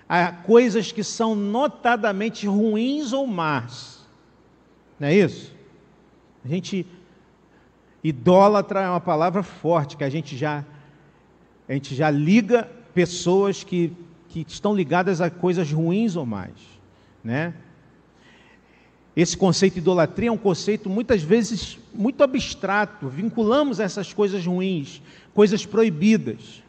a 0.09 0.33
coisas 0.33 0.91
que 0.91 1.05
são 1.05 1.35
notadamente 1.35 2.47
ruins 2.47 3.13
ou 3.13 3.27
más. 3.27 4.01
Não 4.99 5.09
é 5.09 5.15
isso? 5.15 5.55
A 6.45 6.49
gente 6.49 6.87
Idólatra 8.03 8.81
é 8.81 8.89
uma 8.89 9.01
palavra 9.01 9.43
forte 9.43 9.97
que 9.97 10.05
a 10.05 10.09
gente 10.09 10.37
já 10.37 10.65
a 11.69 11.73
gente 11.73 11.95
já 11.95 12.11
liga 12.11 12.69
pessoas 12.93 13.63
que, 13.63 13.93
que 14.29 14.45
estão 14.49 14.75
ligadas 14.75 15.21
a 15.21 15.31
coisas 15.31 15.71
ruins 15.71 16.17
ou 16.17 16.27
mais, 16.27 16.57
né? 17.23 17.55
Esse 19.21 19.37
conceito 19.37 19.75
de 19.75 19.81
idolatria 19.81 20.31
é 20.31 20.33
um 20.33 20.39
conceito 20.39 20.89
muitas 20.89 21.23
vezes 21.23 21.79
muito 21.93 22.25
abstrato, 22.25 23.07
vinculamos 23.07 23.79
essas 23.79 24.15
coisas 24.15 24.47
ruins, 24.47 25.03
coisas 25.35 25.67
proibidas. 25.67 26.63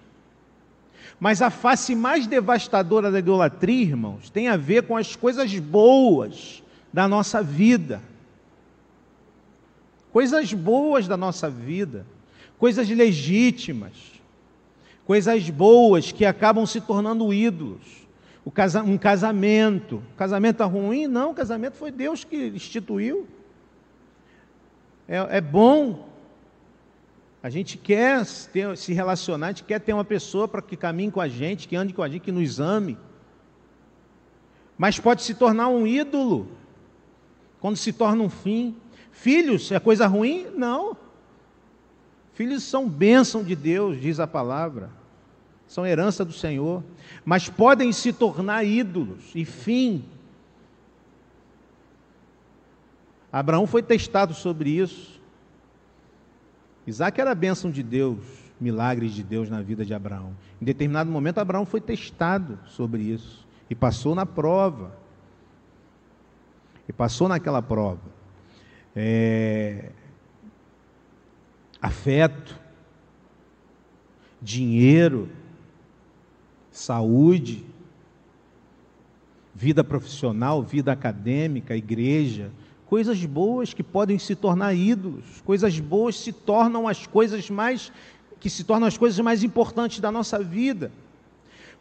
Mas 1.17 1.41
a 1.41 1.49
face 1.49 1.95
mais 1.95 2.27
devastadora 2.27 3.09
da 3.09 3.19
idolatria, 3.19 3.83
irmãos, 3.83 4.29
tem 4.29 4.49
a 4.49 4.57
ver 4.57 4.83
com 4.83 4.97
as 4.97 5.15
coisas 5.15 5.57
boas 5.59 6.61
da 6.91 7.07
nossa 7.07 7.41
vida. 7.41 8.03
Coisas 10.11 10.51
boas 10.51 11.07
da 11.07 11.15
nossa 11.15 11.49
vida, 11.49 12.05
coisas 12.59 12.89
legítimas, 12.89 13.93
coisas 15.05 15.49
boas 15.49 16.11
que 16.11 16.25
acabam 16.25 16.65
se 16.65 16.81
tornando 16.81 17.33
ídolos. 17.33 18.00
Um 18.45 18.97
casamento. 18.97 20.01
Casamento 20.17 20.63
é 20.63 20.65
ruim? 20.65 21.07
Não, 21.07 21.33
casamento 21.33 21.75
foi 21.75 21.91
Deus 21.91 22.23
que 22.23 22.47
instituiu. 22.47 23.27
É, 25.07 25.37
é 25.37 25.41
bom. 25.41 26.09
A 27.43 27.49
gente 27.49 27.77
quer 27.77 28.25
ter, 28.51 28.77
se 28.77 28.93
relacionar, 28.93 29.47
a 29.47 29.49
gente 29.49 29.63
quer 29.63 29.79
ter 29.79 29.93
uma 29.93 30.05
pessoa 30.05 30.47
para 30.47 30.61
que 30.61 30.77
caminhe 30.77 31.11
com 31.11 31.21
a 31.21 31.27
gente, 31.27 31.67
que 31.67 31.75
ande 31.75 31.93
com 31.93 32.03
a 32.03 32.09
gente, 32.09 32.21
que 32.21 32.31
nos 32.31 32.59
ame. 32.59 32.97
Mas 34.77 34.99
pode 34.99 35.21
se 35.21 35.33
tornar 35.33 35.67
um 35.67 35.85
ídolo 35.85 36.47
quando 37.59 37.77
se 37.77 37.93
torna 37.93 38.23
um 38.23 38.29
fim. 38.29 38.75
Filhos 39.11 39.71
é 39.71 39.79
coisa 39.79 40.07
ruim? 40.07 40.47
Não. 40.55 40.97
Filhos 42.33 42.63
são 42.63 42.89
bênção 42.89 43.43
de 43.43 43.55
Deus, 43.55 43.99
diz 43.99 44.19
a 44.19 44.25
palavra. 44.25 44.89
São 45.67 45.85
herança 45.85 46.25
do 46.25 46.33
Senhor. 46.33 46.83
Mas 47.23 47.49
podem 47.49 47.91
se 47.91 48.11
tornar 48.11 48.63
ídolos 48.63 49.31
e 49.35 49.45
fim. 49.45 50.03
Abraão 53.31 53.65
foi 53.65 53.81
testado 53.81 54.33
sobre 54.33 54.71
isso. 54.71 55.21
Isaac 56.85 57.21
era 57.21 57.33
bênção 57.33 57.71
de 57.71 57.83
Deus, 57.83 58.19
milagres 58.59 59.13
de 59.13 59.23
Deus 59.23 59.49
na 59.49 59.61
vida 59.61 59.85
de 59.85 59.93
Abraão. 59.93 60.35
Em 60.61 60.65
determinado 60.65 61.09
momento, 61.09 61.37
Abraão 61.37 61.65
foi 61.65 61.79
testado 61.79 62.59
sobre 62.65 63.03
isso 63.03 63.47
e 63.69 63.75
passou 63.75 64.13
na 64.13 64.25
prova. 64.25 64.97
E 66.87 66.91
passou 66.91 67.29
naquela 67.29 67.61
prova. 67.61 68.01
É... 68.95 69.91
Afeto, 71.81 72.59
dinheiro, 74.41 75.29
saúde, 76.71 77.63
vida 79.53 79.83
profissional, 79.83 80.63
vida 80.63 80.91
acadêmica, 80.91 81.75
igreja, 81.75 82.51
coisas 82.85 83.23
boas 83.25 83.73
que 83.73 83.83
podem 83.83 84.17
se 84.17 84.35
tornar 84.35 84.73
ídolos, 84.73 85.41
coisas 85.45 85.79
boas 85.79 86.15
se 86.15 86.31
tornam 86.31 86.87
as 86.87 87.05
coisas 87.05 87.49
mais 87.49 87.91
que 88.39 88.49
se 88.49 88.63
tornam 88.63 88.87
as 88.87 88.97
coisas 88.97 89.19
mais 89.19 89.43
importantes 89.43 89.99
da 89.99 90.11
nossa 90.11 90.39
vida. 90.39 90.91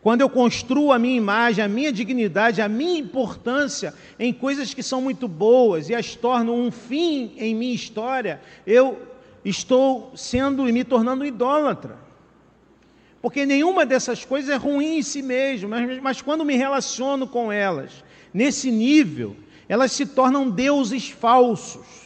Quando 0.03 0.22
eu 0.22 0.30
construo 0.30 0.93
a 0.93 0.99
minha 0.99 1.16
imagem, 1.16 1.64
a 1.64 1.68
minha 1.68 1.93
dignidade, 1.93 2.61
a 2.61 2.68
minha 2.68 2.99
importância 2.99 3.95
em 4.18 4.32
coisas 4.32 4.72
que 4.72 4.82
são 4.82 5.01
muito 5.01 5.26
boas 5.26 5.88
e 5.88 5.95
as 5.95 6.14
torno 6.14 6.55
um 6.55 6.70
fim 6.70 7.32
em 7.36 7.55
minha 7.55 7.74
história, 7.74 8.41
eu 8.66 8.99
estou 9.45 10.12
sendo 10.14 10.68
e 10.68 10.72
me 10.72 10.84
tornando 10.84 11.24
idólatra. 11.24 11.97
Porque 13.22 13.44
nenhuma 13.44 13.84
dessas 13.84 14.24
coisas 14.24 14.50
é 14.50 14.56
ruim 14.56 14.98
em 14.98 15.02
si 15.02 15.20
mesmo, 15.20 15.68
mas, 15.68 16.00
mas 16.00 16.22
quando 16.22 16.44
me 16.44 16.56
relaciono 16.56 17.26
com 17.26 17.52
elas, 17.52 18.04
nesse 18.32 18.70
nível, 18.70 19.36
elas 19.68 19.92
se 19.92 20.06
tornam 20.06 20.48
deuses 20.48 21.10
falsos 21.10 22.00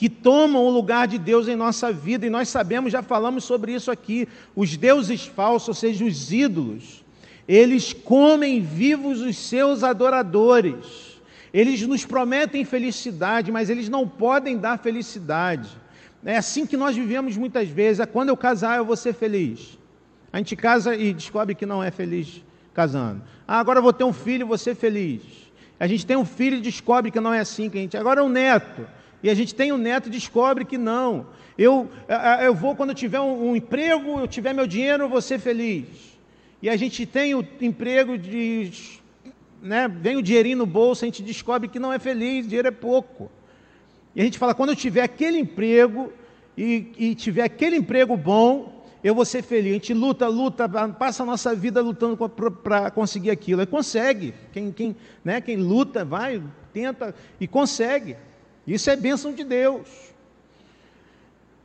que 0.00 0.08
tomam 0.08 0.64
o 0.64 0.70
lugar 0.70 1.06
de 1.06 1.18
Deus 1.18 1.46
em 1.46 1.54
nossa 1.54 1.92
vida, 1.92 2.26
e 2.26 2.30
nós 2.30 2.48
sabemos, 2.48 2.90
já 2.90 3.02
falamos 3.02 3.44
sobre 3.44 3.74
isso 3.74 3.90
aqui. 3.90 4.26
Os 4.56 4.74
deuses 4.74 5.26
falsos, 5.26 5.68
ou 5.68 5.74
seja, 5.74 6.02
os 6.06 6.32
ídolos, 6.32 7.04
eles 7.46 7.92
comem 7.92 8.62
vivos 8.62 9.20
os 9.20 9.36
seus 9.36 9.84
adoradores. 9.84 11.20
Eles 11.52 11.86
nos 11.86 12.06
prometem 12.06 12.64
felicidade, 12.64 13.52
mas 13.52 13.68
eles 13.68 13.90
não 13.90 14.08
podem 14.08 14.56
dar 14.56 14.78
felicidade. 14.78 15.68
É 16.24 16.38
assim 16.38 16.64
que 16.64 16.78
nós 16.78 16.96
vivemos 16.96 17.36
muitas 17.36 17.68
vezes. 17.68 18.00
É 18.00 18.06
quando 18.06 18.30
eu 18.30 18.36
casar, 18.38 18.78
eu 18.78 18.86
vou 18.86 18.96
ser 18.96 19.12
feliz. 19.12 19.78
A 20.32 20.38
gente 20.38 20.54
casa 20.56 20.94
e 20.94 21.12
descobre 21.12 21.54
que 21.54 21.66
não 21.66 21.82
é 21.82 21.90
feliz 21.90 22.42
casando. 22.72 23.22
Ah, 23.46 23.58
agora 23.58 23.78
eu 23.78 23.82
vou 23.82 23.92
ter 23.92 24.04
um 24.04 24.12
filho 24.12 24.42
e 24.42 24.44
vou 24.44 24.58
ser 24.58 24.74
feliz. 24.74 25.22
A 25.78 25.86
gente 25.86 26.06
tem 26.06 26.16
um 26.16 26.24
filho 26.24 26.58
e 26.58 26.60
descobre 26.60 27.10
que 27.10 27.18
não 27.18 27.32
é 27.32 27.40
assim 27.40 27.68
que 27.68 27.78
a 27.78 27.80
gente. 27.80 27.96
Agora 27.96 28.20
é 28.20 28.22
um 28.22 28.28
neto. 28.28 28.86
E 29.22 29.28
a 29.28 29.34
gente 29.34 29.54
tem 29.54 29.72
um 29.72 29.78
neto 29.78 30.08
e 30.08 30.10
descobre 30.10 30.64
que 30.64 30.78
não. 30.78 31.26
Eu, 31.58 31.90
eu 32.42 32.54
vou, 32.54 32.74
quando 32.76 32.90
eu 32.90 32.94
tiver 32.94 33.20
um, 33.20 33.50
um 33.50 33.56
emprego, 33.56 34.20
eu 34.20 34.28
tiver 34.28 34.54
meu 34.54 34.66
dinheiro, 34.66 35.04
eu 35.04 35.08
vou 35.08 35.20
ser 35.20 35.38
feliz. 35.38 35.86
E 36.62 36.68
a 36.68 36.76
gente 36.76 37.04
tem 37.06 37.34
o 37.34 37.46
emprego 37.60 38.16
de. 38.16 39.00
Né, 39.62 39.88
vem 39.88 40.16
o 40.16 40.22
dinheirinho 40.22 40.58
no 40.58 40.66
bolso, 40.66 41.04
a 41.04 41.08
gente 41.08 41.22
descobre 41.22 41.68
que 41.68 41.78
não 41.78 41.92
é 41.92 41.98
feliz, 41.98 42.46
dinheiro 42.46 42.68
é 42.68 42.70
pouco. 42.70 43.30
E 44.14 44.20
a 44.20 44.24
gente 44.24 44.38
fala, 44.38 44.54
quando 44.54 44.70
eu 44.70 44.76
tiver 44.76 45.02
aquele 45.02 45.38
emprego 45.38 46.10
e, 46.56 46.92
e 46.96 47.14
tiver 47.14 47.42
aquele 47.42 47.76
emprego 47.76 48.16
bom, 48.16 48.79
eu 49.02 49.14
vou 49.14 49.24
ser 49.24 49.42
feliz. 49.42 49.70
A 49.70 49.74
gente 49.74 49.94
luta, 49.94 50.28
luta, 50.28 50.68
passa 50.68 51.22
a 51.22 51.26
nossa 51.26 51.54
vida 51.54 51.80
lutando 51.80 52.16
para 52.62 52.90
conseguir 52.90 53.30
aquilo. 53.30 53.62
E 53.62 53.66
consegue. 53.66 54.34
Quem, 54.52 54.70
quem, 54.70 54.96
né, 55.24 55.40
quem 55.40 55.56
luta, 55.56 56.04
vai, 56.04 56.42
tenta 56.72 57.14
e 57.40 57.46
consegue. 57.46 58.16
Isso 58.66 58.90
é 58.90 58.96
bênção 58.96 59.32
de 59.32 59.42
Deus. 59.42 59.88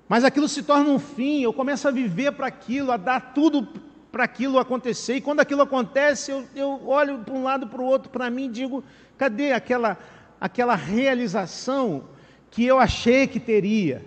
Mas 0.07 0.23
aquilo 0.23 0.47
se 0.47 0.63
torna 0.63 0.89
um 0.89 0.99
fim, 0.99 1.41
eu 1.41 1.51
começo 1.51 1.88
a 1.88 1.91
viver 1.91 2.31
para 2.31 2.47
aquilo, 2.47 2.91
a 2.91 2.97
dar 2.97 3.33
tudo 3.33 3.67
para 4.11 4.23
aquilo 4.23 4.59
acontecer. 4.59 5.15
E 5.15 5.21
quando 5.21 5.39
aquilo 5.39 5.63
acontece, 5.63 6.31
eu, 6.31 6.45
eu 6.55 6.88
olho 6.88 7.19
para 7.19 7.33
um 7.33 7.43
lado 7.43 7.67
para 7.67 7.81
o 7.81 7.86
outro 7.86 8.09
para 8.09 8.29
mim 8.29 8.45
e 8.45 8.49
digo: 8.49 8.83
cadê 9.17 9.51
aquela, 9.51 9.97
aquela 10.39 10.75
realização 10.75 12.05
que 12.51 12.63
eu 12.63 12.79
achei 12.79 13.27
que 13.27 13.39
teria? 13.39 14.05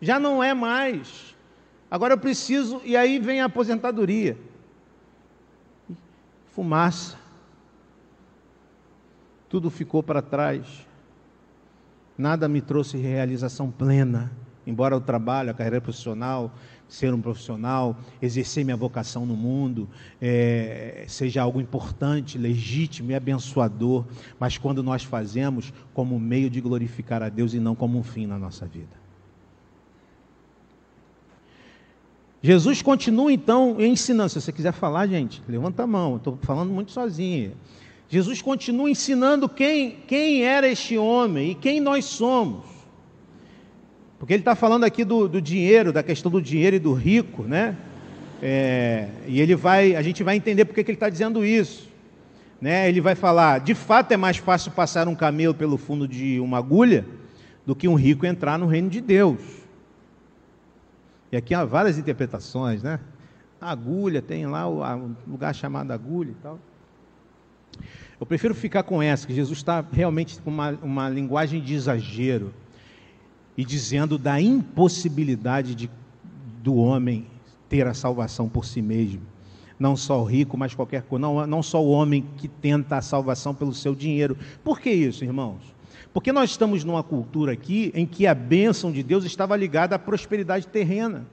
Já 0.00 0.20
não 0.20 0.44
é 0.44 0.54
mais. 0.54 1.27
Agora 1.90 2.14
eu 2.14 2.18
preciso, 2.18 2.80
e 2.84 2.96
aí 2.96 3.18
vem 3.18 3.40
a 3.40 3.46
aposentadoria. 3.46 4.36
Fumaça. 6.52 7.16
Tudo 9.48 9.70
ficou 9.70 10.02
para 10.02 10.20
trás 10.20 10.88
nada 12.18 12.48
me 12.48 12.60
trouxe 12.60 12.98
realização 12.98 13.70
plena. 13.70 14.32
Embora 14.66 14.94
o 14.94 15.00
trabalho, 15.00 15.50
a 15.50 15.54
carreira 15.54 15.80
profissional, 15.80 16.52
ser 16.86 17.14
um 17.14 17.22
profissional, 17.22 17.96
exercer 18.20 18.66
minha 18.66 18.76
vocação 18.76 19.24
no 19.24 19.34
mundo, 19.34 19.88
é, 20.20 21.06
seja 21.08 21.40
algo 21.40 21.58
importante, 21.58 22.36
legítimo 22.36 23.10
e 23.10 23.14
abençoador, 23.14 24.04
mas 24.38 24.58
quando 24.58 24.82
nós 24.82 25.04
fazemos 25.04 25.72
como 25.94 26.20
meio 26.20 26.50
de 26.50 26.60
glorificar 26.60 27.22
a 27.22 27.30
Deus 27.30 27.54
e 27.54 27.60
não 27.60 27.74
como 27.74 27.98
um 27.98 28.02
fim 28.02 28.26
na 28.26 28.38
nossa 28.38 28.66
vida. 28.66 29.07
Jesus 32.42 32.82
continua 32.82 33.32
então 33.32 33.76
ensinando. 33.80 34.30
Se 34.30 34.40
você 34.40 34.52
quiser 34.52 34.72
falar, 34.72 35.06
gente, 35.06 35.42
levanta 35.48 35.82
a 35.82 35.86
mão. 35.86 36.16
Estou 36.16 36.38
falando 36.42 36.70
muito 36.72 36.92
sozinho. 36.92 37.52
Jesus 38.08 38.40
continua 38.40 38.90
ensinando 38.90 39.48
quem, 39.48 39.98
quem 40.06 40.42
era 40.42 40.68
este 40.68 40.96
homem 40.96 41.50
e 41.50 41.54
quem 41.54 41.80
nós 41.80 42.04
somos. 42.04 42.64
Porque 44.18 44.32
ele 44.32 44.40
está 44.40 44.54
falando 44.54 44.84
aqui 44.84 45.04
do, 45.04 45.28
do, 45.28 45.40
dinheiro, 45.40 45.92
da 45.92 46.02
questão 46.02 46.30
do 46.30 46.40
dinheiro 46.40 46.76
e 46.76 46.78
do 46.78 46.92
rico, 46.92 47.42
né? 47.42 47.76
É, 48.42 49.08
e 49.26 49.40
ele 49.40 49.54
vai, 49.54 49.94
a 49.94 50.02
gente 50.02 50.22
vai 50.22 50.36
entender 50.36 50.64
porque 50.64 50.82
que 50.82 50.90
ele 50.90 50.96
está 50.96 51.08
dizendo 51.08 51.44
isso. 51.44 51.88
Né? 52.60 52.88
Ele 52.88 53.00
vai 53.00 53.14
falar: 53.14 53.60
de 53.60 53.74
fato 53.74 54.12
é 54.12 54.16
mais 54.16 54.36
fácil 54.36 54.72
passar 54.72 55.06
um 55.06 55.14
camelo 55.14 55.54
pelo 55.54 55.76
fundo 55.76 56.06
de 56.08 56.40
uma 56.40 56.58
agulha 56.58 57.04
do 57.66 57.76
que 57.76 57.86
um 57.86 57.94
rico 57.94 58.24
entrar 58.24 58.58
no 58.58 58.66
reino 58.66 58.88
de 58.88 59.00
Deus. 59.00 59.57
E 61.30 61.36
aqui 61.36 61.54
há 61.54 61.64
várias 61.64 61.98
interpretações, 61.98 62.82
né? 62.82 63.00
Agulha, 63.60 64.22
tem 64.22 64.46
lá 64.46 64.68
o 64.68 65.14
lugar 65.26 65.54
chamado 65.54 65.90
agulha 65.90 66.30
e 66.30 66.42
tal. 66.42 66.58
Eu 68.20 68.26
prefiro 68.26 68.54
ficar 68.54 68.82
com 68.82 69.02
essa, 69.02 69.26
que 69.26 69.34
Jesus 69.34 69.58
está 69.58 69.84
realmente 69.92 70.40
com 70.40 70.50
uma, 70.50 70.70
uma 70.82 71.08
linguagem 71.08 71.60
de 71.60 71.74
exagero 71.74 72.52
e 73.56 73.64
dizendo 73.64 74.18
da 74.18 74.40
impossibilidade 74.40 75.74
de, 75.74 75.90
do 76.62 76.76
homem 76.76 77.26
ter 77.68 77.86
a 77.86 77.94
salvação 77.94 78.48
por 78.48 78.64
si 78.64 78.80
mesmo. 78.80 79.22
Não 79.78 79.96
só 79.96 80.20
o 80.20 80.24
rico, 80.24 80.56
mas 80.56 80.74
qualquer 80.74 81.02
coisa. 81.02 81.20
Não, 81.20 81.46
não 81.46 81.62
só 81.62 81.82
o 81.82 81.90
homem 81.90 82.24
que 82.36 82.48
tenta 82.48 82.96
a 82.96 83.02
salvação 83.02 83.54
pelo 83.54 83.72
seu 83.72 83.94
dinheiro. 83.94 84.36
Por 84.64 84.80
que 84.80 84.90
isso, 84.90 85.24
irmãos? 85.24 85.77
Porque 86.18 86.32
nós 86.32 86.50
estamos 86.50 86.82
numa 86.82 87.04
cultura 87.04 87.52
aqui 87.52 87.92
em 87.94 88.04
que 88.04 88.26
a 88.26 88.34
bênção 88.34 88.90
de 88.90 89.04
Deus 89.04 89.24
estava 89.24 89.56
ligada 89.56 89.94
à 89.94 90.00
prosperidade 90.00 90.66
terrena. 90.66 91.24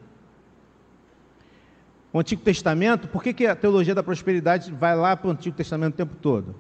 O 2.13 2.19
Antigo 2.19 2.43
Testamento, 2.43 3.07
por 3.07 3.23
que, 3.23 3.33
que 3.33 3.47
a 3.47 3.55
teologia 3.55 3.95
da 3.95 4.03
prosperidade 4.03 4.71
vai 4.71 4.95
lá 4.95 5.17
para 5.17 5.27
o 5.27 5.31
Antigo 5.31 5.57
Testamento 5.57 5.95
o 5.95 5.97
tempo 5.97 6.13
todo? 6.21 6.53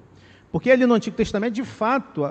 Porque 0.51 0.71
ali 0.71 0.87
no 0.87 0.95
Antigo 0.95 1.15
Testamento, 1.15 1.53
de 1.53 1.63
fato, 1.63 2.23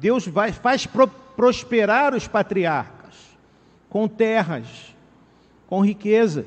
Deus 0.00 0.26
vai, 0.26 0.52
faz 0.52 0.88
prosperar 1.36 2.14
os 2.14 2.26
patriarcas 2.26 3.36
com 3.90 4.08
terras, 4.08 4.96
com 5.66 5.82
riquezas. 5.82 6.46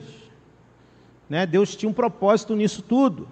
né? 1.30 1.46
Deus 1.46 1.76
tinha 1.76 1.88
um 1.92 1.94
propósito 1.94 2.56
nisso 2.56 2.82
tudo, 2.82 3.28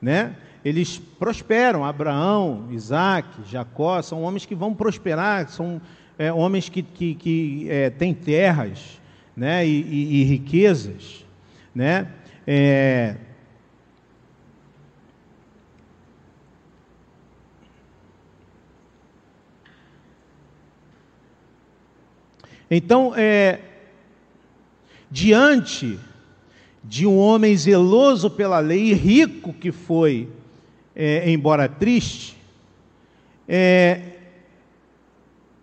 né? 0.00 0.34
Eles 0.64 0.98
prosperam, 0.98 1.84
Abraão, 1.84 2.68
Isaac, 2.70 3.28
Jacó, 3.50 4.00
são 4.00 4.22
homens 4.22 4.46
que 4.46 4.54
vão 4.54 4.74
prosperar, 4.74 5.48
são 5.48 5.80
é, 6.18 6.32
homens 6.32 6.68
que, 6.68 6.82
que, 6.82 7.14
que 7.14 7.66
é, 7.68 7.90
têm 7.90 8.14
terras, 8.14 9.00
né? 9.36 9.66
E, 9.66 9.82
e, 9.82 10.20
e 10.20 10.24
riquezas, 10.24 11.24
né? 11.74 12.08
É, 12.46 13.16
Então, 22.74 23.12
é, 23.14 23.60
diante 25.10 26.00
de 26.82 27.06
um 27.06 27.18
homem 27.18 27.54
zeloso 27.54 28.30
pela 28.30 28.60
lei 28.60 28.94
rico 28.94 29.52
que 29.52 29.70
foi, 29.70 30.26
é, 30.94 31.30
embora 31.30 31.68
triste, 31.68 32.36
é, 33.48 34.00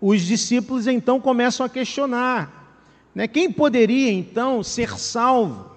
os 0.01 0.21
discípulos 0.21 0.87
então 0.87 1.19
começam 1.19 1.65
a 1.65 1.69
questionar: 1.69 2.83
né, 3.13 3.27
quem 3.27 3.51
poderia 3.51 4.11
então 4.11 4.63
ser 4.63 4.97
salvo? 4.97 5.69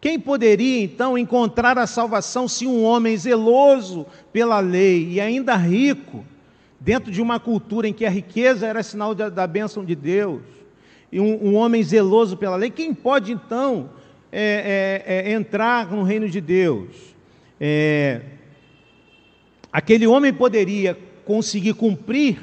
Quem 0.00 0.20
poderia 0.20 0.84
então 0.84 1.16
encontrar 1.16 1.78
a 1.78 1.86
salvação 1.86 2.46
se 2.46 2.66
um 2.66 2.84
homem 2.84 3.16
zeloso 3.16 4.06
pela 4.32 4.60
lei 4.60 5.12
e 5.12 5.20
ainda 5.20 5.56
rico? 5.56 6.24
dentro 6.86 7.10
de 7.10 7.20
uma 7.20 7.40
cultura 7.40 7.88
em 7.88 7.92
que 7.92 8.04
a 8.04 8.10
riqueza 8.10 8.66
era 8.66 8.82
sinal 8.82 9.14
da, 9.14 9.28
da 9.28 9.46
bênção 9.46 9.84
de 9.84 9.96
Deus, 9.96 10.42
e 11.10 11.18
um, 11.18 11.48
um, 11.48 11.54
homem 11.54 11.82
zeloso 11.82 12.36
pela 12.36 12.56
lei, 12.56 12.70
quem 12.70 12.92
pode 12.92 13.32
então 13.32 13.90
é, 14.30 15.02
é, 15.04 15.30
é, 15.30 15.32
entrar 15.32 15.90
no 15.90 16.02
reino 16.02 16.28
de 16.28 16.40
Deus? 16.40 17.14
É, 17.60 18.20
aquele 19.76 20.06
homem 20.06 20.32
poderia 20.32 20.98
conseguir 21.26 21.74
cumprir 21.74 22.40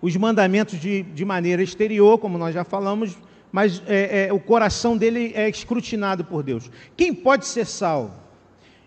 os 0.00 0.16
mandamentos 0.16 0.80
de, 0.80 1.02
de 1.02 1.26
maneira 1.26 1.62
exterior, 1.62 2.16
como 2.16 2.38
nós 2.38 2.54
já 2.54 2.64
falamos, 2.64 3.18
mas 3.52 3.82
é, 3.86 4.28
é, 4.28 4.32
o 4.32 4.40
coração 4.40 4.96
dele 4.96 5.30
é 5.34 5.46
escrutinado 5.46 6.24
por 6.24 6.42
Deus. 6.42 6.70
Quem 6.96 7.12
pode 7.12 7.44
ser 7.44 7.66
salvo? 7.66 8.14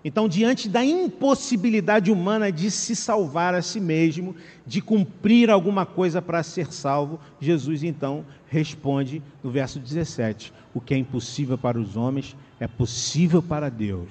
Então, 0.04 0.28
diante 0.28 0.68
da 0.68 0.84
impossibilidade 0.84 2.12
humana 2.12 2.52
de 2.52 2.72
se 2.72 2.96
salvar 2.96 3.54
a 3.54 3.62
si 3.62 3.80
mesmo, 3.80 4.36
de 4.66 4.82
cumprir 4.82 5.52
alguma 5.52 5.86
coisa 5.86 6.20
para 6.20 6.42
ser 6.42 6.74
salvo, 6.74 7.20
Jesus 7.40 7.84
então 7.84 8.26
responde 8.48 9.22
no 9.44 9.52
verso 9.52 9.80
17: 9.80 10.52
O 10.74 10.82
que 10.82 10.96
é 10.96 10.98
impossível 10.98 11.60
para 11.60 11.80
os 11.80 11.96
homens 11.96 12.36
é 12.60 12.68
possível 12.68 13.44
para 13.44 13.70
Deus. 13.70 14.10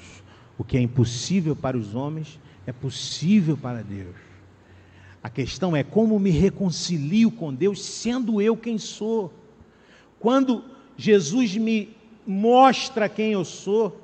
O 0.57 0.63
que 0.63 0.77
é 0.77 0.81
impossível 0.81 1.57
para 1.57 1.77
os 1.77 1.97
homens 1.97 2.39
é 2.67 2.73
possível 2.73 3.57
para 3.57 3.83
Deus. 3.83 4.15
A 5.23 5.31
questão 5.31 5.77
é 5.77 5.85
como 5.85 6.19
me 6.19 6.31
reconcilio 6.31 7.31
com 7.31 7.55
Deus 7.55 7.83
sendo 7.85 8.41
eu 8.41 8.57
quem 8.57 8.77
sou. 8.79 9.33
Quando 10.19 10.65
Jesus 10.97 11.57
me 11.57 11.97
mostra 12.27 13.09
quem 13.09 13.33
eu 13.33 13.45
sou, 13.45 14.01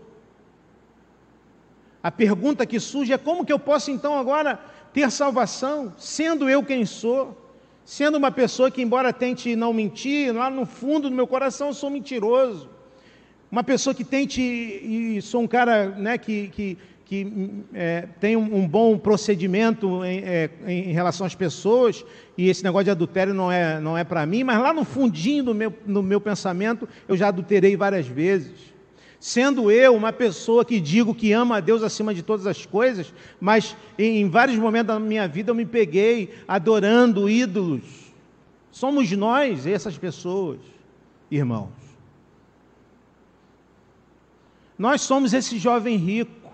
a 2.02 2.10
pergunta 2.10 2.64
que 2.64 2.78
surge 2.78 3.12
é 3.12 3.18
como 3.18 3.44
que 3.44 3.52
eu 3.52 3.58
posso 3.58 3.90
então 3.90 4.16
agora 4.16 4.60
ter 4.92 5.10
salvação, 5.10 5.92
sendo 5.96 6.48
eu 6.48 6.62
quem 6.62 6.84
sou, 6.84 7.36
sendo 7.84 8.16
uma 8.16 8.30
pessoa 8.30 8.70
que, 8.70 8.82
embora 8.82 9.12
tente 9.12 9.56
não 9.56 9.72
mentir, 9.72 10.34
lá 10.34 10.48
no 10.50 10.64
fundo 10.66 11.08
do 11.10 11.14
meu 11.14 11.26
coração 11.26 11.68
eu 11.68 11.74
sou 11.74 11.90
mentiroso. 11.90 12.68
Uma 13.50 13.64
pessoa 13.64 13.94
que 13.94 14.04
tente, 14.04 14.40
e 14.42 15.20
sou 15.22 15.42
um 15.42 15.48
cara 15.48 15.88
né, 15.90 16.18
que, 16.18 16.48
que, 16.48 16.78
que 17.08 17.64
é, 17.72 18.06
tem 18.20 18.36
um, 18.36 18.56
um, 18.56 18.68
bom 18.68 18.98
procedimento 18.98 20.04
em, 20.04 20.18
é, 20.18 20.50
em, 20.66 20.92
relação 20.92 21.26
às 21.26 21.34
pessoas, 21.34 22.04
e 22.36 22.50
esse 22.50 22.62
negócio 22.62 22.84
de 22.84 22.90
adultério 22.90 23.32
não 23.32 23.50
é, 23.50 23.80
não 23.80 23.96
é 23.96 24.04
para 24.04 24.26
mim, 24.26 24.44
mas 24.44 24.60
lá 24.60 24.74
no 24.74 24.84
fundinho 24.84 25.42
do 25.42 25.54
meu, 25.54 25.72
no 25.86 26.02
meu 26.02 26.20
pensamento 26.20 26.86
eu 27.08 27.16
já 27.16 27.28
adulterei 27.28 27.74
várias 27.78 28.06
vezes. 28.06 28.52
Sendo 29.18 29.70
eu 29.70 29.96
uma 29.96 30.12
pessoa 30.12 30.66
que 30.66 30.78
digo 30.78 31.14
que 31.14 31.32
ama 31.32 31.56
a 31.56 31.60
Deus 31.60 31.82
acima 31.82 32.12
de 32.12 32.22
todas 32.22 32.46
as 32.46 32.66
coisas, 32.66 33.12
mas 33.40 33.74
em 33.98 34.28
vários 34.28 34.58
momentos 34.58 34.88
da 34.88 35.00
minha 35.00 35.26
vida 35.26 35.50
eu 35.50 35.54
me 35.54 35.64
peguei 35.64 36.34
adorando 36.46 37.28
ídolos. 37.28 37.84
Somos 38.70 39.10
nós 39.12 39.66
essas 39.66 39.96
pessoas, 39.96 40.58
irmãos. 41.30 41.70
Nós 44.78 45.00
somos 45.00 45.32
esse 45.32 45.58
jovem 45.58 45.96
rico. 45.96 46.47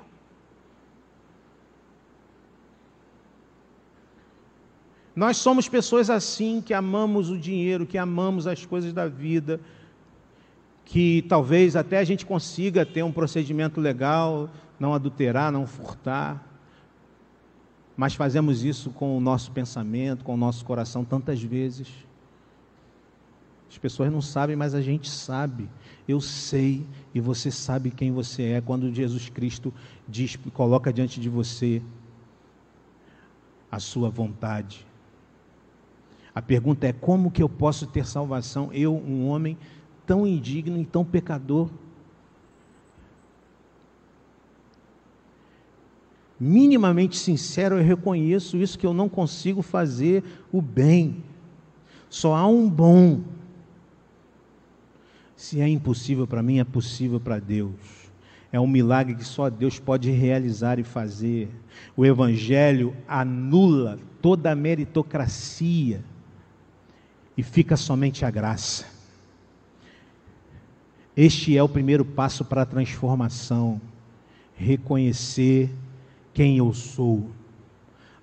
Nós 5.15 5.37
somos 5.37 5.69
pessoas 5.69 6.11
assim 6.11 6.61
que 6.61 6.75
amamos 6.75 7.31
o 7.31 7.39
dinheiro, 7.39 7.87
que 7.87 7.97
amamos 7.97 8.47
as 8.47 8.67
coisas 8.67 8.93
da 8.93 9.07
vida, 9.07 9.61
que 10.85 11.23
talvez 11.29 11.77
até 11.77 11.99
a 11.99 12.05
gente 12.05 12.27
consiga 12.27 12.85
ter 12.85 13.03
um 13.03 13.12
procedimento 13.12 13.81
legal, 13.81 14.51
não 14.79 14.93
adulterar, 14.93 15.53
não 15.53 15.67
furtar, 15.67 16.45
mas 17.97 18.15
fazemos 18.15 18.65
isso 18.65 18.91
com 18.91 19.17
o 19.17 19.21
nosso 19.21 19.53
pensamento, 19.53 20.25
com 20.25 20.35
o 20.35 20.37
nosso 20.37 20.65
coração 20.65 21.05
tantas 21.05 21.41
vezes. 21.41 21.89
As 23.71 23.79
pessoas 23.79 24.11
não 24.12 24.21
sabem, 24.21 24.57
mas 24.57 24.75
a 24.75 24.81
gente 24.81 25.09
sabe. 25.09 25.69
Eu 26.07 26.21
sei 26.21 26.85
e 27.15 27.21
você 27.21 27.51
sabe 27.51 27.91
quem 27.91 28.12
você 28.12 28.43
é 28.43 28.61
quando 28.61 28.93
Jesus 28.93 29.29
Cristo 29.29 29.73
diz, 30.09 30.37
coloca 30.53 30.93
diante 30.93 31.21
de 31.21 31.29
você 31.29 31.81
a 33.71 33.79
sua 33.79 34.11
vontade. 34.11 34.87
A 36.35 36.43
pergunta 36.43 36.87
é 36.87 36.93
como 36.93 37.30
que 37.30 37.43
eu 37.43 37.49
posso 37.49 37.87
ter 37.87 38.05
salvação? 38.05 38.68
Eu, 38.72 38.97
um 38.97 39.28
homem 39.28 39.57
tão 40.05 40.26
indigno 40.26 40.76
e 40.80 40.85
tão 40.85 41.05
pecador. 41.05 41.70
Minimamente 46.41 47.16
sincero, 47.16 47.76
eu 47.76 47.85
reconheço 47.85 48.57
isso 48.57 48.76
que 48.76 48.85
eu 48.85 48.93
não 48.93 49.09
consigo 49.09 49.62
fazer 49.62 50.24
o 50.51 50.61
bem. 50.61 51.22
Só 52.11 52.35
há 52.35 52.47
um 52.49 52.68
bom. 52.68 53.20
Se 55.37 55.61
é 55.61 55.68
impossível 55.68 56.26
para 56.26 56.43
mim, 56.43 56.59
é 56.59 56.64
possível 56.64 57.20
para 57.20 57.39
Deus. 57.39 58.11
É 58.51 58.59
um 58.59 58.66
milagre 58.66 59.14
que 59.14 59.24
só 59.24 59.49
Deus 59.49 59.78
pode 59.78 60.11
realizar 60.11 60.80
e 60.80 60.85
fazer. 60.85 61.49
O 61.97 62.05
Evangelho 62.05 62.95
anula 63.07 63.99
toda 64.20 64.51
a 64.51 64.57
meritocracia 64.57 66.03
e 67.37 67.43
fica 67.43 67.76
somente 67.76 68.24
a 68.24 68.30
graça. 68.30 68.87
Este 71.16 71.57
é 71.57 71.62
o 71.62 71.68
primeiro 71.68 72.05
passo 72.05 72.45
para 72.45 72.62
a 72.62 72.66
transformação. 72.66 73.80
Reconhecer 74.57 75.70
quem 76.32 76.59
eu 76.59 76.72
sou. 76.72 77.30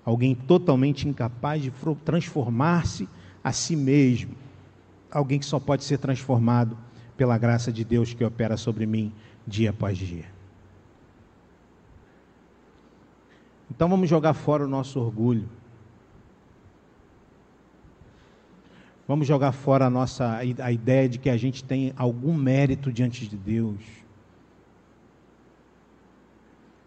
Alguém 0.04 0.34
totalmente 0.34 1.08
incapaz 1.08 1.62
de 1.62 1.72
transformar-se 2.04 3.08
a 3.42 3.52
si 3.52 3.76
mesmo. 3.76 4.34
Alguém 5.10 5.38
que 5.38 5.46
só 5.46 5.58
pode 5.58 5.84
ser 5.84 5.98
transformado 5.98 6.76
pela 7.16 7.38
graça 7.38 7.72
de 7.72 7.84
Deus 7.84 8.12
que 8.12 8.24
opera 8.24 8.56
sobre 8.56 8.86
mim 8.86 9.12
dia 9.46 9.70
após 9.70 9.96
dia. 9.96 10.26
Então 13.70 13.88
vamos 13.88 14.08
jogar 14.08 14.34
fora 14.34 14.64
o 14.64 14.68
nosso 14.68 15.00
orgulho. 15.00 15.48
Vamos 19.12 19.26
jogar 19.26 19.52
fora 19.52 19.84
a 19.84 19.90
nossa 19.90 20.38
a 20.38 20.72
ideia 20.72 21.06
de 21.06 21.18
que 21.18 21.28
a 21.28 21.36
gente 21.36 21.62
tem 21.62 21.92
algum 21.98 22.32
mérito 22.32 22.90
diante 22.90 23.28
de 23.28 23.36
Deus. 23.36 23.78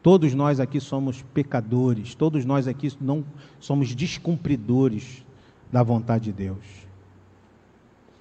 Todos 0.01 0.33
nós 0.33 0.59
aqui 0.59 0.79
somos 0.79 1.21
pecadores, 1.35 2.15
todos 2.15 2.43
nós 2.43 2.67
aqui 2.67 2.91
não 2.99 3.23
somos 3.59 3.93
descumpridores 3.93 5.23
da 5.71 5.83
vontade 5.83 6.23
de 6.23 6.33
Deus. 6.33 6.65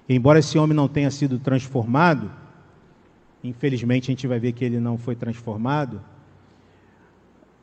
E 0.07 0.13
embora 0.13 0.37
esse 0.37 0.55
homem 0.59 0.75
não 0.75 0.87
tenha 0.87 1.09
sido 1.09 1.39
transformado, 1.39 2.31
infelizmente 3.43 4.03
a 4.03 4.11
gente 4.11 4.27
vai 4.27 4.39
ver 4.39 4.51
que 4.51 4.63
ele 4.63 4.79
não 4.79 4.99
foi 4.99 5.15
transformado, 5.15 5.99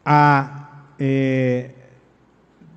há 0.05 0.87
é, 0.99 1.71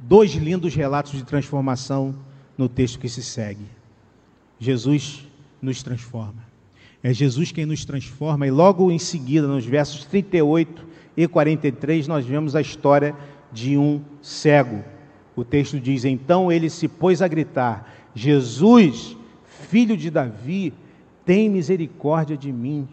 dois 0.03 0.33
lindos 0.35 0.75
relatos 0.75 1.13
de 1.13 1.23
transformação 1.23 2.13
no 2.57 2.69
texto 2.69 2.99
que 2.99 3.09
se 3.09 3.23
segue. 3.23 3.65
Jesus 4.59 5.27
nos 5.61 5.83
transforma. 5.83 6.43
É 7.03 7.13
Jesus 7.13 7.51
quem 7.51 7.65
nos 7.65 7.85
transforma, 7.85 8.47
e 8.47 8.51
logo 8.51 8.91
em 8.91 8.97
seguida, 8.97 9.47
nos 9.47 9.65
versos 9.65 10.05
38 10.05 10.85
e 11.15 11.27
43, 11.27 12.07
nós 12.07 12.25
vemos 12.25 12.55
a 12.55 12.61
história 12.61 13.15
de 13.51 13.77
um 13.77 14.01
cego. 14.21 14.83
O 15.35 15.43
texto 15.43 15.79
diz: 15.79 16.03
Então 16.03 16.51
ele 16.51 16.69
se 16.69 16.87
pôs 16.87 17.21
a 17.21 17.27
gritar: 17.27 17.93
Jesus, 18.15 19.15
filho 19.69 19.95
de 19.95 20.09
Davi, 20.09 20.73
tem 21.25 21.49
misericórdia 21.49 22.35
de 22.35 22.51
mim. 22.51 22.87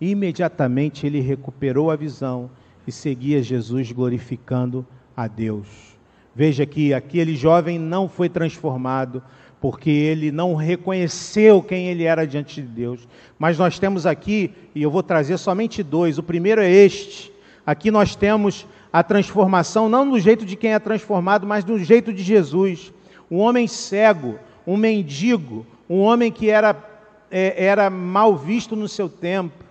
Imediatamente 0.00 1.06
ele 1.06 1.20
recuperou 1.20 1.90
a 1.90 1.96
visão 1.96 2.50
e 2.86 2.92
seguia 2.92 3.42
Jesus 3.42 3.92
glorificando 3.92 4.86
a 5.16 5.26
Deus. 5.26 5.97
Veja 6.38 6.64
que 6.64 6.94
aquele 6.94 7.34
jovem 7.34 7.80
não 7.80 8.08
foi 8.08 8.28
transformado 8.28 9.20
porque 9.60 9.90
ele 9.90 10.30
não 10.30 10.54
reconheceu 10.54 11.60
quem 11.60 11.88
ele 11.88 12.04
era 12.04 12.24
diante 12.24 12.62
de 12.62 12.68
Deus. 12.68 13.08
Mas 13.36 13.58
nós 13.58 13.76
temos 13.76 14.06
aqui, 14.06 14.52
e 14.72 14.80
eu 14.80 14.88
vou 14.88 15.02
trazer 15.02 15.36
somente 15.36 15.82
dois. 15.82 16.16
O 16.16 16.22
primeiro 16.22 16.60
é 16.60 16.70
este. 16.70 17.32
Aqui 17.66 17.90
nós 17.90 18.14
temos 18.14 18.68
a 18.92 19.02
transformação, 19.02 19.88
não 19.88 20.04
no 20.04 20.20
jeito 20.20 20.46
de 20.46 20.54
quem 20.54 20.74
é 20.74 20.78
transformado, 20.78 21.44
mas 21.44 21.64
no 21.64 21.76
jeito 21.76 22.12
de 22.12 22.22
Jesus. 22.22 22.92
Um 23.28 23.38
homem 23.38 23.66
cego, 23.66 24.38
um 24.64 24.76
mendigo, 24.76 25.66
um 25.90 25.98
homem 25.98 26.30
que 26.30 26.48
era, 26.48 26.76
é, 27.32 27.64
era 27.64 27.90
mal 27.90 28.36
visto 28.36 28.76
no 28.76 28.86
seu 28.86 29.08
tempo, 29.08 29.64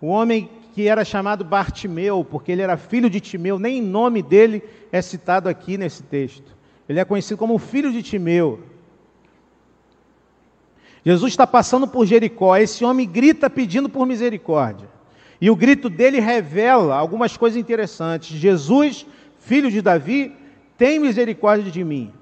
um 0.00 0.08
homem 0.08 0.48
que 0.72 0.88
era 0.88 1.04
chamado 1.04 1.44
Bartimeu, 1.44 2.24
porque 2.24 2.52
ele 2.52 2.62
era 2.62 2.76
filho 2.76 3.10
de 3.10 3.20
Timeu, 3.20 3.58
nem 3.58 3.82
nome 3.82 4.22
dele 4.22 4.62
é 4.92 5.02
citado 5.02 5.48
aqui 5.48 5.76
nesse 5.76 6.02
texto. 6.02 6.56
Ele 6.88 7.00
é 7.00 7.04
conhecido 7.04 7.38
como 7.38 7.58
filho 7.58 7.92
de 7.92 8.02
Timeu. 8.02 8.60
Jesus 11.04 11.32
está 11.32 11.46
passando 11.46 11.86
por 11.86 12.06
Jericó, 12.06 12.56
esse 12.56 12.84
homem 12.84 13.08
grita 13.08 13.48
pedindo 13.48 13.88
por 13.88 14.06
misericórdia. 14.06 14.88
E 15.40 15.50
o 15.50 15.56
grito 15.56 15.88
dele 15.88 16.20
revela 16.20 16.94
algumas 16.94 17.36
coisas 17.36 17.58
interessantes. 17.58 18.36
Jesus, 18.36 19.06
filho 19.38 19.70
de 19.70 19.80
Davi, 19.80 20.36
tem 20.76 20.98
misericórdia 20.98 21.70
de 21.70 21.82
mim. 21.82 22.12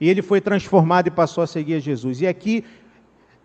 E 0.00 0.08
ele 0.08 0.22
foi 0.22 0.40
transformado 0.40 1.08
e 1.08 1.10
passou 1.10 1.44
a 1.44 1.46
seguir 1.46 1.80
Jesus. 1.80 2.20
E 2.20 2.26
aqui, 2.26 2.64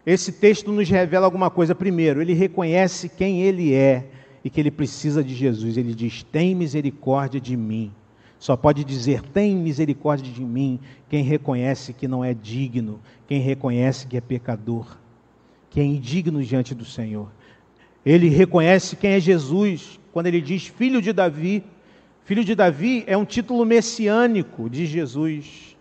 esse 0.05 0.31
texto 0.31 0.71
nos 0.71 0.89
revela 0.89 1.25
alguma 1.25 1.49
coisa. 1.49 1.75
Primeiro, 1.75 2.21
ele 2.21 2.33
reconhece 2.33 3.07
quem 3.07 3.41
ele 3.41 3.73
é 3.73 4.05
e 4.43 4.49
que 4.49 4.59
ele 4.59 4.71
precisa 4.71 5.23
de 5.23 5.35
Jesus. 5.35 5.77
Ele 5.77 5.93
diz: 5.93 6.23
Tem 6.23 6.55
misericórdia 6.55 7.39
de 7.39 7.55
mim. 7.55 7.91
Só 8.39 8.57
pode 8.57 8.83
dizer: 8.83 9.21
Tem 9.21 9.55
misericórdia 9.55 10.31
de 10.31 10.43
mim 10.43 10.79
quem 11.07 11.23
reconhece 11.23 11.93
que 11.93 12.07
não 12.07 12.25
é 12.25 12.33
digno, 12.33 12.99
quem 13.27 13.39
reconhece 13.39 14.07
que 14.07 14.17
é 14.17 14.21
pecador, 14.21 14.97
que 15.69 15.79
é 15.79 15.83
indigno 15.83 16.43
diante 16.43 16.73
do 16.73 16.85
Senhor. 16.85 17.31
Ele 18.03 18.29
reconhece 18.29 18.95
quem 18.95 19.11
é 19.11 19.19
Jesus 19.19 19.99
quando 20.11 20.25
ele 20.27 20.41
diz 20.41 20.65
filho 20.65 21.01
de 21.01 21.13
Davi. 21.13 21.63
Filho 22.25 22.43
de 22.43 22.55
Davi 22.55 23.03
é 23.07 23.15
um 23.15 23.25
título 23.25 23.65
messiânico 23.65 24.69
de 24.69 24.85
Jesus, 24.85 25.75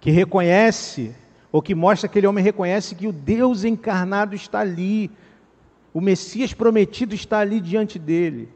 que 0.00 0.10
reconhece, 0.10 1.14
ou 1.50 1.62
que 1.62 1.74
mostra 1.74 2.08
que 2.08 2.12
aquele 2.12 2.26
homem 2.26 2.44
reconhece 2.44 2.94
que 2.94 3.06
o 3.06 3.12
Deus 3.12 3.64
encarnado 3.64 4.34
está 4.34 4.60
ali, 4.60 5.10
o 5.92 6.00
Messias 6.00 6.52
prometido 6.52 7.14
está 7.14 7.38
ali 7.38 7.60
diante 7.60 7.98
dele. 7.98 8.48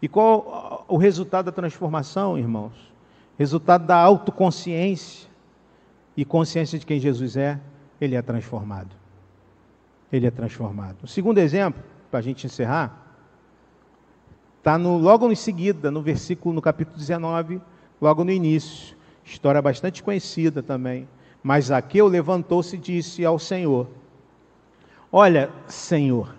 E 0.00 0.08
qual 0.08 0.84
o 0.88 0.96
resultado 0.96 1.46
da 1.46 1.52
transformação, 1.52 2.36
irmãos? 2.36 2.72
Resultado 3.38 3.86
da 3.86 3.96
autoconsciência 3.96 5.28
e 6.16 6.24
consciência 6.24 6.78
de 6.78 6.84
quem 6.84 6.98
Jesus 6.98 7.36
é, 7.36 7.58
ele 8.00 8.16
é 8.16 8.22
transformado. 8.22 8.90
Ele 10.12 10.26
é 10.26 10.30
transformado. 10.30 11.04
O 11.04 11.06
segundo 11.06 11.38
exemplo, 11.38 11.82
para 12.10 12.18
a 12.18 12.22
gente 12.22 12.46
encerrar, 12.46 13.00
está 14.58 14.76
logo 14.76 15.30
em 15.30 15.36
seguida, 15.36 15.90
no 15.90 16.02
versículo, 16.02 16.54
no 16.54 16.60
capítulo 16.60 16.98
19, 16.98 17.60
logo 18.00 18.24
no 18.24 18.30
início. 18.30 18.96
História 19.24 19.62
bastante 19.62 20.02
conhecida 20.02 20.62
também. 20.62 21.08
Mas 21.42 21.66
Zaqueu 21.66 22.06
levantou-se 22.06 22.76
e 22.76 22.78
disse 22.78 23.24
ao 23.24 23.38
Senhor: 23.38 23.88
Olha, 25.10 25.50
Senhor, 25.66 26.34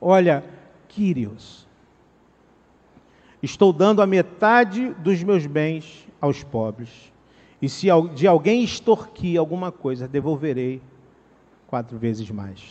olha, 0.00 0.44
Quírios, 0.88 1.64
Estou 3.44 3.74
dando 3.74 4.00
a 4.00 4.06
metade 4.06 4.94
dos 4.94 5.22
meus 5.22 5.44
bens 5.44 6.08
aos 6.18 6.42
pobres. 6.42 7.12
E 7.60 7.68
se 7.68 7.88
de 8.14 8.26
alguém 8.26 8.64
extorquir 8.64 9.38
alguma 9.38 9.70
coisa, 9.70 10.08
devolverei 10.08 10.80
quatro 11.66 11.98
vezes 11.98 12.30
mais. 12.30 12.62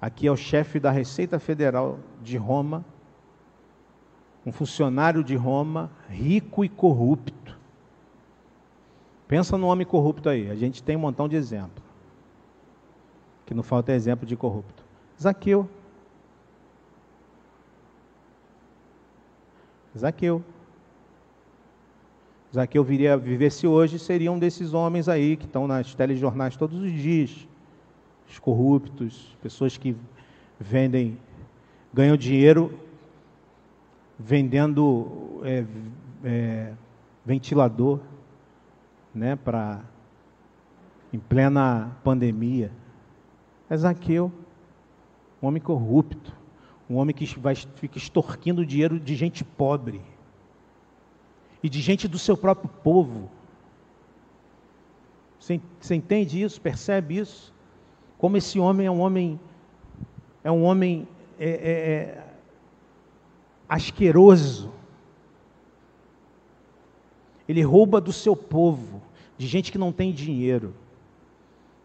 Aqui 0.00 0.26
é 0.26 0.32
o 0.32 0.38
chefe 0.38 0.80
da 0.80 0.90
Receita 0.90 1.38
Federal 1.38 1.98
de 2.22 2.38
Roma, 2.38 2.82
um 4.46 4.50
funcionário 4.50 5.22
de 5.22 5.36
Roma, 5.36 5.90
rico 6.08 6.64
e 6.64 6.68
corrupto. 6.70 7.58
Pensa 9.32 9.56
no 9.56 9.68
homem 9.68 9.86
corrupto 9.86 10.28
aí, 10.28 10.50
a 10.50 10.54
gente 10.54 10.82
tem 10.82 10.94
um 10.94 10.98
montão 10.98 11.26
de 11.26 11.36
exemplo. 11.36 11.82
Que 13.46 13.54
não 13.54 13.62
falta 13.62 13.90
exemplo 13.90 14.26
de 14.26 14.36
corrupto. 14.36 14.84
Zaqueu. 15.18 15.66
Zaqueu. 19.96 20.44
Zaqueu 22.54 22.84
viria 22.84 23.16
vivesse 23.16 23.66
hoje, 23.66 23.98
seria 23.98 24.30
um 24.30 24.38
desses 24.38 24.74
homens 24.74 25.08
aí 25.08 25.38
que 25.38 25.46
estão 25.46 25.66
nas 25.66 25.94
telejornais 25.94 26.54
todos 26.54 26.78
os 26.78 26.92
dias. 26.92 27.48
Os 28.28 28.38
corruptos, 28.38 29.34
pessoas 29.42 29.78
que 29.78 29.96
vendem, 30.60 31.16
ganham 31.90 32.18
dinheiro 32.18 32.78
vendendo 34.18 35.40
é, 35.42 35.64
é, 36.22 36.72
ventilador, 37.24 37.98
né, 39.14 39.36
para 39.36 39.82
em 41.12 41.18
plena 41.18 41.96
pandemia. 42.02 42.72
É 43.68 43.76
Zaqueu, 43.76 44.32
um 45.42 45.46
homem 45.46 45.60
corrupto. 45.60 46.42
Um 46.88 46.96
homem 46.96 47.14
que 47.14 47.24
vai, 47.38 47.54
fica 47.54 47.96
extorquindo 47.96 48.66
dinheiro 48.66 49.00
de 49.00 49.14
gente 49.14 49.44
pobre 49.44 50.02
e 51.62 51.68
de 51.68 51.80
gente 51.80 52.06
do 52.06 52.18
seu 52.18 52.36
próprio 52.36 52.68
povo. 52.68 53.30
Você, 55.38 55.60
você 55.80 55.94
entende 55.94 56.42
isso? 56.42 56.60
Percebe 56.60 57.18
isso? 57.18 57.54
Como 58.18 58.36
esse 58.36 58.58
homem 58.58 58.86
é 58.86 58.90
um 58.90 59.00
homem 59.00 59.40
é 60.44 60.50
um 60.50 60.64
homem 60.64 61.08
é, 61.38 61.48
é, 61.48 61.72
é, 61.72 62.24
asqueroso. 63.68 64.72
Ele 67.52 67.60
rouba 67.60 68.00
do 68.00 68.14
seu 68.14 68.34
povo, 68.34 69.02
de 69.36 69.46
gente 69.46 69.70
que 69.70 69.76
não 69.76 69.92
tem 69.92 70.10
dinheiro. 70.10 70.72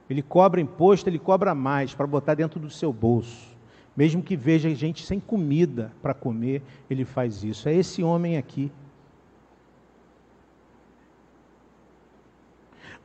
Ele 0.10 0.22
cobra 0.22 0.62
imposto, 0.62 1.10
ele 1.10 1.20
cobra 1.20 1.54
mais 1.54 1.94
para 1.94 2.08
botar 2.08 2.36
dentro 2.36 2.58
do 2.58 2.70
seu 2.70 2.94
bolso. 2.94 3.54
Mesmo 3.94 4.24
que 4.24 4.38
veja 4.38 4.74
gente 4.74 5.06
sem 5.06 5.20
comida 5.20 5.92
para 6.02 6.14
comer, 6.14 6.64
ele 6.90 7.04
faz 7.04 7.44
isso. 7.44 7.68
É 7.68 7.74
esse 7.74 8.02
homem 8.02 8.38
aqui. 8.38 8.72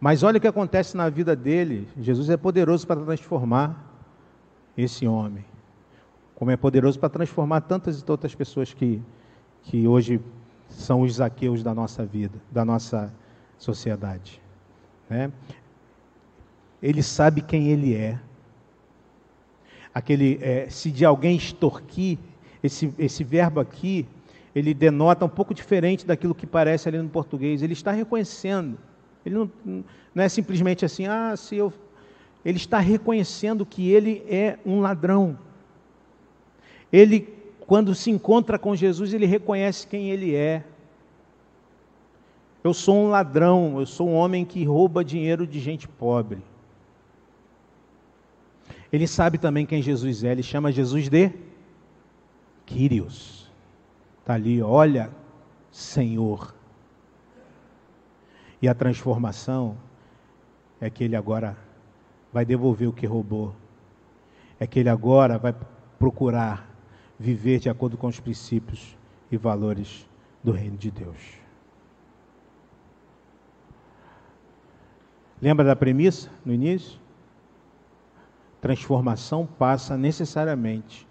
Mas 0.01 0.23
olha 0.23 0.39
o 0.39 0.41
que 0.41 0.47
acontece 0.47 0.97
na 0.97 1.09
vida 1.09 1.35
dele. 1.35 1.89
Jesus 1.99 2.31
é 2.31 2.37
poderoso 2.37 2.87
para 2.87 3.01
transformar 3.05 3.93
esse 4.77 5.05
homem. 5.05 5.45
Como 6.37 6.53
é 6.53 6.57
poderoso 6.57 6.97
para 6.97 7.09
transformar 7.09 7.63
tantas 7.63 7.99
e 7.99 8.05
tantas 8.05 8.33
pessoas 8.37 8.73
que, 8.73 9.03
que 9.65 9.89
hoje 9.89 10.21
são 10.73 11.03
os 11.03 11.15
zaqueus 11.15 11.63
da 11.63 11.75
nossa 11.75 12.05
vida, 12.05 12.39
da 12.51 12.65
nossa 12.65 13.13
sociedade. 13.59 14.41
Né? 15.09 15.31
Ele 16.83 17.03
sabe 17.03 17.41
quem 17.41 17.69
ele 17.69 17.95
é 17.95 18.19
aquele, 19.95 20.39
é, 20.41 20.69
se 20.69 20.91
de 20.91 21.05
alguém 21.05 21.37
extorquir, 21.37 22.19
esse, 22.63 22.93
esse 22.99 23.25
verbo 23.25 23.61
aqui, 23.61 24.07
ele 24.55 24.73
denota 24.73 25.25
um 25.25 25.29
pouco 25.29 25.53
diferente 25.53 26.07
daquilo 26.07 26.35
que 26.35 26.47
parece 26.47 26.89
ali 26.89 26.99
no 26.99 27.09
português. 27.09 27.63
Ele 27.63 27.73
está 27.73 27.91
reconhecendo. 27.91 28.79
Ele 29.25 29.35
não, 29.35 29.51
não 30.15 30.23
é 30.23 30.29
simplesmente 30.29 30.85
assim, 30.85 31.07
ah, 31.07 31.35
se 31.37 31.57
eu. 31.57 31.73
Ele 32.45 32.57
está 32.57 32.79
reconhecendo 32.79 33.65
que 33.65 33.91
ele 33.91 34.25
é 34.29 34.59
um 34.65 34.81
ladrão. 34.81 35.39
Ele, 36.93 37.29
quando 37.67 37.95
se 37.95 38.11
encontra 38.11 38.59
com 38.59 38.75
Jesus, 38.75 39.13
ele 39.13 39.27
reconhece 39.27 39.87
quem 39.87 40.11
ele 40.11 40.35
é. 40.35 40.65
Eu 42.63 42.73
sou 42.73 42.97
um 42.97 43.09
ladrão, 43.09 43.79
eu 43.81 43.87
sou 43.87 44.09
um 44.09 44.15
homem 44.15 44.45
que 44.45 44.65
rouba 44.65 45.05
dinheiro 45.05 45.47
de 45.47 45.59
gente 45.59 45.89
pobre. 45.89 46.43
Ele 48.93 49.07
sabe 49.07 49.39
também 49.39 49.67
quem 49.67 49.83
Jesus 49.83 50.23
é, 50.23 50.33
ele 50.33 50.43
chama 50.43 50.71
Jesus 50.71 51.09
de 51.09 51.33
Quírios. 52.67 53.51
Está 54.21 54.35
ali, 54.35 54.63
olha, 54.63 55.11
Senhor. 55.71 56.55
E 58.61 58.69
a 58.69 58.75
transformação 58.75 59.77
é 60.81 60.89
que 60.89 61.03
ele 61.03 61.17
agora 61.17 61.57
vai 62.33 62.45
devolver 62.45 62.89
o 62.89 62.93
que 62.93 63.07
roubou. 63.07 63.55
É 64.61 64.67
que 64.67 64.79
ele 64.79 64.89
agora 64.89 65.39
vai 65.39 65.55
procurar 65.99 66.72
viver 67.23 67.61
de 67.61 67.71
acordo 67.71 67.97
com 67.97 68.09
os 68.09 68.19
princípios 68.19 68.99
e 69.31 69.37
valores 69.37 70.09
do 70.43 70.51
reino 70.51 70.77
de 70.77 70.91
Deus. 70.91 71.17
Lembra 75.41 75.65
da 75.65 75.77
premissa 75.77 76.29
no 76.45 76.53
início? 76.53 77.01
Transformação 78.61 79.47
passa 79.47 79.97
necessariamente 79.97 81.07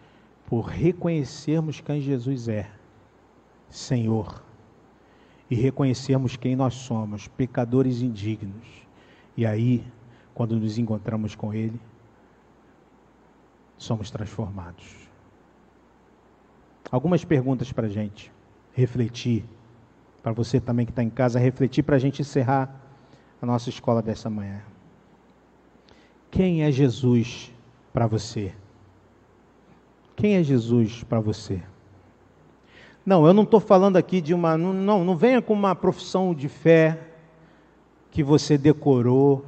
por 0.46 0.66
reconhecermos 0.66 1.80
quem 1.80 2.02
Jesus 2.02 2.50
é, 2.50 2.70
Senhor, 3.70 4.44
e 5.50 5.56
reconhecermos 5.56 6.36
quem 6.36 6.56
nós 6.56 6.74
somos, 6.74 7.28
pecadores 7.30 8.02
indignos. 8.02 8.68
E 9.36 9.46
aí, 9.46 9.86
quando 10.34 10.58
nos 10.58 10.78
encontramos 10.78 11.36
com 11.36 11.54
Ele, 11.54 11.80
somos 13.78 14.12
transformados. 14.12 15.01
Algumas 16.90 17.24
perguntas 17.24 17.72
para 17.72 17.88
a 17.88 17.90
gente 17.90 18.32
refletir, 18.74 19.44
para 20.24 20.32
você 20.32 20.60
também 20.60 20.86
que 20.86 20.92
está 20.92 21.04
em 21.04 21.10
casa, 21.10 21.40
refletir 21.40 21.84
para 21.84 21.96
a 21.96 22.00
gente 22.00 22.22
encerrar 22.22 22.74
a 23.42 23.46
nossa 23.46 23.70
escola 23.70 24.02
dessa 24.02 24.30
manhã. 24.30 24.62
Quem 26.30 26.64
é 26.64 26.72
Jesus 26.72 27.52
para 27.92 28.08
você? 28.08 28.54
Quem 30.16 30.36
é 30.36 30.44
Jesus 30.44 31.04
para 31.04 31.20
você? 31.20 31.62
Não, 33.06 33.26
eu 33.26 33.34
não 33.34 33.44
estou 33.44 33.60
falando 33.60 33.98
aqui 33.98 34.22
de 34.22 34.34
uma. 34.34 34.58
Não, 34.58 35.04
não 35.04 35.18
venha 35.18 35.42
com 35.42 35.54
uma 35.54 35.76
profissão 35.76 36.34
de 36.34 36.48
fé 36.48 37.00
que 38.12 38.24
você 38.24 38.58
decorou. 38.58 39.44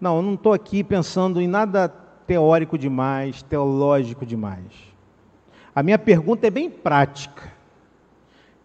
Não, 0.00 0.16
eu 0.16 0.22
não 0.22 0.34
estou 0.34 0.52
aqui 0.52 0.82
pensando 0.82 1.40
em 1.40 1.46
nada 1.46 1.88
teórico 2.26 2.78
demais, 2.78 3.42
teológico 3.42 4.24
demais. 4.24 4.91
A 5.74 5.82
minha 5.82 5.98
pergunta 5.98 6.46
é 6.46 6.50
bem 6.50 6.70
prática. 6.70 7.52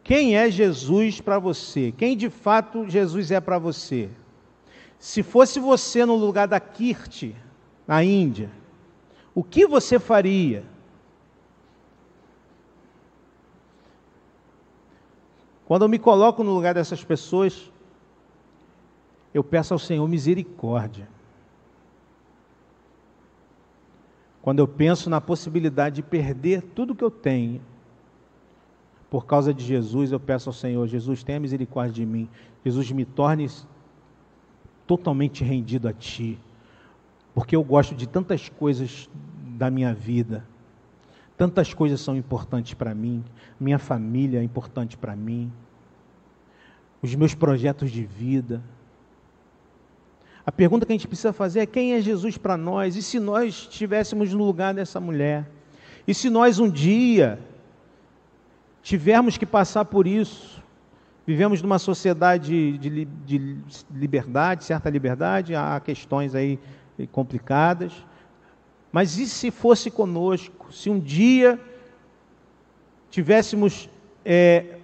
Quem 0.04 0.38
é 0.38 0.50
Jesus 0.50 1.22
para 1.22 1.40
você? 1.40 1.92
Quem 1.92 2.16
de 2.16 2.30
fato 2.30 2.90
Jesus 2.90 3.32
é 3.32 3.40
para 3.40 3.58
você? 3.58 4.10
Se 5.00 5.22
fosse 5.22 5.60
você 5.60 6.06
no 6.06 6.16
lugar 6.16 6.48
da 6.48 6.60
Kirti, 6.60 7.36
na 7.86 8.04
Índia, 8.04 8.50
o 9.34 9.44
que 9.44 9.68
você 9.68 10.00
faria? 10.00 10.66
Quando 15.66 15.82
eu 15.84 15.90
me 15.90 16.00
coloco 16.00 16.44
no 16.44 16.54
lugar 16.54 16.74
dessas 16.74 17.04
pessoas, 17.04 17.72
eu 19.34 19.44
peço 19.44 19.74
ao 19.74 19.80
Senhor 19.80 20.08
misericórdia. 20.08 21.08
Quando 24.48 24.60
eu 24.60 24.68
penso 24.70 25.10
na 25.10 25.20
possibilidade 25.20 25.98
de 25.98 26.02
perder 26.02 26.62
tudo 26.62 26.96
que 26.96 27.04
eu 27.04 27.12
tenho, 27.12 27.60
por 29.10 29.26
causa 29.26 29.54
de 29.54 29.62
Jesus, 29.62 30.14
eu 30.14 30.22
peço 30.22 30.48
ao 30.48 30.54
Senhor: 30.54 30.88
Jesus, 30.88 31.22
tenha 31.22 31.38
misericórdia 31.38 31.96
de 31.96 32.06
mim. 32.06 32.30
Jesus, 32.64 32.90
me 32.92 33.04
torne 33.04 33.46
totalmente 34.88 35.44
rendido 35.44 35.86
a 35.86 35.92
Ti, 35.92 36.40
porque 37.36 37.58
eu 37.58 37.62
gosto 37.62 37.94
de 37.94 38.08
tantas 38.08 38.48
coisas 38.48 39.10
da 39.58 39.70
minha 39.70 39.94
vida, 39.94 40.46
tantas 41.36 41.74
coisas 41.74 42.00
são 42.00 42.16
importantes 42.16 42.74
para 42.74 42.96
mim, 42.96 43.26
minha 43.60 43.78
família 43.78 44.40
é 44.40 44.44
importante 44.44 44.96
para 44.96 45.14
mim, 45.14 45.52
os 47.02 47.14
meus 47.16 47.36
projetos 47.36 47.92
de 47.92 48.06
vida. 48.06 48.64
A 50.48 50.52
pergunta 50.52 50.84
que 50.84 50.92
a 50.92 50.96
gente 50.96 51.08
precisa 51.08 51.32
fazer 51.32 51.60
é: 51.60 51.66
quem 51.68 51.94
é 51.94 52.02
Jesus 52.02 52.40
para 52.40 52.58
nós? 52.58 52.96
E 52.96 53.04
se 53.04 53.20
nós 53.20 53.68
estivéssemos 53.70 54.34
no 54.34 54.44
lugar 54.44 54.74
dessa 54.74 55.00
mulher? 55.00 55.48
E 56.08 56.14
se 56.14 56.28
nós 56.28 56.58
um 56.58 56.70
dia 56.70 57.38
tivermos 58.82 59.38
que 59.38 59.46
passar 59.46 59.86
por 59.86 60.08
isso, 60.08 60.58
Vivemos 61.28 61.62
numa 61.62 61.78
sociedade 61.78 62.78
de, 62.78 63.06
de, 63.26 63.58
liberdade, 63.94 64.64
certa 64.64 64.90
liberdade, 64.90 65.54
há 65.54 65.78
questões 65.82 66.34
aí 66.34 66.58
complicadas. 67.12 67.92
Mas 68.94 69.18
e 69.18 69.28
se 69.28 69.52
fosse 69.52 69.92
conosco? 69.92 70.72
Se 70.72 70.90
um 70.90 70.98
dia 70.98 71.60
tivéssemos 73.10 73.90
é, 74.24 74.78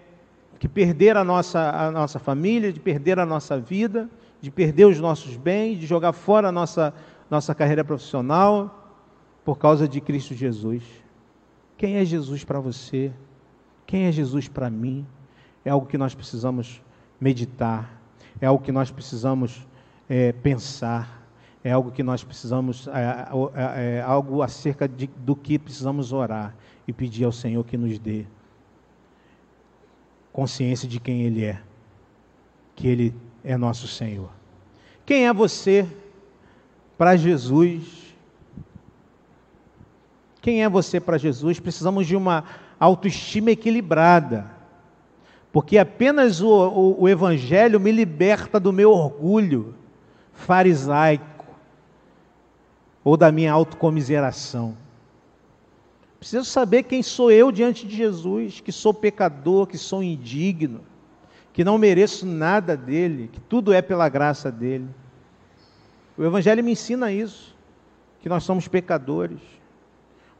que 0.59 0.67
perder 0.67 1.15
a 1.15 1.23
nossa, 1.23 1.61
a 1.69 1.89
nossa 1.89 2.19
família, 2.19 2.73
de 2.73 2.79
perder 2.81 3.19
a 3.19 3.25
nossa 3.25 3.57
vida, 3.57 4.09
de 4.43 4.51
perder 4.51 4.83
os 4.85 4.99
nossos 4.99 5.35
bens, 5.37 5.79
de 5.79 5.87
jogar 5.87 6.11
fora 6.11 6.49
a 6.49 6.51
nossa, 6.51 6.93
nossa 7.31 7.55
carreira 7.55 7.83
profissional 7.83 8.91
por 9.43 9.57
causa 9.57 9.87
de 9.87 9.99
Cristo 9.99 10.35
Jesus. 10.35 10.83
Quem 11.77 11.95
é 11.95 12.03
Jesus 12.03 12.43
para 12.43 12.59
você? 12.59 13.11
Quem 13.87 14.03
é 14.03 14.11
Jesus 14.11 14.47
para 14.47 14.69
mim? 14.69 15.07
é 15.65 15.69
algo 15.69 15.85
que 15.87 15.97
nós 15.97 16.13
precisamos 16.13 16.81
meditar, 17.19 18.01
é 18.41 18.45
algo 18.45 18.63
que 18.63 18.71
nós 18.71 18.91
precisamos 18.91 19.65
é, 20.09 20.31
pensar, 20.31 21.23
é 21.63 21.71
algo 21.71 21.91
que 21.91 22.03
nós 22.03 22.23
precisamos, 22.23 22.87
é, 22.87 23.27
é, 23.55 23.95
é 23.97 24.01
algo 24.01 24.41
acerca 24.41 24.87
de, 24.87 25.07
do 25.07 25.35
que 25.35 25.57
precisamos 25.57 26.11
orar 26.11 26.53
e 26.87 26.91
pedir 26.91 27.23
ao 27.23 27.31
Senhor 27.31 27.63
que 27.63 27.77
nos 27.77 27.97
dê 27.97 28.25
consciência 30.33 30.87
de 30.89 30.99
quem 30.99 31.21
Ele 31.21 31.45
é, 31.45 31.61
que 32.75 32.87
Ele 32.87 33.15
é 33.43 33.57
nosso 33.57 33.87
Senhor. 33.87 34.29
Quem 35.05 35.27
é 35.27 35.33
você 35.33 35.87
para 36.97 37.15
Jesus? 37.15 37.83
Quem 40.41 40.63
é 40.63 40.69
você 40.69 40.99
para 40.99 41.17
Jesus? 41.17 41.59
Precisamos 41.59 42.07
de 42.07 42.15
uma 42.15 42.43
autoestima 42.79 43.51
equilibrada 43.51 44.53
porque 45.53 45.77
apenas 45.77 46.41
o, 46.41 46.49
o, 46.49 47.03
o 47.03 47.07
Evangelho 47.07 47.79
me 47.79 47.91
liberta 47.91 48.59
do 48.59 48.73
meu 48.73 48.89
orgulho 48.89 49.75
farisaico 50.33 51.45
ou 53.03 53.15
da 53.15 53.31
minha 53.31 53.53
autocomiseração. 53.53 54.75
Preciso 56.19 56.43
saber 56.43 56.83
quem 56.83 57.03
sou 57.03 57.31
eu 57.31 57.51
diante 57.51 57.85
de 57.85 57.95
Jesus, 57.95 58.61
que 58.61 58.71
sou 58.71 58.95
pecador, 58.95 59.67
que 59.67 59.77
sou 59.77 60.01
indigno, 60.01 60.81
que 61.53 61.63
não 61.63 61.77
mereço 61.77 62.25
nada 62.25 62.75
dele, 62.75 63.29
que 63.31 63.39
tudo 63.39 63.71
é 63.71 63.81
pela 63.81 64.09
graça 64.09 64.51
dele. 64.51 64.89
O 66.17 66.23
Evangelho 66.23 66.63
me 66.63 66.71
ensina 66.71 67.11
isso, 67.11 67.55
que 68.19 68.27
nós 68.27 68.43
somos 68.43 68.67
pecadores. 68.67 69.39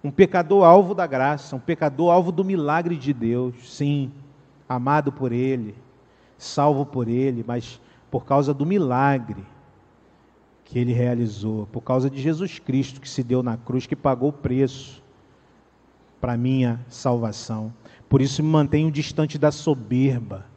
Um 0.04 0.12
pecador 0.12 0.66
alvo 0.66 0.96
da 0.96 1.06
graça, 1.06 1.56
um 1.56 1.60
pecador 1.60 2.12
alvo 2.12 2.32
do 2.32 2.44
milagre 2.44 2.98
de 2.98 3.14
Deus, 3.14 3.54
sim 3.72 4.12
amado 4.68 5.12
por 5.12 5.32
Ele, 5.32 5.76
salvo 6.38 6.86
por 6.86 7.08
Ele, 7.08 7.44
mas 7.48 7.80
por 8.10 8.26
causa 8.26 8.54
do 8.54 8.66
milagre 8.66 9.46
que 10.66 10.80
Ele 10.80 10.94
realizou, 10.94 11.68
por 11.68 11.82
causa 11.82 12.10
de 12.10 12.20
Jesus 12.20 12.58
Cristo 12.58 13.00
que 13.00 13.08
se 13.08 13.24
deu 13.24 13.44
na 13.44 13.56
cruz, 13.56 13.86
que 13.86 13.96
pagou 13.96 14.30
o 14.30 14.34
preço 14.34 15.04
para 16.20 16.36
minha 16.36 16.84
salvação. 16.90 17.72
Por 18.10 18.22
isso 18.22 18.42
me 18.42 18.50
mantenho 18.50 18.92
distante 18.92 19.38
da 19.38 19.52
soberba. 19.52 20.53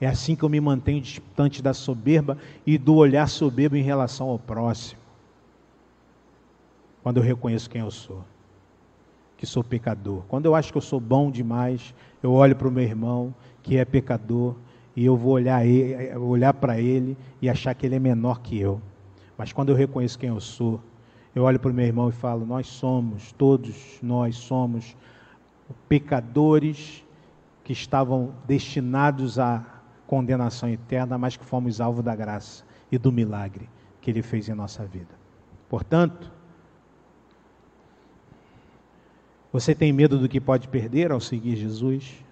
É 0.00 0.06
assim 0.06 0.36
que 0.36 0.42
eu 0.42 0.48
me 0.48 0.60
mantenho 0.60 1.00
distante 1.00 1.62
da 1.62 1.72
soberba 1.72 2.36
e 2.66 2.76
do 2.76 2.94
olhar 2.94 3.28
soberbo 3.28 3.76
em 3.76 3.82
relação 3.82 4.28
ao 4.28 4.38
próximo. 4.38 5.00
Quando 7.02 7.18
eu 7.18 7.22
reconheço 7.22 7.70
quem 7.70 7.80
eu 7.80 7.90
sou 7.90 8.22
que 9.36 9.46
sou 9.46 9.62
pecador. 9.62 10.22
Quando 10.28 10.46
eu 10.46 10.54
acho 10.54 10.72
que 10.72 10.78
eu 10.78 10.82
sou 10.82 10.98
bom 10.98 11.30
demais, 11.30 11.94
eu 12.22 12.32
olho 12.32 12.56
para 12.56 12.68
o 12.68 12.70
meu 12.70 12.82
irmão 12.82 13.34
que 13.62 13.76
é 13.76 13.84
pecador 13.84 14.54
e 14.94 15.04
eu 15.04 15.16
vou 15.16 15.32
olhar, 15.32 15.62
olhar 16.18 16.54
para 16.54 16.80
ele 16.80 17.16
e 17.42 17.50
achar 17.50 17.74
que 17.74 17.84
ele 17.84 17.96
é 17.96 17.98
menor 17.98 18.40
que 18.40 18.58
eu. 18.58 18.80
Mas 19.36 19.52
quando 19.52 19.68
eu 19.68 19.76
reconheço 19.76 20.18
quem 20.18 20.30
eu 20.30 20.40
sou, 20.40 20.80
eu 21.34 21.42
olho 21.42 21.60
para 21.60 21.70
o 21.70 21.74
meu 21.74 21.84
irmão 21.84 22.08
e 22.08 22.12
falo: 22.12 22.46
Nós 22.46 22.66
somos, 22.66 23.32
todos 23.32 23.98
nós 24.02 24.36
somos 24.36 24.96
pecadores 25.88 27.04
que 27.62 27.72
estavam 27.72 28.32
destinados 28.46 29.38
à 29.38 29.62
condenação 30.06 30.68
eterna, 30.68 31.18
mas 31.18 31.36
que 31.36 31.44
fomos 31.44 31.80
alvo 31.80 32.02
da 32.02 32.14
graça 32.14 32.64
e 32.90 32.98
do 32.98 33.10
milagre 33.10 33.68
que 34.00 34.10
ele 34.10 34.22
fez 34.22 34.48
em 34.48 34.54
nossa 34.54 34.84
vida. 34.84 35.14
Portanto, 35.68 36.30
Você 39.56 39.74
tem 39.74 39.90
medo 39.90 40.18
do 40.18 40.28
que 40.28 40.38
pode 40.38 40.68
perder 40.68 41.10
ao 41.10 41.18
seguir 41.18 41.56
Jesus? 41.56 42.22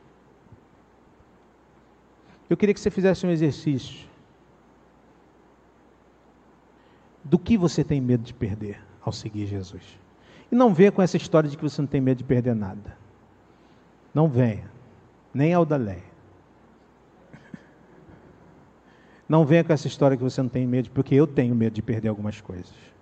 Eu 2.51 2.55
queria 2.55 2.75
que 2.75 2.81
você 2.81 2.91
fizesse 2.91 3.27
um 3.27 3.31
exercício. 3.31 4.07
Do 7.25 7.39
que 7.39 7.57
você 7.57 7.83
tem 7.83 7.99
medo 7.99 8.23
de 8.23 8.35
perder 8.35 8.79
ao 9.01 9.11
seguir 9.11 9.47
Jesus? 9.47 9.99
E 10.53 10.55
não 10.55 10.75
venha 10.75 10.93
com 10.93 11.01
essa 11.01 11.17
história 11.17 11.49
de 11.49 11.57
que 11.57 11.63
você 11.63 11.81
não 11.81 11.89
tem 11.89 11.99
medo 11.99 12.19
de 12.19 12.25
perder 12.25 12.55
nada. 12.55 12.95
Não 14.13 14.29
venha. 14.29 14.71
Nem 15.33 15.55
ao 15.55 15.65
lei. 15.65 16.03
Não 19.29 19.45
venha 19.45 19.65
com 19.65 19.73
essa 19.73 19.87
história 19.87 20.17
que 20.17 20.23
você 20.23 20.43
não 20.43 20.49
tem 20.49 20.67
medo, 20.67 20.91
porque 20.91 21.15
eu 21.15 21.27
tenho 21.27 21.55
medo 21.55 21.75
de 21.75 21.83
perder 21.83 22.09
algumas 22.09 22.41
coisas. 22.41 22.94